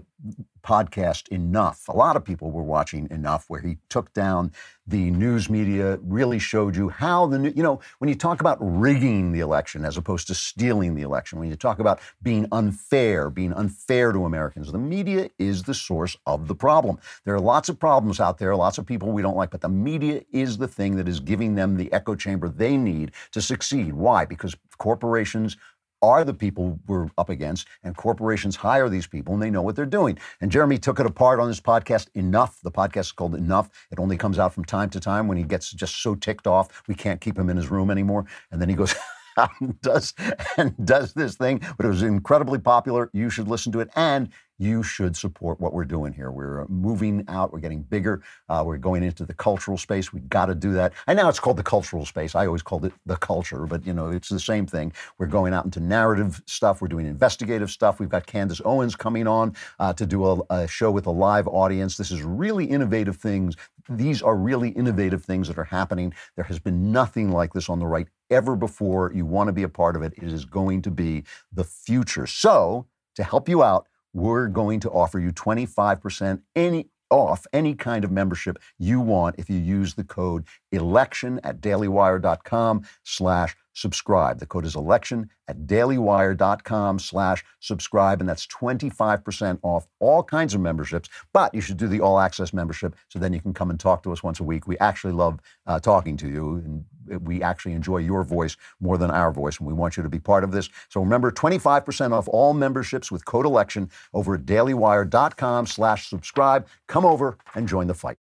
podcast 0.63 1.27
enough, 1.29 1.87
a 1.87 1.95
lot 1.95 2.15
of 2.15 2.25
people 2.25 2.51
were 2.51 2.63
watching 2.63 3.07
enough, 3.11 3.45
where 3.49 3.61
he 3.61 3.77
took 3.89 4.11
down 4.13 4.51
the 4.85 5.11
news 5.11 5.49
media, 5.49 5.99
really 6.01 6.39
showed 6.39 6.75
you 6.75 6.89
how 6.89 7.27
the, 7.27 7.51
you 7.51 7.63
know, 7.63 7.79
when 7.99 8.09
you 8.09 8.15
talk 8.15 8.41
about 8.41 8.57
rigging 8.59 9.31
the 9.31 9.39
election 9.41 9.85
as 9.85 9.95
opposed 9.95 10.27
to 10.27 10.33
stealing 10.33 10.95
the 10.95 11.03
election, 11.03 11.39
when 11.39 11.49
you 11.49 11.55
talk 11.55 11.79
about 11.79 11.99
being 12.23 12.47
unfair, 12.51 13.29
being 13.29 13.53
unfair 13.53 14.11
to 14.11 14.25
Americans, 14.25 14.71
the 14.71 14.77
media 14.77 15.29
is 15.39 15.63
the 15.63 15.73
source 15.73 16.17
of 16.25 16.47
the 16.47 16.55
problem. 16.55 16.97
There 17.25 17.35
are 17.35 17.39
lots 17.39 17.69
of 17.69 17.79
problems 17.79 18.19
out 18.19 18.37
there, 18.37 18.55
lots 18.55 18.77
of 18.77 18.85
people 18.85 19.11
we 19.11 19.21
don't 19.21 19.37
like, 19.37 19.51
but 19.51 19.61
the 19.61 19.69
media 19.69 20.23
is 20.31 20.57
the 20.57 20.67
thing 20.67 20.95
that 20.97 21.07
is 21.07 21.19
giving 21.19 21.55
them 21.55 21.77
the 21.77 21.91
echo 21.93 22.15
chamber 22.15 22.49
they 22.49 22.75
need 22.75 23.11
to 23.31 23.41
succeed. 23.41 23.93
Why? 23.93 24.25
Because 24.25 24.55
corporations 24.77 25.57
are 26.01 26.23
the 26.23 26.33
people 26.33 26.79
we're 26.87 27.09
up 27.17 27.29
against, 27.29 27.67
and 27.83 27.95
corporations 27.95 28.55
hire 28.55 28.89
these 28.89 29.07
people 29.07 29.33
and 29.33 29.41
they 29.41 29.49
know 29.49 29.61
what 29.61 29.75
they're 29.75 29.85
doing. 29.85 30.17
And 30.41 30.51
Jeremy 30.51 30.77
took 30.77 30.99
it 30.99 31.05
apart 31.05 31.39
on 31.39 31.47
his 31.47 31.61
podcast, 31.61 32.07
Enough. 32.15 32.59
The 32.61 32.71
podcast 32.71 32.99
is 32.99 33.11
called 33.11 33.35
Enough. 33.35 33.69
It 33.91 33.99
only 33.99 34.17
comes 34.17 34.39
out 34.39 34.53
from 34.53 34.65
time 34.65 34.89
to 34.91 34.99
time 34.99 35.27
when 35.27 35.37
he 35.37 35.43
gets 35.43 35.71
just 35.71 36.01
so 36.01 36.15
ticked 36.15 36.47
off, 36.47 36.83
we 36.87 36.95
can't 36.95 37.21
keep 37.21 37.37
him 37.37 37.49
in 37.49 37.57
his 37.57 37.69
room 37.69 37.89
anymore. 37.89 38.25
And 38.51 38.61
then 38.61 38.69
he 38.69 38.75
goes, 38.75 38.95
and 39.37 39.79
does 39.81 40.13
and 40.57 40.73
does 40.85 41.13
this 41.13 41.35
thing, 41.35 41.61
but 41.77 41.85
it 41.85 41.89
was 41.89 42.03
incredibly 42.03 42.59
popular. 42.59 43.09
You 43.13 43.29
should 43.29 43.47
listen 43.47 43.71
to 43.73 43.79
it, 43.79 43.89
and 43.95 44.29
you 44.57 44.83
should 44.83 45.15
support 45.15 45.59
what 45.59 45.73
we're 45.73 45.85
doing 45.85 46.13
here. 46.13 46.31
We're 46.31 46.65
moving 46.67 47.23
out. 47.27 47.53
We're 47.53 47.59
getting 47.59 47.81
bigger. 47.81 48.21
Uh, 48.49 48.63
we're 48.65 48.77
going 48.77 49.03
into 49.03 49.25
the 49.25 49.33
cultural 49.33 49.77
space. 49.77 50.11
We 50.11 50.21
got 50.21 50.47
to 50.47 50.55
do 50.55 50.73
that. 50.73 50.93
And 51.05 51.17
now 51.17 51.29
it's 51.29 51.39
called 51.39 51.57
the 51.57 51.63
cultural 51.63 52.05
space. 52.05 52.35
I 52.35 52.45
always 52.45 52.61
called 52.61 52.85
it 52.85 52.93
the 53.05 53.17
culture, 53.17 53.65
but 53.65 53.85
you 53.85 53.93
know 53.93 54.09
it's 54.09 54.29
the 54.29 54.39
same 54.39 54.65
thing. 54.65 54.93
We're 55.17 55.27
going 55.27 55.53
out 55.53 55.65
into 55.65 55.79
narrative 55.79 56.41
stuff. 56.45 56.81
We're 56.81 56.87
doing 56.87 57.05
investigative 57.05 57.69
stuff. 57.69 57.99
We've 57.99 58.09
got 58.09 58.25
Candace 58.25 58.61
Owens 58.65 58.95
coming 58.95 59.27
on 59.27 59.55
uh, 59.79 59.93
to 59.93 60.05
do 60.05 60.25
a, 60.25 60.41
a 60.49 60.67
show 60.67 60.91
with 60.91 61.05
a 61.05 61.11
live 61.11 61.47
audience. 61.47 61.97
This 61.97 62.11
is 62.11 62.23
really 62.23 62.65
innovative 62.65 63.17
things. 63.17 63.55
These 63.89 64.21
are 64.21 64.35
really 64.35 64.69
innovative 64.69 65.23
things 65.23 65.47
that 65.47 65.57
are 65.57 65.63
happening. 65.63 66.13
There 66.35 66.45
has 66.45 66.59
been 66.59 66.91
nothing 66.91 67.31
like 67.31 67.53
this 67.53 67.69
on 67.69 67.79
the 67.79 67.87
right 67.87 68.07
ever 68.29 68.55
before. 68.55 69.11
You 69.13 69.25
want 69.25 69.47
to 69.47 69.53
be 69.53 69.63
a 69.63 69.69
part 69.69 69.95
of 69.95 70.01
it. 70.01 70.13
It 70.17 70.31
is 70.31 70.43
going 70.43 70.81
to 70.81 70.91
be 70.91 71.23
the 71.53 71.63
future. 71.63 72.27
So 72.27 72.85
to 73.15 73.23
help 73.23 73.47
you 73.47 73.63
out 73.63 73.87
we're 74.17 74.47
going 74.47 74.79
to 74.81 74.89
offer 74.89 75.19
you 75.19 75.31
25% 75.31 76.41
any 76.55 76.89
off 77.09 77.47
any 77.53 77.73
kind 77.73 78.03
of 78.03 78.11
membership 78.11 78.57
you 78.77 78.99
want 78.99 79.35
if 79.37 79.49
you 79.49 79.57
use 79.57 79.93
the 79.93 80.03
code 80.03 80.43
election 80.71 81.39
at 81.43 81.61
dailywire.com 81.61 82.83
slash 83.03 83.55
subscribe. 83.77 84.39
The 84.39 84.45
code 84.45 84.65
is 84.65 84.75
election 84.75 85.29
at 85.47 85.67
dailywire.com 85.67 86.99
slash 86.99 87.45
subscribe, 87.59 88.19
and 88.19 88.27
that's 88.27 88.47
25% 88.47 89.59
off 89.61 89.87
all 89.99 90.23
kinds 90.23 90.55
of 90.55 90.61
memberships. 90.61 91.09
But 91.31 91.53
you 91.53 91.61
should 91.61 91.77
do 91.77 91.87
the 91.87 92.01
all 92.01 92.19
access 92.19 92.53
membership 92.53 92.95
so 93.07 93.19
then 93.19 93.33
you 93.33 93.39
can 93.39 93.53
come 93.53 93.69
and 93.69 93.79
talk 93.79 94.01
to 94.03 94.11
us 94.11 94.23
once 94.23 94.39
a 94.39 94.43
week. 94.43 94.67
We 94.67 94.79
actually 94.79 95.13
love 95.13 95.39
uh, 95.67 95.79
talking 95.79 96.17
to 96.17 96.27
you, 96.27 96.55
and 96.55 97.25
we 97.25 97.43
actually 97.43 97.73
enjoy 97.73 97.97
your 97.97 98.23
voice 98.23 98.57
more 98.79 98.97
than 98.97 99.11
our 99.11 99.31
voice, 99.31 99.59
and 99.59 99.67
we 99.67 99.73
want 99.73 99.95
you 99.95 100.03
to 100.03 100.09
be 100.09 100.19
part 100.19 100.43
of 100.43 100.51
this. 100.51 100.69
So 100.89 100.99
remember, 100.99 101.31
25% 101.31 102.11
off 102.13 102.27
all 102.27 102.53
memberships 102.53 103.11
with 103.11 103.25
code 103.25 103.45
election 103.45 103.89
over 104.13 104.35
at 104.35 104.45
dailywire.com 104.45 105.67
slash 105.67 106.09
subscribe. 106.09 106.67
Come 106.87 107.05
over 107.05 107.37
and 107.53 107.67
join 107.67 107.87
the 107.87 107.93
fight. 107.93 108.17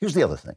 Here's 0.00 0.14
the 0.14 0.22
other 0.24 0.36
thing 0.36 0.56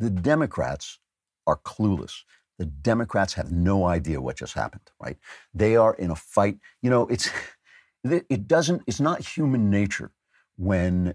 the 0.00 0.10
Democrats 0.10 1.00
are 1.46 1.58
clueless. 1.58 2.22
The 2.58 2.66
Democrats 2.66 3.34
have 3.34 3.52
no 3.52 3.86
idea 3.86 4.20
what 4.22 4.36
just 4.36 4.54
happened, 4.54 4.90
right? 5.00 5.18
They 5.54 5.76
are 5.76 5.94
in 5.94 6.10
a 6.10 6.16
fight. 6.16 6.58
You 6.82 6.90
know, 6.90 7.08
it's 7.08 7.30
it 8.04 8.48
doesn't 8.48 8.82
it's 8.88 9.00
not 9.00 9.20
human 9.36 9.70
nature 9.70 10.12
when 10.58 11.14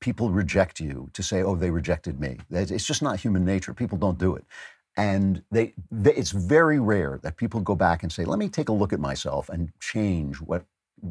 people 0.00 0.30
reject 0.30 0.80
you 0.80 1.10
to 1.14 1.22
say, 1.22 1.42
"Oh, 1.42 1.56
they 1.56 1.70
rejected 1.70 2.20
me." 2.20 2.38
It's 2.50 2.86
just 2.86 3.02
not 3.02 3.20
human 3.20 3.44
nature. 3.44 3.74
People 3.74 3.98
don't 3.98 4.18
do 4.18 4.36
it. 4.36 4.44
And 4.96 5.42
they, 5.52 5.74
they, 5.90 6.14
it's 6.14 6.32
very 6.32 6.80
rare 6.80 7.18
that 7.22 7.36
people 7.36 7.60
go 7.60 7.76
back 7.76 8.02
and 8.02 8.12
say, 8.12 8.24
"Let 8.24 8.38
me 8.38 8.48
take 8.48 8.68
a 8.70 8.72
look 8.74 8.92
at 8.92 9.00
myself 9.00 9.48
and 9.48 9.72
change 9.80 10.36
what 10.38 10.64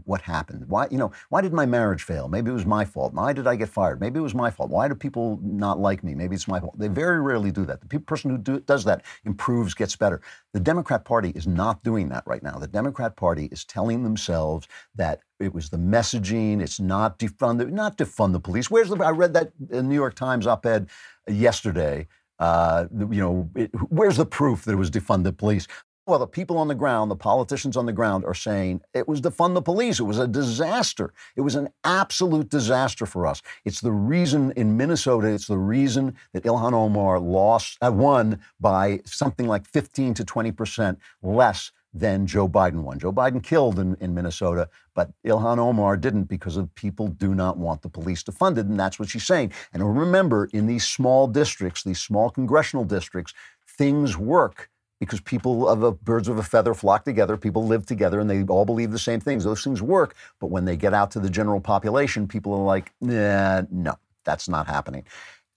what 0.05 0.21
happened? 0.21 0.67
Why, 0.67 0.87
you 0.89 0.97
know, 0.97 1.11
why 1.29 1.41
did 1.41 1.53
my 1.53 1.65
marriage 1.65 2.03
fail? 2.03 2.27
Maybe 2.27 2.49
it 2.49 2.53
was 2.53 2.65
my 2.65 2.85
fault. 2.85 3.13
Why 3.13 3.33
did 3.33 3.45
I 3.45 3.55
get 3.55 3.69
fired? 3.69 3.99
Maybe 3.99 4.19
it 4.19 4.23
was 4.23 4.33
my 4.33 4.49
fault. 4.49 4.69
Why 4.69 4.87
do 4.87 4.95
people 4.95 5.39
not 5.43 5.79
like 5.79 6.03
me? 6.03 6.15
Maybe 6.15 6.35
it's 6.35 6.47
my 6.47 6.59
fault. 6.59 6.79
They 6.79 6.87
very 6.87 7.21
rarely 7.21 7.51
do 7.51 7.65
that. 7.65 7.81
The 7.81 7.99
person 7.99 8.31
who 8.31 8.37
do, 8.37 8.59
does 8.61 8.85
that 8.85 9.03
improves, 9.25 9.73
gets 9.73 9.95
better. 9.95 10.21
The 10.53 10.59
Democrat 10.59 11.03
Party 11.03 11.31
is 11.35 11.45
not 11.45 11.83
doing 11.83 12.09
that 12.09 12.23
right 12.25 12.41
now. 12.41 12.57
The 12.57 12.67
Democrat 12.67 13.15
Party 13.15 13.49
is 13.51 13.65
telling 13.65 14.03
themselves 14.03 14.67
that 14.95 15.19
it 15.39 15.53
was 15.53 15.69
the 15.69 15.77
messaging. 15.77 16.61
It's 16.61 16.79
not 16.79 17.19
defund 17.19 17.57
the, 17.57 17.65
not 17.65 17.97
defund 17.97 18.31
the 18.31 18.39
police. 18.39 18.71
Where's 18.71 18.89
the? 18.89 18.95
I 19.03 19.11
read 19.11 19.33
that 19.33 19.51
New 19.69 19.95
York 19.95 20.15
Times 20.15 20.47
op-ed 20.47 20.89
yesterday. 21.27 22.07
Uh, 22.39 22.87
you 22.97 23.21
know, 23.21 23.49
it, 23.55 23.69
where's 23.89 24.17
the 24.17 24.25
proof 24.25 24.65
that 24.65 24.71
it 24.71 24.75
was 24.75 24.89
defund 24.89 25.23
the 25.23 25.33
police? 25.33 25.67
Well, 26.11 26.19
the 26.19 26.27
people 26.27 26.57
on 26.57 26.67
the 26.67 26.75
ground, 26.75 27.09
the 27.09 27.15
politicians 27.15 27.77
on 27.77 27.85
the 27.85 27.93
ground 27.93 28.25
are 28.25 28.33
saying 28.33 28.81
it 28.93 29.07
was 29.07 29.21
to 29.21 29.31
fund 29.31 29.55
the 29.55 29.61
police. 29.61 29.97
It 29.97 30.03
was 30.03 30.19
a 30.19 30.27
disaster. 30.27 31.13
It 31.37 31.41
was 31.41 31.55
an 31.55 31.69
absolute 31.85 32.49
disaster 32.49 33.05
for 33.05 33.25
us. 33.25 33.41
It's 33.63 33.79
the 33.79 33.93
reason 33.93 34.51
in 34.57 34.75
Minnesota, 34.75 35.29
it's 35.29 35.47
the 35.47 35.57
reason 35.57 36.17
that 36.33 36.43
Ilhan 36.43 36.73
Omar 36.73 37.17
lost, 37.17 37.77
uh, 37.81 37.93
won 37.93 38.41
by 38.59 38.99
something 39.05 39.47
like 39.47 39.65
15 39.65 40.13
to 40.15 40.25
20% 40.25 40.97
less 41.23 41.71
than 41.93 42.27
Joe 42.27 42.49
Biden 42.49 42.83
won. 42.83 42.99
Joe 42.99 43.13
Biden 43.13 43.41
killed 43.41 43.79
in, 43.79 43.95
in 44.01 44.13
Minnesota, 44.13 44.67
but 44.93 45.11
Ilhan 45.25 45.59
Omar 45.59 45.95
didn't 45.95 46.25
because 46.25 46.57
of 46.57 46.75
people 46.75 47.07
do 47.07 47.33
not 47.33 47.55
want 47.55 47.83
the 47.83 47.89
police 47.89 48.21
defunded, 48.21 48.67
and 48.69 48.77
that's 48.77 48.99
what 48.99 49.07
she's 49.07 49.23
saying. 49.23 49.53
And 49.71 49.97
remember, 49.97 50.49
in 50.51 50.67
these 50.67 50.85
small 50.85 51.25
districts, 51.25 51.85
these 51.85 52.01
small 52.01 52.29
congressional 52.29 52.83
districts, 52.83 53.33
things 53.65 54.17
work 54.17 54.67
because 55.01 55.19
people 55.19 55.67
of 55.67 55.81
a, 55.81 55.91
birds 55.91 56.27
of 56.27 56.37
a 56.37 56.43
feather 56.43 56.75
flock 56.75 57.03
together, 57.03 57.35
people 57.35 57.65
live 57.65 57.87
together, 57.87 58.19
and 58.19 58.29
they 58.29 58.43
all 58.43 58.65
believe 58.65 58.91
the 58.91 58.99
same 58.99 59.19
things. 59.19 59.43
Those 59.43 59.63
things 59.63 59.81
work, 59.81 60.15
but 60.39 60.51
when 60.51 60.65
they 60.65 60.77
get 60.77 60.93
out 60.93 61.09
to 61.11 61.19
the 61.19 61.29
general 61.29 61.59
population, 61.59 62.27
people 62.27 62.53
are 62.53 62.63
like, 62.63 62.93
nah, 63.01 63.63
no, 63.71 63.95
that's 64.25 64.47
not 64.47 64.67
happening. 64.67 65.03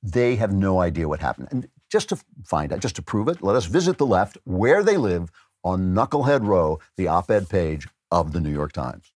They 0.03 0.37
have 0.37 0.51
no 0.51 0.81
idea 0.81 1.09
what 1.09 1.21
happened. 1.21 1.49
And 1.51 1.69
just 1.91 2.09
to 2.09 2.19
find 2.47 2.73
out, 2.73 2.81
just 2.81 2.97
to 2.97 3.03
prove 3.03 3.29
it, 3.29 3.43
let 3.43 3.55
us 3.55 3.67
visit 3.67 3.99
the 3.99 4.07
left 4.07 4.39
where 4.45 4.83
they 4.83 4.97
live 4.97 5.31
on 5.63 5.95
Knucklehead 5.95 6.47
Row, 6.47 6.79
the 6.97 7.09
op 7.09 7.31
ed 7.31 7.51
page 7.51 7.87
of 8.11 8.33
the 8.33 8.41
New 8.41 8.51
York 8.51 8.73
Times. 8.73 9.13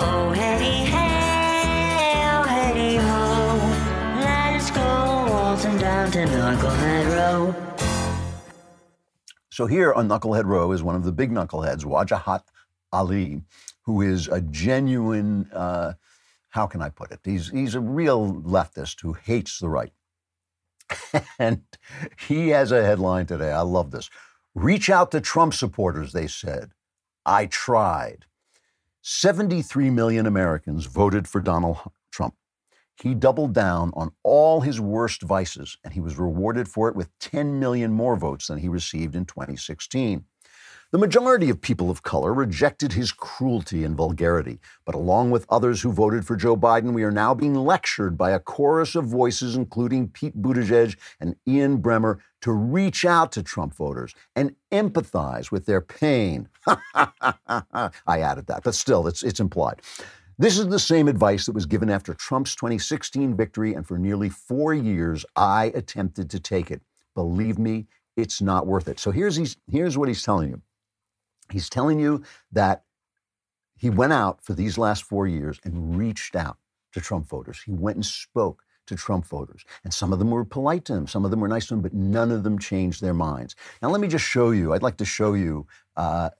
Oh, 0.00 0.32
hey, 0.32 0.86
hey, 0.86 1.08
down 5.78 6.10
to 6.10 6.18
Knucklehead 6.18 7.16
Row. 7.16 7.77
So 9.58 9.66
here 9.66 9.92
on 9.92 10.08
Knucklehead 10.08 10.44
Row 10.44 10.70
is 10.70 10.84
one 10.84 10.94
of 10.94 11.02
the 11.02 11.10
big 11.10 11.32
knuckleheads, 11.32 11.82
Wajahat 11.82 12.42
Ali, 12.92 13.42
who 13.82 14.02
is 14.02 14.28
a 14.28 14.40
genuine, 14.40 15.50
uh, 15.52 15.94
how 16.50 16.68
can 16.68 16.80
I 16.80 16.90
put 16.90 17.10
it? 17.10 17.18
He's, 17.24 17.50
he's 17.50 17.74
a 17.74 17.80
real 17.80 18.34
leftist 18.34 19.00
who 19.00 19.14
hates 19.14 19.58
the 19.58 19.68
right. 19.68 19.92
and 21.40 21.62
he 22.28 22.50
has 22.50 22.70
a 22.70 22.84
headline 22.84 23.26
today. 23.26 23.50
I 23.50 23.62
love 23.62 23.90
this. 23.90 24.08
Reach 24.54 24.88
out 24.88 25.10
to 25.10 25.20
Trump 25.20 25.52
supporters, 25.54 26.12
they 26.12 26.28
said. 26.28 26.70
I 27.26 27.46
tried. 27.46 28.26
73 29.02 29.90
million 29.90 30.24
Americans 30.24 30.86
voted 30.86 31.26
for 31.26 31.40
Donald 31.40 31.78
Trump. 32.12 32.36
He 33.02 33.14
doubled 33.14 33.52
down 33.52 33.92
on 33.94 34.10
all 34.24 34.60
his 34.60 34.80
worst 34.80 35.22
vices, 35.22 35.76
and 35.84 35.92
he 35.92 36.00
was 36.00 36.18
rewarded 36.18 36.68
for 36.68 36.88
it 36.88 36.96
with 36.96 37.16
10 37.20 37.60
million 37.60 37.92
more 37.92 38.16
votes 38.16 38.48
than 38.48 38.58
he 38.58 38.68
received 38.68 39.14
in 39.14 39.24
2016. 39.24 40.24
The 40.90 40.98
majority 40.98 41.50
of 41.50 41.60
people 41.60 41.90
of 41.90 42.02
color 42.02 42.32
rejected 42.32 42.94
his 42.94 43.12
cruelty 43.12 43.84
and 43.84 43.94
vulgarity, 43.94 44.58
but 44.86 44.94
along 44.94 45.30
with 45.30 45.44
others 45.50 45.82
who 45.82 45.92
voted 45.92 46.26
for 46.26 46.34
Joe 46.34 46.56
Biden, 46.56 46.94
we 46.94 47.02
are 47.02 47.10
now 47.10 47.34
being 47.34 47.54
lectured 47.54 48.16
by 48.16 48.30
a 48.30 48.40
chorus 48.40 48.94
of 48.94 49.04
voices, 49.04 49.54
including 49.54 50.08
Pete 50.08 50.40
Buttigieg 50.40 50.96
and 51.20 51.36
Ian 51.46 51.82
Bremmer, 51.82 52.20
to 52.40 52.52
reach 52.52 53.04
out 53.04 53.32
to 53.32 53.42
Trump 53.42 53.74
voters 53.74 54.14
and 54.34 54.56
empathize 54.72 55.50
with 55.50 55.66
their 55.66 55.82
pain. 55.82 56.48
I 56.94 57.90
added 58.06 58.46
that, 58.46 58.62
but 58.64 58.74
still, 58.74 59.06
it's, 59.06 59.22
it's 59.22 59.40
implied. 59.40 59.82
This 60.40 60.56
is 60.56 60.68
the 60.68 60.78
same 60.78 61.08
advice 61.08 61.46
that 61.46 61.52
was 61.52 61.66
given 61.66 61.90
after 61.90 62.14
Trump's 62.14 62.54
2016 62.54 63.36
victory, 63.36 63.74
and 63.74 63.84
for 63.84 63.98
nearly 63.98 64.28
four 64.28 64.72
years, 64.72 65.26
I 65.34 65.72
attempted 65.74 66.30
to 66.30 66.38
take 66.38 66.70
it. 66.70 66.80
Believe 67.16 67.58
me, 67.58 67.86
it's 68.16 68.40
not 68.40 68.64
worth 68.64 68.86
it. 68.86 69.00
So 69.00 69.10
here's, 69.10 69.56
here's 69.68 69.98
what 69.98 70.06
he's 70.06 70.22
telling 70.22 70.50
you. 70.50 70.62
He's 71.50 71.68
telling 71.68 71.98
you 71.98 72.22
that 72.52 72.84
he 73.76 73.90
went 73.90 74.12
out 74.12 74.44
for 74.44 74.54
these 74.54 74.78
last 74.78 75.02
four 75.02 75.26
years 75.26 75.58
and 75.64 75.96
reached 75.96 76.36
out 76.36 76.58
to 76.92 77.00
Trump 77.00 77.26
voters. 77.28 77.62
He 77.64 77.72
went 77.72 77.96
and 77.96 78.06
spoke 78.06 78.62
to 78.86 78.94
Trump 78.94 79.26
voters. 79.26 79.64
And 79.82 79.92
some 79.92 80.12
of 80.12 80.20
them 80.20 80.30
were 80.30 80.44
polite 80.44 80.84
to 80.86 80.94
him, 80.94 81.06
some 81.08 81.24
of 81.24 81.32
them 81.32 81.40
were 81.40 81.48
nice 81.48 81.66
to 81.66 81.74
him, 81.74 81.82
but 81.82 81.94
none 81.94 82.30
of 82.30 82.44
them 82.44 82.60
changed 82.60 83.02
their 83.02 83.14
minds. 83.14 83.56
Now, 83.82 83.90
let 83.90 84.00
me 84.00 84.08
just 84.08 84.24
show 84.24 84.50
you, 84.50 84.72
I'd 84.72 84.82
like 84.84 84.98
to 84.98 85.04
show 85.04 85.34
you 85.34 85.66
uh, 85.96 86.30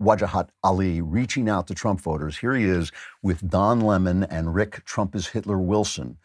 Wajahat 0.00 0.48
Ali 0.62 1.00
reaching 1.00 1.48
out 1.48 1.66
to 1.68 1.74
Trump 1.74 2.00
voters. 2.00 2.38
Here 2.38 2.54
he 2.54 2.64
is 2.64 2.92
with 3.22 3.48
Don 3.48 3.80
Lemon 3.80 4.24
and 4.24 4.54
Rick 4.54 4.84
Trump 4.84 5.14
is 5.14 5.28
Hitler 5.28 5.58
Wilson 5.58 6.18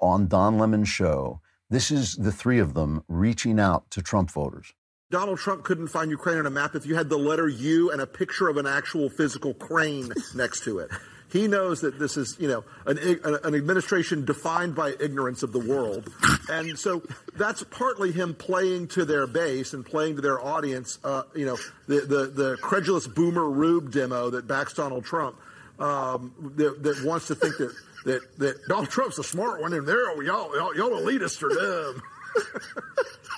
on 0.00 0.26
Don 0.26 0.58
Lemon's 0.58 0.88
show. 0.88 1.40
This 1.70 1.90
is 1.90 2.16
the 2.16 2.32
three 2.32 2.58
of 2.58 2.74
them 2.74 3.02
reaching 3.08 3.58
out 3.58 3.90
to 3.92 4.02
Trump 4.02 4.30
voters. 4.30 4.74
Donald 5.10 5.38
Trump 5.38 5.62
couldn't 5.62 5.88
find 5.88 6.10
Ukraine 6.10 6.38
on 6.38 6.46
a 6.46 6.50
map 6.50 6.74
if 6.74 6.86
you 6.86 6.94
had 6.94 7.08
the 7.08 7.18
letter 7.18 7.46
U 7.46 7.90
and 7.90 8.00
a 8.00 8.06
picture 8.06 8.48
of 8.48 8.56
an 8.56 8.66
actual 8.66 9.08
physical 9.08 9.54
crane 9.54 10.10
next 10.34 10.64
to 10.64 10.78
it. 10.78 10.90
He 11.32 11.48
knows 11.48 11.80
that 11.80 11.98
this 11.98 12.18
is, 12.18 12.36
you 12.38 12.46
know, 12.46 12.62
an, 12.84 12.98
an, 12.98 13.54
administration 13.54 14.26
defined 14.26 14.74
by 14.74 14.92
ignorance 15.00 15.42
of 15.42 15.50
the 15.52 15.58
world. 15.58 16.12
And 16.50 16.78
so 16.78 17.02
that's 17.34 17.64
partly 17.64 18.12
him 18.12 18.34
playing 18.34 18.88
to 18.88 19.06
their 19.06 19.26
base 19.26 19.72
and 19.72 19.84
playing 19.84 20.16
to 20.16 20.20
their 20.20 20.38
audience, 20.38 20.98
uh, 21.02 21.22
you 21.34 21.46
know, 21.46 21.56
the, 21.86 22.00
the, 22.00 22.26
the, 22.26 22.56
credulous 22.60 23.06
boomer 23.06 23.48
Rube 23.48 23.90
demo 23.92 24.28
that 24.28 24.46
backs 24.46 24.74
Donald 24.74 25.06
Trump, 25.06 25.36
um, 25.78 26.52
that, 26.56 26.82
that, 26.82 27.02
wants 27.02 27.28
to 27.28 27.34
think 27.34 27.56
that, 27.56 27.74
that, 28.04 28.38
that 28.38 28.68
Donald 28.68 28.90
Trump's 28.90 29.16
the 29.16 29.24
smart 29.24 29.62
one 29.62 29.72
and 29.72 29.88
they're, 29.88 30.22
y'all, 30.22 30.54
y'all, 30.54 30.76
y'all 30.76 30.90
elitists 30.90 31.42
are 31.42 31.48
dumb. 31.48 32.02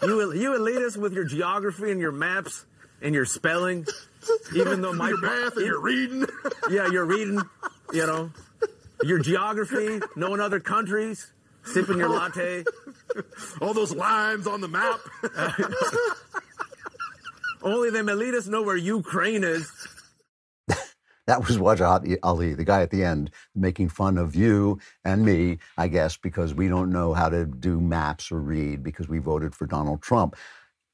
you 0.03 0.32
you 0.32 0.51
elitist 0.51 0.97
with 0.97 1.12
your 1.12 1.24
geography 1.24 1.92
and 1.92 2.01
your 2.01 2.12
maps 2.12 2.64
and 3.01 3.14
your 3.14 3.24
spelling, 3.24 3.86
even 4.57 4.80
though 4.82 4.92
my 4.92 5.11
your 5.11 5.20
math 5.20 5.57
and 5.57 5.66
your 5.66 5.80
reading. 5.80 6.26
yeah, 6.70 6.88
you're 6.90 7.05
reading. 7.05 7.40
You 7.93 8.07
know, 8.07 8.30
your 9.03 9.18
geography, 9.18 10.01
knowing 10.16 10.41
other 10.41 10.61
countries, 10.61 11.32
sipping 11.64 11.99
your 11.99 12.09
latte. 12.09 12.64
All 13.61 13.74
those 13.74 13.95
lines 13.95 14.47
on 14.47 14.61
the 14.61 14.68
map. 14.68 15.01
Only 17.62 17.91
them 17.91 18.07
elitists 18.07 18.49
know 18.49 18.62
where 18.62 18.76
Ukraine 18.76 19.45
is. 19.45 19.70
That 21.26 21.49
was 21.49 21.57
Wajahat 21.57 22.18
Ali, 22.22 22.53
the 22.53 22.64
guy 22.64 22.82
at 22.82 22.91
the 22.91 23.03
end, 23.03 23.30
making 23.55 23.89
fun 23.89 24.18
of 24.18 24.35
you 24.35 24.78
and 25.07 25.24
me, 25.24 25.57
I 25.78 25.89
guess, 25.89 26.18
because 26.18 26.53
we 26.53 26.68
don't 26.68 26.93
know 26.93 27.14
how 27.14 27.30
to 27.30 27.47
do 27.47 27.80
maps 27.80 28.30
or 28.30 28.41
read 28.41 28.82
because 28.82 29.09
we 29.09 29.20
voted 29.20 29.55
for 29.55 29.66
Donald 29.66 30.03
Trump. 30.03 30.37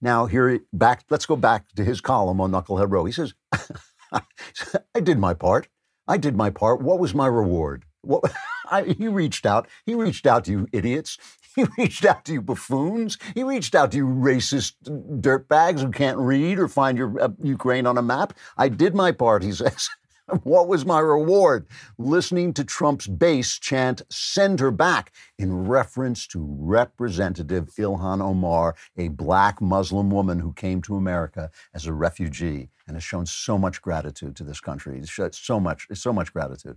Now, 0.01 0.26
here, 0.26 0.61
back, 0.72 1.03
let's 1.11 1.26
go 1.26 1.34
back 1.34 1.64
to 1.74 1.84
his 1.84 2.01
column 2.01 2.41
on 2.41 2.53
Knucklehead 2.53 2.93
Row. 2.93 3.07
He 3.07 3.12
says, 3.12 3.34
I 4.12 5.01
did 5.03 5.18
my 5.18 5.34
part. 5.34 5.66
I 6.11 6.16
did 6.16 6.36
my 6.36 6.50
part. 6.50 6.82
What 6.82 6.98
was 6.98 7.14
my 7.14 7.28
reward? 7.28 7.84
What, 8.02 8.24
I, 8.70 8.82
he 8.82 9.06
reached 9.06 9.46
out. 9.46 9.68
He 9.86 9.94
reached 9.94 10.26
out 10.26 10.44
to 10.46 10.50
you 10.50 10.66
idiots. 10.72 11.16
He 11.56 11.64
reached 11.76 12.04
out 12.04 12.24
to 12.26 12.32
you 12.32 12.42
buffoons. 12.42 13.18
He 13.34 13.42
reached 13.42 13.74
out 13.74 13.90
to 13.90 13.96
you 13.96 14.06
racist 14.06 14.74
dirtbags 15.20 15.80
who 15.80 15.90
can't 15.90 16.16
read 16.16 16.61
or 16.61 16.68
find 16.68 16.96
your 16.96 17.20
uh, 17.20 17.30
Ukraine 17.42 17.88
on 17.88 17.98
a 17.98 18.02
map. 18.02 18.34
I 18.56 18.68
did 18.68 18.94
my 18.94 19.11
part, 19.11 19.42
he 19.42 19.50
says. 19.61 19.88
what 20.43 20.68
was 20.68 20.85
my 20.85 20.99
reward? 20.99 21.66
Listening 21.99 22.53
to 22.55 22.64
Trump's 22.64 23.07
base 23.07 23.59
chant, 23.59 24.03
send 24.11 24.61
her 24.61 24.70
back, 24.70 25.12
in 25.39 25.66
reference 25.66 26.26
to 26.28 26.45
Representative 26.59 27.70
Ilhan 27.78 28.20
Omar, 28.20 28.74
a 28.97 29.09
black 29.09 29.61
Muslim 29.61 30.11
woman 30.11 30.39
who 30.39 30.53
came 30.53 30.83
to 30.83 30.97
America 30.97 31.51
as 31.74 31.87
a 31.87 31.93
refugee 31.93 32.68
and 32.87 32.97
has 32.97 33.03
shown 33.05 33.26
so 33.26 33.57
much 33.57 33.81
gratitude 33.81 34.37
to 34.37 34.45
this 34.45 34.61
country. 34.61 35.03
So 35.33 35.61
much, 35.61 35.87
so 35.95 36.12
much 36.12 36.33
gratitude. 36.33 36.76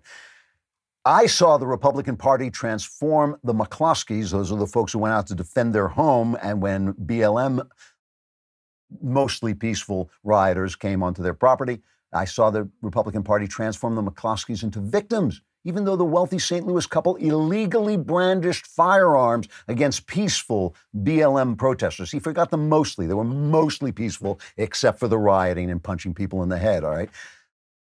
I 1.06 1.26
saw 1.26 1.58
the 1.58 1.68
Republican 1.68 2.16
Party 2.16 2.50
transform 2.50 3.38
the 3.44 3.54
McCloskeys, 3.54 4.32
those 4.32 4.52
are 4.52 4.58
the 4.58 4.68
folks 4.68 4.94
who 4.94 5.00
went 5.00 5.14
out 5.14 5.28
to 5.28 5.36
defend 5.36 5.76
their 5.76 5.90
home, 5.90 6.38
and 6.42 6.62
when 6.62 6.94
BLM, 6.94 7.68
mostly 9.02 9.54
peaceful 9.54 10.10
rioters, 10.24 10.78
came 10.78 11.04
onto 11.04 11.22
their 11.22 11.34
property, 11.34 11.82
I 12.14 12.26
saw 12.26 12.50
the 12.50 12.70
Republican 12.82 13.24
Party 13.24 13.48
transform 13.48 13.96
the 13.96 14.04
McCloskeys 14.04 14.64
into 14.64 14.80
victims, 14.80 15.42
even 15.64 15.86
though 15.86 15.96
the 15.96 16.04
wealthy 16.04 16.40
St. 16.40 16.66
Louis 16.66 16.86
couple 16.86 17.16
illegally 17.16 17.98
brandished 17.98 18.68
firearms 18.68 19.48
against 19.68 20.08
peaceful 20.08 20.76
BLM 20.96 21.58
protesters. 21.58 22.12
He 22.12 22.20
forgot 22.20 22.52
them 22.52 22.70
mostly. 22.70 23.08
They 23.08 23.14
were 23.14 23.24
mostly 23.24 23.92
peaceful, 23.92 24.40
except 24.58 25.00
for 25.00 25.08
the 25.08 25.18
rioting 25.18 25.72
and 25.72 25.82
punching 25.82 26.14
people 26.14 26.44
in 26.44 26.50
the 26.50 26.58
head, 26.58 26.84
all 26.84 26.92
right? 26.92 27.10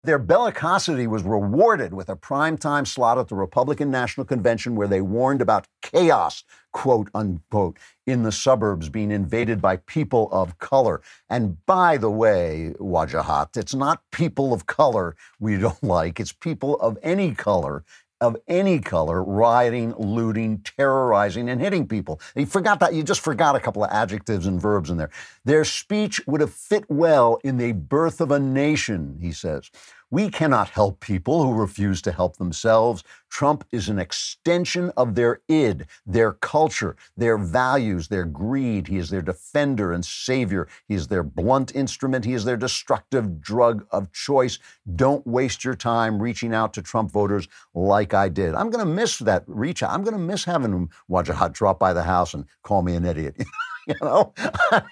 Their 0.03 0.19
bellicosity 0.19 1.07
was 1.07 1.25
rewarded 1.25 1.93
with 1.93 2.09
a 2.09 2.17
primetime 2.17 2.87
slot 2.87 3.19
at 3.19 3.29
the 3.29 3.35
Republican 3.35 3.91
National 3.91 4.25
Convention 4.25 4.75
where 4.75 4.89
they 4.89 5.03
warned 5.03 5.43
about 5.43 5.69
chaos, 5.83 6.43
quote 6.73 7.11
unquote, 7.15 7.77
in 8.07 8.23
the 8.23 8.33
suburbs 8.33 8.89
being 8.89 9.11
invaded 9.11 9.61
by 9.61 9.77
people 9.77 10.31
of 10.33 10.59
color. 10.59 11.03
And 11.29 11.65
by 11.67 11.99
the 11.99 12.11
way, 12.11 12.73
Wajahat, 12.81 13.59
it's 13.59 13.75
not 13.75 14.03
people 14.11 14.55
of 14.55 14.65
color 14.65 15.17
we 15.39 15.57
don't 15.59 15.83
like, 15.83 16.19
it's 16.19 16.33
people 16.33 16.81
of 16.81 16.97
any 17.03 17.35
color 17.35 17.85
of 18.21 18.37
any 18.49 18.79
color 18.79 19.23
rioting, 19.23 19.95
looting, 19.97 20.61
terrorizing, 20.61 21.49
and 21.49 21.61
hitting 21.61 21.87
people. 21.87 22.21
You 22.35 22.47
forgot 22.47 22.81
that. 22.81 22.95
You 22.95 23.03
just 23.03 23.21
forgot 23.21 23.57
a 23.57 23.61
couple 23.61 23.85
of 23.85 23.91
adjectives 23.91 24.47
and 24.47 24.61
verbs 24.61 24.91
in 24.91 24.97
there. 24.97 25.11
Their 25.45 25.65
speech 25.65 26.21
would 26.27 26.41
have 26.41 26.53
fit 26.53 26.85
well 26.89 27.39
in 27.45 27.57
the 27.57 27.73
birth 27.73 28.21
of 28.21 28.31
a 28.31 28.39
nation, 28.39 29.19
he 29.21 29.33
says. 29.33 29.71
We 30.13 30.29
cannot 30.29 30.71
help 30.71 30.99
people 31.01 31.43
who 31.43 31.53
refuse 31.55 32.03
to 32.03 32.13
help 32.13 32.37
themselves. 32.37 33.05
Trump 33.29 33.65
is 33.71 33.89
an 33.89 34.01
extension 34.01 34.91
of 34.97 35.15
their 35.15 35.41
id, 35.49 35.87
their 36.05 36.33
culture, 36.33 36.97
their 37.17 37.39
values, 37.39 38.09
their 38.09 38.25
greed. 38.25 38.89
He 38.89 38.99
is 38.99 39.11
their 39.11 39.23
defender 39.23 39.93
and 39.93 40.05
savior. 40.05 40.67
He 40.89 40.95
is 40.95 41.07
their 41.07 41.23
blunt 41.23 41.75
instrument. 41.77 42.25
He 42.25 42.35
is 42.35 42.45
their 42.45 42.57
destructive 42.57 43.41
drug 43.41 43.87
of 43.93 44.11
choice. 44.11 44.59
Don't 44.97 45.25
waste 45.27 45.65
your 45.65 45.77
time 45.77 46.21
reaching 46.21 46.53
out 46.55 46.75
to 46.75 46.83
Trump 46.83 47.13
voters 47.13 47.47
like 47.73 48.13
I 48.13 48.29
did. 48.29 48.55
I'm 48.57 48.71
going 48.71 48.85
to 48.85 48.93
miss 48.93 49.19
that 49.19 49.45
reach 49.47 49.83
out. 49.83 49.93
I'm 49.93 50.03
going 50.03 50.17
to 50.17 50.19
miss 50.19 50.45
having 50.45 50.91
Wajahat 51.09 51.53
drop 51.53 51.79
by 51.79 51.93
the 51.93 52.03
house 52.03 52.35
and 52.35 52.47
call 52.65 52.83
me 52.83 52.97
an 52.97 53.05
idiot. 53.05 53.37
you 53.87 53.95
know, 54.03 54.33
I 54.39 54.83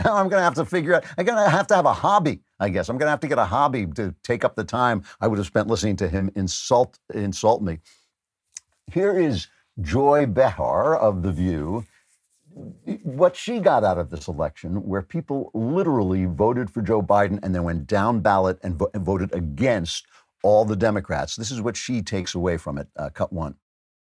I'm 0.00 0.28
going 0.28 0.40
to 0.40 0.42
have 0.42 0.54
to 0.54 0.64
figure 0.64 0.94
out, 0.94 1.04
I'm 1.16 1.24
going 1.24 1.42
to 1.42 1.50
have 1.50 1.66
to 1.68 1.76
have 1.76 1.86
a 1.86 1.92
hobby, 1.92 2.40
I 2.58 2.68
guess. 2.70 2.88
I'm 2.88 2.96
going 2.96 3.06
to 3.06 3.10
have 3.10 3.20
to 3.20 3.28
get 3.28 3.38
a 3.38 3.44
hobby 3.44 3.86
to 3.86 4.14
take 4.22 4.44
up 4.44 4.56
the 4.56 4.64
time 4.64 5.04
I 5.20 5.28
would 5.28 5.38
have 5.38 5.46
spent 5.46 5.68
listening 5.68 5.96
to 5.96 6.08
him 6.08 6.30
insult, 6.34 6.98
insult 7.12 7.62
me. 7.62 7.78
Here 8.92 9.18
is 9.18 9.48
Joy 9.80 10.26
Behar 10.26 10.96
of 10.96 11.22
The 11.22 11.32
View. 11.32 11.84
What 13.02 13.36
she 13.36 13.58
got 13.60 13.84
out 13.84 13.98
of 13.98 14.08
this 14.08 14.28
election, 14.28 14.76
where 14.86 15.02
people 15.02 15.50
literally 15.52 16.24
voted 16.24 16.70
for 16.70 16.80
Joe 16.80 17.02
Biden 17.02 17.38
and 17.42 17.54
then 17.54 17.64
went 17.64 17.86
down 17.86 18.20
ballot 18.20 18.58
and, 18.62 18.76
vo- 18.76 18.90
and 18.94 19.04
voted 19.04 19.34
against 19.34 20.06
all 20.42 20.64
the 20.64 20.76
Democrats. 20.76 21.36
This 21.36 21.50
is 21.50 21.60
what 21.60 21.76
she 21.76 22.00
takes 22.00 22.34
away 22.34 22.56
from 22.56 22.78
it. 22.78 22.88
Uh, 22.96 23.10
cut 23.10 23.32
one. 23.32 23.56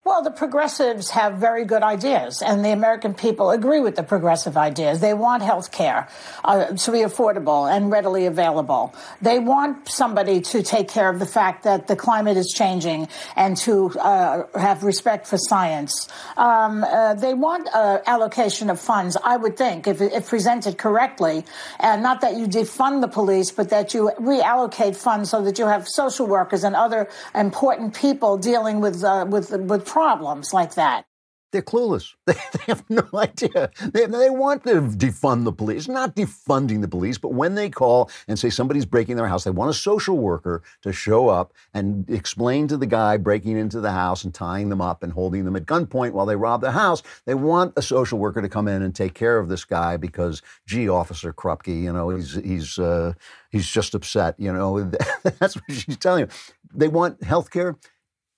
Well, 0.03 0.22
the 0.22 0.30
progressives 0.30 1.11
have 1.11 1.34
very 1.34 1.66
good 1.66 1.82
ideas, 1.82 2.40
and 2.40 2.64
the 2.64 2.70
American 2.70 3.12
people 3.12 3.51
agree 3.51 3.80
with 3.80 3.96
the 3.96 4.03
progressive 4.03 4.57
ideas. 4.57 5.01
They 5.01 5.12
want 5.12 5.42
health 5.42 5.72
care 5.72 6.09
uh, 6.42 6.68
to 6.68 6.90
be 6.90 7.01
affordable 7.01 7.70
and 7.70 7.90
readily 7.90 8.24
available. 8.24 8.94
They 9.20 9.38
want 9.38 9.90
somebody 9.90 10.40
to 10.40 10.62
take 10.62 10.88
care 10.88 11.11
of 11.11 11.18
the 11.18 11.26
fact 11.26 11.64
that 11.64 11.86
the 11.86 11.96
climate 11.96 12.38
is 12.38 12.51
changing 12.51 13.09
and 13.36 13.59
to 13.59 13.90
uh, 14.01 14.44
have 14.59 14.84
respect 14.84 15.26
for 15.26 15.36
science. 15.36 16.09
Um, 16.38 16.82
uh, 16.82 17.12
they 17.12 17.34
want 17.34 17.68
uh, 17.74 17.98
allocation 18.07 18.70
of 18.70 18.80
funds, 18.80 19.18
I 19.22 19.36
would 19.36 19.59
think, 19.59 19.86
if, 19.86 20.01
if 20.01 20.30
presented 20.30 20.78
correctly, 20.78 21.44
and 21.78 22.03
not 22.03 22.22
that 22.22 22.36
you 22.36 22.46
defund 22.46 23.03
the 23.03 23.09
police, 23.09 23.51
but 23.51 23.68
that 23.68 23.92
you 23.92 24.11
reallocate 24.18 24.96
funds 24.96 25.28
so 25.28 25.42
that 25.42 25.59
you 25.59 25.66
have 25.66 25.86
social 25.86 26.26
workers 26.26 26.64
and 26.64 26.74
other 26.74 27.11
important 27.34 27.94
people 27.94 28.38
dealing 28.38 28.80
with 28.80 29.05
uh, 29.05 29.26
with 29.28 29.51
with 29.51 29.89
problems 29.91 30.53
like 30.53 30.74
that. 30.74 31.07
They're 31.53 31.62
clueless. 31.62 32.14
They, 32.26 32.34
they 32.34 32.64
have 32.68 32.88
no 32.88 33.09
idea. 33.14 33.70
They, 33.93 34.07
they 34.07 34.30
want 34.30 34.62
to 34.64 34.82
defund 34.82 35.43
the 35.43 35.53
police, 35.53 35.88
not 35.88 36.14
defunding 36.14 36.80
the 36.80 36.86
police, 36.86 37.18
but 37.18 37.32
when 37.32 37.57
they 37.57 37.68
call 37.68 38.09
and 38.28 38.38
say 38.38 38.51
somebody's 38.51 38.86
breaking 38.86 39.16
their 39.16 39.26
house, 39.26 39.43
they 39.43 39.51
want 39.51 39.70
a 39.70 39.74
social 39.74 40.16
worker 40.16 40.62
to 40.82 40.93
show 40.93 41.28
up 41.28 41.53
and 41.74 42.09
explain 42.09 42.68
to 42.68 42.76
the 42.76 42.86
guy 42.86 43.16
breaking 43.16 43.59
into 43.59 43.80
the 43.80 43.91
house 43.91 44.22
and 44.22 44.32
tying 44.32 44.68
them 44.68 44.80
up 44.80 45.03
and 45.03 45.12
holding 45.12 45.45
them 45.45 45.57
at 45.57 45.66
gunpoint 45.66 46.12
while 46.12 46.26
they 46.26 46.36
rob 46.36 46.61
the 46.61 46.70
house. 46.70 47.03
They 47.24 47.34
want 47.34 47.72
a 47.76 47.82
social 47.82 48.20
worker 48.20 48.41
to 48.41 48.49
come 48.49 48.68
in 48.68 48.82
and 48.82 48.95
take 48.95 49.14
care 49.14 49.38
of 49.38 49.49
this 49.49 49.64
guy 49.64 49.97
because, 49.97 50.43
gee, 50.66 50.88
Officer 50.88 51.32
Krupke, 51.32 51.82
you 51.82 51.93
know, 51.93 52.11
he's 52.11 52.34
he's 52.34 52.78
uh, 52.78 53.14
he's 53.51 53.68
just 53.68 53.95
upset. 53.97 54.36
You 54.38 54.53
know, 54.53 54.88
that's 55.41 55.57
what 55.57 55.64
she's 55.68 55.97
telling 55.97 56.26
you. 56.26 56.28
They 56.72 56.88
want 56.88 57.24
health 57.24 57.51
care. 57.51 57.76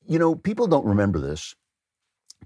You 0.07 0.19
know, 0.19 0.35
people 0.35 0.67
don't 0.67 0.87
remember 0.87 1.21
this 1.21 1.55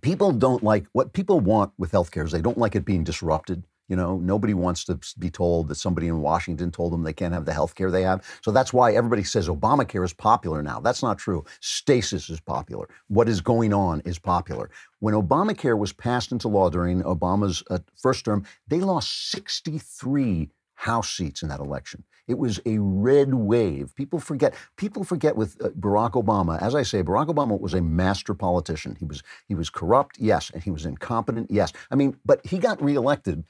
people 0.01 0.33
don't 0.33 0.63
like 0.63 0.87
what 0.93 1.13
people 1.13 1.41
want 1.41 1.73
with 1.79 1.93
healthcare 1.93 2.25
is 2.25 2.33
they 2.33 2.43
don't 2.43 2.59
like 2.59 2.75
it 2.75 2.85
being 2.85 3.05
disrupted. 3.05 3.65
You 3.89 3.95
know, 3.95 4.19
nobody 4.19 4.53
wants 4.53 4.85
to 4.87 4.99
be 5.17 5.31
told 5.31 5.69
that 5.69 5.77
somebody 5.77 6.09
in 6.09 6.21
Washington 6.21 6.73
told 6.73 6.93
them 6.93 7.05
they 7.05 7.13
can't 7.13 7.33
have 7.33 7.45
the 7.45 7.53
health 7.53 7.77
care 7.77 7.89
they 7.91 8.03
have. 8.03 8.25
So 8.43 8.51
that's 8.51 8.73
why 8.73 8.93
everybody 8.95 9.23
says 9.23 9.49
Obamacare 9.49 10.05
is 10.05 10.13
popular 10.13 10.61
now. 10.61 10.81
That's 10.81 11.05
not 11.05 11.19
true. 11.19 11.45
Stasis 11.61 12.29
is 12.29 12.41
popular. 12.41 12.89
What 13.07 13.29
is 13.29 13.41
going 13.41 13.73
on 13.73 14.03
is 14.05 14.19
popular. 14.19 14.71
When 14.99 15.15
Obamacare 15.15 15.79
was 15.79 15.93
passed 15.93 16.33
into 16.33 16.49
law 16.49 16.69
during 16.69 17.03
Obama's 17.03 17.63
uh, 17.71 17.79
first 17.97 18.25
term, 18.25 18.45
they 18.67 18.81
lost 18.81 19.31
63 19.31 20.51
House 20.77 21.11
seats 21.11 21.43
in 21.43 21.49
that 21.49 21.61
election. 21.61 22.05
It 22.29 22.39
was 22.39 22.61
a 22.67 22.79
red 22.79 23.35
wave. 23.35 23.95
People 23.95 24.19
forget. 24.21 24.55
People 24.77 25.05
forget 25.05 25.37
with 25.37 25.57
uh, 25.63 25.71
Barack 25.71 26.13
Obama. 26.13 26.61
As 26.61 26.75
I 26.75 26.83
say, 26.83 27.03
Barack 27.03 27.29
Obama 27.29 27.59
was 27.61 27.75
a 27.75 27.81
master 27.81 28.35
politician. 28.35 28.97
He 28.99 29.05
was 29.05 29.23
he 29.49 29.55
was 29.55 29.71
corrupt, 29.71 30.19
yes, 30.19 30.51
and 30.51 30.63
he 30.63 30.71
was 30.71 30.85
incompetent, 30.85 31.51
yes. 31.51 31.73
I 31.91 31.95
mean, 31.95 32.17
but 32.25 32.45
he 32.45 32.59
got 32.59 32.83
reelected 32.83 33.45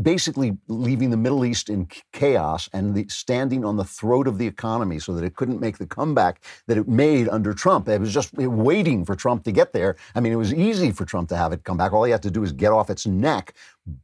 basically 0.00 0.56
leaving 0.68 1.10
the 1.10 1.16
Middle 1.16 1.44
East 1.44 1.68
in 1.68 1.88
chaos 2.12 2.68
and 2.72 2.94
the, 2.94 3.06
standing 3.08 3.64
on 3.64 3.76
the 3.76 3.84
throat 3.84 4.28
of 4.28 4.38
the 4.38 4.46
economy 4.46 4.98
so 4.98 5.12
that 5.12 5.24
it 5.24 5.34
couldn't 5.34 5.60
make 5.60 5.78
the 5.78 5.86
comeback 5.86 6.42
that 6.66 6.78
it 6.78 6.88
made 6.88 7.28
under 7.28 7.52
Trump. 7.52 7.88
It 7.88 8.00
was 8.00 8.14
just 8.14 8.32
waiting 8.34 9.04
for 9.04 9.16
Trump 9.16 9.44
to 9.44 9.52
get 9.52 9.72
there. 9.72 9.96
I 10.14 10.20
mean, 10.20 10.32
it 10.32 10.36
was 10.36 10.54
easy 10.54 10.92
for 10.92 11.04
Trump 11.04 11.28
to 11.30 11.36
have 11.36 11.52
it 11.52 11.64
come 11.64 11.76
back. 11.76 11.92
All 11.92 12.04
he 12.04 12.12
had 12.12 12.22
to 12.22 12.30
do 12.30 12.44
is 12.44 12.52
get 12.52 12.72
off 12.72 12.90
its 12.90 13.06
neck. 13.06 13.54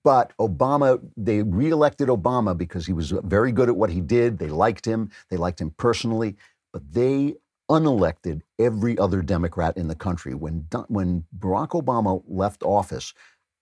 But 0.02 0.32
Obama, 0.38 1.00
they 1.16 1.42
reelected 1.42 2.08
Obama 2.08 2.56
because 2.56 2.86
he 2.86 2.92
was 2.92 3.12
very 3.22 3.52
good 3.52 3.68
at 3.68 3.76
what 3.76 3.90
he 3.90 4.00
did. 4.00 4.38
They 4.38 4.48
liked 4.48 4.84
him. 4.84 5.10
They 5.30 5.36
liked 5.36 5.60
him 5.60 5.70
personally. 5.76 6.36
But 6.72 6.92
they 6.92 7.36
unelected 7.70 8.42
every 8.58 8.98
other 8.98 9.22
Democrat 9.22 9.76
in 9.76 9.88
the 9.88 9.94
country. 9.94 10.34
When, 10.34 10.66
when 10.88 11.24
Barack 11.38 11.70
Obama 11.70 12.22
left 12.26 12.62
office, 12.62 13.14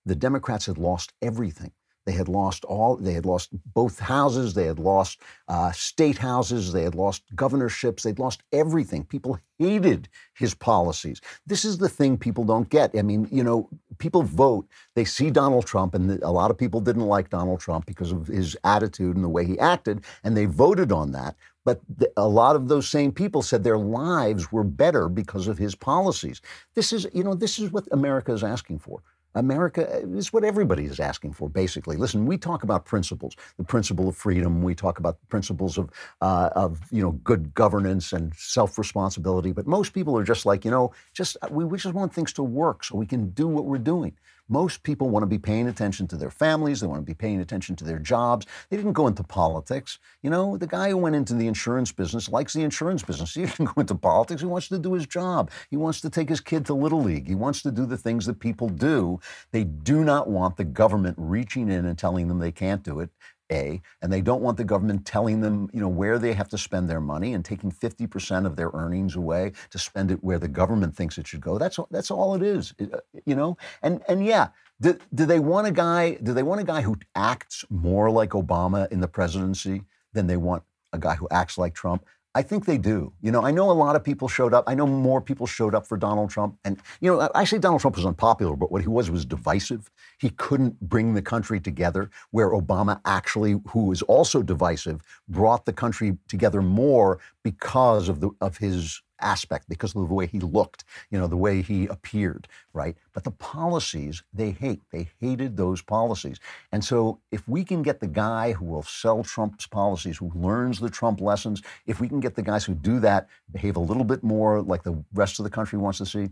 the 0.07 0.15
Democrats 0.15 0.67
had 0.67 0.79
lost 0.79 1.13
everything. 1.23 1.73
They 2.07 2.13
had 2.13 2.29
lost 2.29 2.65
all, 2.65 2.97
they 2.97 3.15
had 3.15 3.25
lost 3.25 3.49
both 3.73 3.99
houses, 3.99 4.55
they 4.55 4.67
had 4.67 4.79
lost 4.79 5.21
uh, 5.49 5.73
state 5.73 6.19
houses, 6.19 6.73
they 6.73 6.83
had 6.83 6.95
lost 6.95 7.23
governorships, 7.35 8.03
they'd 8.03 8.19
lost 8.19 8.43
everything. 8.53 9.05
People 9.05 9.39
hated 9.59 10.09
his 10.35 10.55
policies. 10.55 11.21
This 11.47 11.65
is 11.65 11.79
the 11.79 11.89
thing 11.89 12.19
people 12.19 12.45
don't 12.45 12.69
get. 12.69 12.91
I 12.97 13.03
mean, 13.03 13.27
you 13.31 13.43
know, 13.43 13.71
people 13.99 14.23
vote, 14.23 14.69
they 14.95 15.05
see 15.05 15.31
Donald 15.31 15.67
Trump, 15.67 15.95
and 15.95 16.23
a 16.23 16.31
lot 16.31 16.51
of 16.51 16.59
people 16.59 16.81
didn't 16.81 17.07
like 17.07 17.31
Donald 17.31 17.61
Trump 17.61 17.87
because 17.87 18.13
of 18.13 18.27
his 18.27 18.57
attitude 18.65 19.17
and 19.17 19.25
the 19.25 19.29
way 19.29 19.47
he 19.47 19.59
acted, 19.59 20.05
and 20.25 20.37
they 20.37 20.45
voted 20.45 20.93
on 20.93 21.13
that. 21.13 21.37
But 21.65 21.81
a 22.19 22.29
lot 22.29 22.57
of 22.57 22.69
those 22.69 22.89
same 22.89 23.11
people 23.13 23.41
said 23.41 23.65
their 23.65 23.79
lives 23.79 24.53
were 24.53 24.65
better 24.65 25.09
because 25.09 25.49
of 25.49 25.57
his 25.57 25.75
policies. 25.75 26.43
This 26.75 26.93
is, 26.93 27.07
you 27.15 27.25
know, 27.25 27.35
this 27.35 27.59
is 27.59 27.73
what 27.73 27.89
America 27.91 28.33
is 28.33 28.45
asking 28.45 28.81
for. 28.81 29.03
America 29.35 30.01
is 30.17 30.33
what 30.33 30.45
everybody 30.45 30.85
is 30.85 31.01
asking 31.01 31.33
for, 31.33 31.49
basically. 31.49 31.97
Listen, 31.97 32.27
we 32.27 32.39
talk 32.39 32.63
about 32.63 32.85
principles, 32.85 33.37
the 33.57 33.65
principle 33.65 34.09
of 34.09 34.17
freedom. 34.17 34.63
We 34.63 34.75
talk 34.75 34.99
about 34.99 35.19
principles 35.29 35.79
of, 35.79 35.91
uh, 36.21 36.51
of 36.55 36.81
you 36.91 37.03
know, 37.03 37.13
good 37.13 37.55
governance 37.55 38.13
and 38.13 38.35
self-responsibility. 38.37 39.53
But 39.53 39.67
most 39.67 39.93
people 39.93 40.17
are 40.17 40.25
just 40.25 40.47
like, 40.47 40.65
you 40.65 40.71
know, 40.71 40.93
just 41.13 41.37
we, 41.51 41.65
we 41.65 41.79
just 41.79 41.95
want 41.95 42.15
things 42.15 42.33
to 42.35 42.43
work 42.43 42.85
so 42.85 42.97
we 42.97 43.07
can 43.07 43.31
do 43.31 43.49
what 43.49 43.65
we're 43.65 43.79
doing. 43.79 44.15
Most 44.49 44.83
people 44.83 45.09
want 45.09 45.23
to 45.23 45.27
be 45.27 45.39
paying 45.39 45.69
attention 45.69 46.07
to 46.09 46.17
their 46.17 46.31
families. 46.31 46.81
They 46.81 46.87
want 46.87 47.01
to 47.01 47.07
be 47.07 47.15
paying 47.15 47.41
attention 47.41 47.77
to 47.77 47.85
their 47.85 47.99
jobs. 47.99 48.47
They 48.69 48.77
didn't 48.77 48.93
go 48.93 49.07
into 49.07 49.23
politics. 49.23 49.99
You 50.23 50.31
know, 50.31 50.57
the 50.59 50.67
guy 50.67 50.91
who 50.91 50.99
went 50.99 51.17
into 51.17 51.35
the 51.35 51.47
insurance 51.47 51.93
business 51.93 52.29
likes 52.29 52.53
the 52.53 52.63
insurance 52.63 53.03
business. 53.03 53.35
He 53.45 53.47
didn't 53.47 53.75
go 53.75 53.81
into 53.81 53.95
politics. 53.95 54.41
He 54.43 54.47
wants 54.47 54.69
to 54.69 54.79
do 54.79 54.93
his 54.93 55.07
job. 55.07 55.51
He 55.71 55.77
wants 55.77 56.01
to 56.03 56.11
take 56.11 56.29
his 56.29 56.41
kid 56.41 56.67
to 56.67 56.75
Little 56.75 57.03
League. 57.03 57.27
He 57.27 57.35
wants 57.35 57.63
to 57.63 57.71
do 57.71 57.87
the 57.87 57.97
things 57.97 58.27
that 58.27 58.39
people 58.39 58.69
do. 58.69 59.21
They 59.51 59.65
do 59.65 60.05
not 60.05 60.29
want 60.29 60.57
the 60.57 60.65
government 60.65 61.17
reaching 61.19 61.71
in 61.71 61.85
and 61.85 61.99
telling 61.99 62.29
them 62.29 62.39
they 62.39 62.53
can't 62.53 62.83
do 62.83 63.01
it. 63.01 63.11
A, 63.53 63.83
and 64.01 64.13
they 64.13 64.21
don't 64.21 64.43
want 64.43 64.57
the 64.57 64.65
government 64.65 65.05
telling 65.05 65.41
them, 65.41 65.69
you 65.73 65.81
know, 65.81 65.89
where 65.89 66.19
they 66.19 66.33
have 66.33 66.49
to 66.49 66.59
spend 66.59 66.89
their 66.89 67.01
money 67.01 67.35
and 67.35 67.45
taking 67.45 67.71
50% 67.71 68.47
of 68.47 68.57
their 68.57 68.71
earnings 68.73 69.17
away 69.17 69.53
to 69.71 69.79
spend 69.79 70.11
it 70.11 70.25
where 70.25 70.39
the 70.39 70.49
government 70.49 70.97
thinks 70.97 71.19
it 71.19 71.27
should 71.27 71.41
go. 71.41 71.59
That's 71.59 71.79
that's 71.91 72.11
all 72.11 72.35
it 72.35 72.43
is, 72.43 72.75
uh, 72.81 72.99
you 73.27 73.35
know. 73.35 73.57
And 73.83 74.03
and 74.09 74.25
yeah, 74.25 74.49
do, 74.81 74.99
do 75.15 75.27
they 75.27 75.41
want 75.41 75.67
a 75.67 75.73
guy? 75.73 76.15
Do 76.15 76.33
they 76.33 76.43
want 76.43 76.61
a 76.61 76.65
guy 76.65 76.83
who 76.83 76.97
acts 77.15 77.65
more 77.71 78.11
like 78.11 78.31
Obama 78.31 78.91
in 78.91 79.01
the 79.01 79.09
presidency 79.09 79.83
than 80.13 80.27
they 80.27 80.37
want 80.37 80.63
a 80.93 80.99
guy 80.99 81.15
who 81.15 81.29
acts 81.31 81.59
like 81.59 81.75
Trump? 81.75 82.05
I 82.37 82.43
think 82.43 82.65
they 82.65 82.79
do. 82.79 83.13
You 83.23 83.31
know, 83.31 83.45
I 83.45 83.53
know 83.53 83.71
a 83.71 83.73
lot 83.73 83.95
of 83.95 84.03
people 84.03 84.27
showed 84.27 84.53
up. 84.53 84.65
I 84.67 84.75
know 84.75 84.87
more 84.87 85.21
people 85.21 85.47
showed 85.47 85.75
up 85.75 85.87
for 85.87 85.97
Donald 85.97 86.31
Trump. 86.31 86.59
And, 86.65 86.81
you 87.01 87.13
know, 87.13 87.31
I 87.35 87.45
say 87.45 87.59
Donald 87.59 87.81
Trump 87.81 87.97
was 87.97 88.05
unpopular, 88.05 88.57
but 88.57 88.73
what 88.73 88.83
he 88.83 88.89
was 88.89 89.09
was 89.09 89.25
divisive. 89.25 89.89
He 90.19 90.31
couldn't 90.31 90.81
bring 90.81 91.15
the 91.15 91.23
country 91.23 91.61
together, 91.61 92.11
where 92.33 92.51
Obama 92.51 93.01
actually, 93.05 93.61
who 93.69 93.87
was 93.87 94.03
also 94.03 94.43
divisive, 94.43 95.01
brought 95.29 95.65
the 95.65 95.73
country 95.73 96.19
together 96.27 96.61
more 96.61 97.21
because 97.45 98.09
of, 98.09 98.21
the, 98.21 98.31
of 98.41 98.57
his 98.57 99.01
aspect 99.25 99.69
because 99.69 99.95
of 99.97 100.07
the 100.09 100.15
way 100.15 100.27
he 100.27 100.39
looked, 100.39 100.85
you 101.11 101.19
know, 101.19 101.27
the 101.27 101.37
way 101.37 101.63
he 101.63 101.87
appeared, 101.87 102.47
right? 102.73 102.97
But 103.13 103.25
the 103.25 103.31
policies 103.33 104.23
they 104.33 104.51
hate. 104.53 104.83
They 104.93 105.09
hated 105.21 105.57
those 105.57 105.83
policies. 105.83 106.39
And 106.71 106.85
so 106.85 107.21
if 107.33 107.49
we 107.49 107.65
can 107.65 107.83
get 107.83 108.01
the 108.01 108.07
guy 108.07 108.53
who 108.53 108.67
will 108.67 108.83
sell 108.83 109.25
Trump's 109.25 109.67
policies, 109.67 110.19
who 110.19 110.31
learns 110.35 110.79
the 110.79 110.91
Trump 110.91 111.21
lessons, 111.21 111.63
if 111.87 112.01
we 112.01 112.09
can 112.09 112.21
get 112.21 112.37
the 112.37 112.43
guys 112.43 112.65
who 112.65 112.75
do 112.75 113.01
that 113.01 113.29
behave 113.53 113.77
a 113.77 113.81
little 113.81 114.05
bit 114.05 114.23
more 114.23 114.63
like 114.63 114.83
the 114.83 115.03
rest 115.15 115.41
of 115.41 115.45
the 115.45 115.51
country 115.51 115.79
wants 115.79 115.99
to 115.99 116.07
see, 116.07 116.29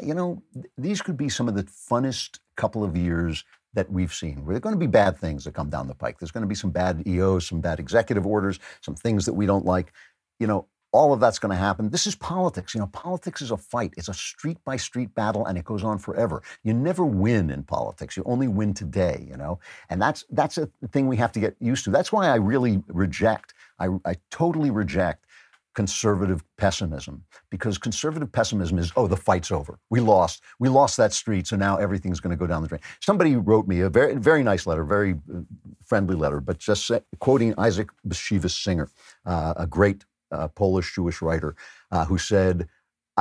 you 0.00 0.14
know, 0.14 0.42
th- 0.54 0.66
these 0.78 1.02
could 1.02 1.16
be 1.16 1.28
some 1.28 1.48
of 1.48 1.54
the 1.54 1.64
funnest 1.64 2.38
couple 2.56 2.84
of 2.84 2.96
years 2.96 3.44
that 3.74 3.90
we've 3.90 4.12
seen. 4.12 4.44
There 4.46 4.56
are 4.56 4.60
going 4.60 4.74
to 4.74 4.78
be 4.78 4.86
bad 4.86 5.16
things 5.16 5.44
that 5.44 5.54
come 5.54 5.70
down 5.70 5.86
the 5.88 5.94
pike. 5.94 6.18
There's 6.18 6.30
going 6.32 6.42
to 6.42 6.48
be 6.48 6.54
some 6.54 6.70
bad 6.70 7.06
EOs, 7.06 7.46
some 7.46 7.60
bad 7.60 7.78
executive 7.78 8.26
orders, 8.26 8.58
some 8.80 8.94
things 8.94 9.26
that 9.26 9.34
we 9.34 9.46
don't 9.46 9.64
like. 9.64 9.92
You 10.38 10.46
know, 10.46 10.66
all 10.92 11.12
of 11.12 11.20
that's 11.20 11.38
going 11.38 11.50
to 11.50 11.56
happen. 11.56 11.90
This 11.90 12.06
is 12.06 12.14
politics. 12.16 12.74
You 12.74 12.80
know, 12.80 12.88
politics 12.88 13.42
is 13.42 13.50
a 13.50 13.56
fight. 13.56 13.94
It's 13.96 14.08
a 14.08 14.14
street 14.14 14.58
by 14.64 14.76
street 14.76 15.14
battle, 15.14 15.46
and 15.46 15.56
it 15.56 15.64
goes 15.64 15.84
on 15.84 15.98
forever. 15.98 16.42
You 16.64 16.74
never 16.74 17.04
win 17.04 17.50
in 17.50 17.62
politics. 17.62 18.16
You 18.16 18.22
only 18.26 18.48
win 18.48 18.74
today. 18.74 19.26
You 19.28 19.36
know, 19.36 19.60
and 19.88 20.00
that's 20.00 20.24
that's 20.30 20.58
a 20.58 20.68
thing 20.90 21.06
we 21.06 21.16
have 21.16 21.32
to 21.32 21.40
get 21.40 21.56
used 21.60 21.84
to. 21.84 21.90
That's 21.90 22.12
why 22.12 22.28
I 22.28 22.36
really 22.36 22.82
reject. 22.88 23.54
I, 23.78 23.88
I 24.04 24.16
totally 24.30 24.70
reject 24.70 25.26
conservative 25.74 26.42
pessimism 26.56 27.22
because 27.48 27.78
conservative 27.78 28.30
pessimism 28.32 28.76
is 28.78 28.92
oh 28.96 29.06
the 29.06 29.16
fight's 29.16 29.52
over 29.52 29.78
we 29.88 30.00
lost 30.00 30.42
we 30.58 30.68
lost 30.68 30.96
that 30.96 31.12
street 31.12 31.46
so 31.46 31.54
now 31.54 31.76
everything's 31.76 32.18
going 32.18 32.30
to 32.30 32.36
go 32.36 32.46
down 32.46 32.60
the 32.60 32.68
drain 32.68 32.80
somebody 33.00 33.36
wrote 33.36 33.68
me 33.68 33.80
a 33.80 33.88
very 33.88 34.16
very 34.16 34.42
nice 34.42 34.66
letter 34.66 34.82
very 34.82 35.12
uh, 35.32 35.38
friendly 35.84 36.16
letter 36.16 36.40
but 36.40 36.58
just 36.58 36.90
quoting 37.20 37.54
isaac 37.56 37.88
bashevis 38.06 38.50
singer 38.50 38.88
uh, 39.26 39.54
a 39.56 39.66
great 39.66 40.04
uh, 40.32 40.48
Polish 40.48 40.94
Jewish 40.94 41.22
writer, 41.22 41.56
uh, 41.90 42.04
who 42.04 42.18
said, 42.18 42.68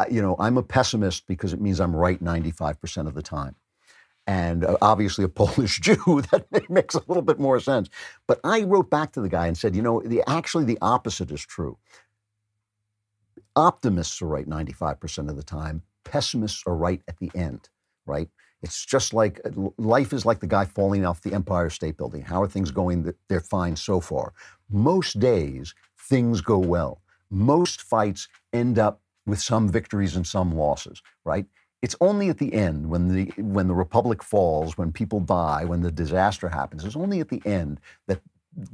you 0.09 0.21
know, 0.21 0.35
I'm 0.39 0.57
a 0.57 0.63
pessimist 0.63 1.27
because 1.27 1.53
it 1.53 1.61
means 1.61 1.79
I'm 1.79 1.95
right 1.95 2.23
95% 2.23 3.07
of 3.07 3.15
the 3.15 3.21
time. 3.21 3.55
And 4.27 4.63
uh, 4.63 4.77
obviously, 4.81 5.25
a 5.25 5.29
Polish 5.43 5.79
Jew, 5.79 6.23
that 6.31 6.47
makes 6.69 6.95
a 6.95 7.03
little 7.07 7.23
bit 7.23 7.39
more 7.39 7.59
sense. 7.59 7.89
But 8.27 8.39
I 8.43 8.63
wrote 8.63 8.89
back 8.89 9.11
to 9.13 9.21
the 9.21 9.29
guy 9.29 9.47
and 9.47 9.57
said, 9.57 9.75
you 9.75 9.81
know, 9.81 10.01
the, 10.05 10.23
actually, 10.27 10.65
the 10.65 10.77
opposite 10.81 11.31
is 11.31 11.41
true. 11.45 11.77
Optimists 13.55 14.21
are 14.21 14.27
right 14.27 14.47
95% 14.47 15.29
of 15.29 15.35
the 15.35 15.43
time, 15.43 15.81
pessimists 16.05 16.63
are 16.67 16.75
right 16.75 17.01
at 17.07 17.17
the 17.19 17.31
end, 17.35 17.69
right? 18.05 18.29
It's 18.61 18.85
just 18.85 19.13
like 19.13 19.41
life 19.77 20.13
is 20.13 20.25
like 20.25 20.39
the 20.39 20.47
guy 20.47 20.65
falling 20.65 21.05
off 21.05 21.21
the 21.21 21.33
Empire 21.33 21.69
State 21.69 21.97
Building. 21.97 22.21
How 22.21 22.41
are 22.41 22.47
things 22.47 22.71
going? 22.71 23.13
They're 23.29 23.39
fine 23.39 23.75
so 23.75 23.99
far. 24.01 24.33
Most 24.69 25.19
days, 25.19 25.73
things 26.09 26.41
go 26.41 26.59
well. 26.59 27.01
Most 27.31 27.81
fights 27.81 28.27
end 28.53 28.79
up 28.79 29.01
with 29.27 29.39
some 29.41 29.69
victories 29.69 30.15
and 30.15 30.27
some 30.27 30.55
losses, 30.55 31.01
right? 31.25 31.45
It's 31.81 31.95
only 32.01 32.29
at 32.29 32.39
the 32.39 32.53
end 32.53 32.89
when 32.89 33.07
the 33.07 33.25
when 33.41 33.67
the 33.67 33.75
republic 33.75 34.23
falls, 34.23 34.77
when 34.77 34.91
people 34.91 35.21
die, 35.21 35.65
when 35.65 35.81
the 35.81 35.91
disaster 35.91 36.49
happens. 36.49 36.85
It's 36.85 36.97
only 36.97 37.21
at 37.21 37.29
the 37.29 37.41
end 37.45 37.79
that 38.07 38.21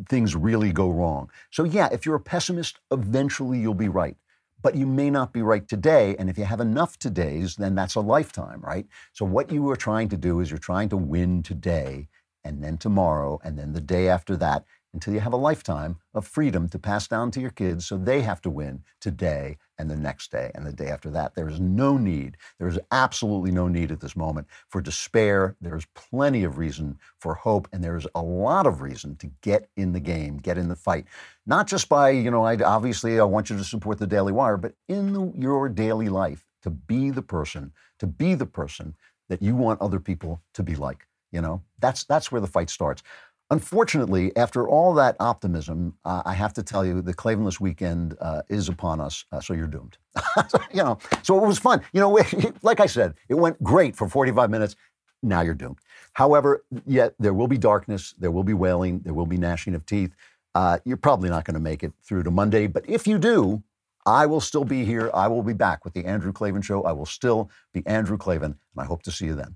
things 0.10 0.36
really 0.36 0.74
go 0.74 0.90
wrong. 0.90 1.30
So 1.52 1.66
yeah, 1.66 1.90
if 1.92 2.06
you're 2.06 2.16
a 2.16 2.22
pessimist, 2.22 2.80
eventually 2.92 3.60
you'll 3.60 3.76
be 3.76 3.90
right 3.90 4.18
but 4.64 4.76
you 4.76 4.88
may 4.88 5.12
not 5.12 5.34
be 5.34 5.44
right 5.44 5.68
today. 5.68 6.16
And 6.18 6.30
if 6.30 6.40
you 6.40 6.46
have 6.46 6.60
enough 6.60 6.98
todays, 6.98 7.58
then 7.58 7.76
that's 7.76 7.96
a 7.96 8.02
lifetime, 8.02 8.62
right? 8.62 8.88
So 9.14 9.26
what 9.26 9.52
you 9.52 9.70
are 9.70 9.76
trying 9.76 10.10
to 10.10 10.18
do 10.18 10.40
is 10.40 10.50
you're 10.50 10.58
trying 10.58 10.90
to 10.90 10.98
win 10.98 11.44
today 11.44 12.08
and 12.44 12.64
then 12.64 12.78
tomorrow 12.78 13.40
and 13.44 13.60
then 13.60 13.74
the 13.74 13.82
day 13.82 14.10
after 14.10 14.36
that 14.38 14.66
until 14.96 15.14
you 15.14 15.20
have 15.20 15.34
a 15.34 15.38
lifetime 15.38 15.98
of 16.14 16.26
freedom 16.26 16.70
to 16.70 16.80
pass 16.80 17.08
down 17.08 17.30
to 17.30 17.42
your 17.42 17.52
kids 17.52 17.86
so 17.86 17.98
they 17.98 18.22
have 18.22 18.42
to 18.42 18.50
win 18.50 18.82
today 19.02 19.58
and 19.78 19.92
the 19.92 19.96
next 19.96 20.32
day 20.32 20.50
and 20.56 20.66
the 20.66 20.72
day 20.72 20.88
after 20.88 21.10
that. 21.10 21.36
There 21.36 21.50
is 21.50 21.60
no 21.60 21.98
need, 21.98 22.38
there 22.58 22.70
is 22.70 22.80
absolutely 22.92 23.52
no 23.52 23.68
need 23.68 23.92
at 23.92 24.00
this 24.00 24.16
moment 24.16 24.48
for 24.70 24.82
despair. 24.82 25.58
There's 25.60 25.86
plenty 25.96 26.46
of 26.46 26.58
reason 26.58 26.98
for 27.20 27.36
hope, 27.36 27.68
and 27.74 27.84
there's 27.84 28.08
a 28.16 28.22
lot 28.22 28.66
of 28.66 28.82
reason 28.82 29.18
to 29.18 29.30
get 29.42 29.70
in 29.76 29.92
the 29.92 30.00
game, 30.00 30.38
get 30.38 30.58
in 30.58 30.70
the 30.70 30.76
fight. 30.76 31.06
Not 31.46 31.68
just 31.68 31.90
by, 31.90 32.12
you 32.12 32.32
know, 32.32 32.44
I, 32.44 32.56
obviously 32.56 33.20
I 33.20 33.24
want 33.26 33.50
you 33.50 33.58
to 33.58 33.64
support 33.66 34.00
the 34.00 34.08
Daily 34.08 34.32
Wire, 34.32 34.58
but 34.58 34.74
in 34.88 35.12
the, 35.12 35.32
your 35.38 35.68
daily 35.68 36.08
life 36.08 36.48
to 36.64 36.70
be 36.70 37.12
the 37.12 37.22
person, 37.22 37.74
to 38.00 38.08
be 38.08 38.34
the 38.34 38.46
person 38.46 38.96
that 39.28 39.42
you 39.42 39.56
want 39.56 39.82
other 39.82 40.00
people 40.00 40.42
to 40.54 40.64
be 40.64 40.76
like. 40.76 41.06
You 41.32 41.42
know, 41.42 41.62
that's 41.80 42.06
that's 42.06 42.32
where 42.32 42.40
the 42.40 42.48
fight 42.48 42.70
starts. 42.70 43.04
Unfortunately, 43.52 44.36
after 44.36 44.68
all 44.68 44.94
that 44.96 45.16
optimism, 45.20 45.96
uh, 46.04 46.24
I 46.26 46.34
have 46.34 46.54
to 46.54 46.64
tell 46.64 46.84
you, 46.84 47.02
the 47.02 47.14
Klavanless 47.14 47.60
weekend 47.60 48.18
uh, 48.20 48.42
is 48.50 48.70
upon 48.70 49.00
us, 49.00 49.24
uh, 49.32 49.40
so 49.40 49.54
you're 49.54 49.68
doomed. 49.68 49.98
you 50.74 50.84
know, 50.84 50.98
so 51.22 51.38
it 51.44 51.48
was 51.48 51.60
fun. 51.60 51.82
You 51.94 52.02
know, 52.02 52.20
like 52.64 52.80
I 52.80 52.88
said, 52.88 53.14
it 53.30 53.36
went 53.36 53.62
great 53.62 53.96
for 53.96 54.10
45 54.10 54.50
minutes. 54.50 54.76
Now 55.22 55.42
you're 55.42 55.54
doomed. 55.54 55.78
However, 56.14 56.64
yet 56.88 57.14
there 57.20 57.34
will 57.34 57.48
be 57.48 57.58
darkness, 57.58 58.16
there 58.18 58.32
will 58.32 58.44
be 58.44 58.54
wailing, 58.54 59.02
there 59.02 59.14
will 59.14 59.26
be 59.28 59.38
gnashing 59.38 59.76
of 59.76 59.86
teeth. 59.86 60.16
Uh, 60.56 60.80
you're 60.86 60.98
probably 60.98 61.30
not 61.30 61.46
going 61.46 61.54
to 61.54 61.60
make 61.60 61.84
it 61.84 61.94
through 62.02 62.24
to 62.24 62.32
Monday, 62.32 62.66
but 62.66 62.88
if 62.90 63.06
you 63.06 63.20
do, 63.20 63.62
I 64.06 64.26
will 64.26 64.42
still 64.42 64.64
be 64.64 64.86
here. 64.86 65.12
I 65.14 65.28
will 65.28 65.44
be 65.44 65.54
back 65.54 65.84
with 65.84 65.94
the 65.94 66.06
Andrew 66.06 66.32
Klavan 66.32 66.62
Show. 66.62 66.84
I 66.84 66.94
will 66.94 67.08
still 67.08 67.50
be 67.74 67.86
Andrew 67.86 68.18
Klavan, 68.18 68.58
and 68.76 68.84
I 68.84 68.86
hope 68.86 69.04
to 69.04 69.12
see 69.12 69.26
you 69.26 69.36
then. 69.36 69.56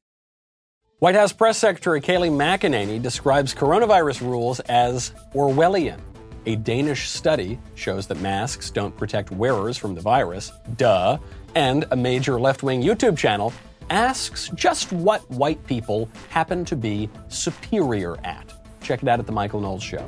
White 1.01 1.15
House 1.15 1.33
Press 1.33 1.57
Secretary 1.57 1.99
Kayleigh 1.99 2.29
McEnany 2.29 3.01
describes 3.01 3.55
coronavirus 3.55 4.21
rules 4.21 4.59
as 4.59 5.15
Orwellian. 5.33 5.99
A 6.45 6.57
Danish 6.57 7.09
study 7.09 7.57
shows 7.73 8.05
that 8.05 8.19
masks 8.19 8.69
don't 8.69 8.95
protect 8.95 9.31
wearers 9.31 9.77
from 9.77 9.95
the 9.95 10.01
virus. 10.01 10.51
Duh. 10.77 11.17
And 11.55 11.85
a 11.89 11.95
major 11.95 12.39
left 12.39 12.61
wing 12.61 12.83
YouTube 12.83 13.17
channel 13.17 13.51
asks 13.89 14.49
just 14.49 14.93
what 14.93 15.27
white 15.31 15.65
people 15.65 16.07
happen 16.29 16.63
to 16.65 16.75
be 16.75 17.09
superior 17.29 18.23
at. 18.23 18.53
Check 18.83 19.01
it 19.01 19.09
out 19.09 19.19
at 19.19 19.25
The 19.25 19.31
Michael 19.31 19.59
Knowles 19.59 19.81
Show. 19.81 20.07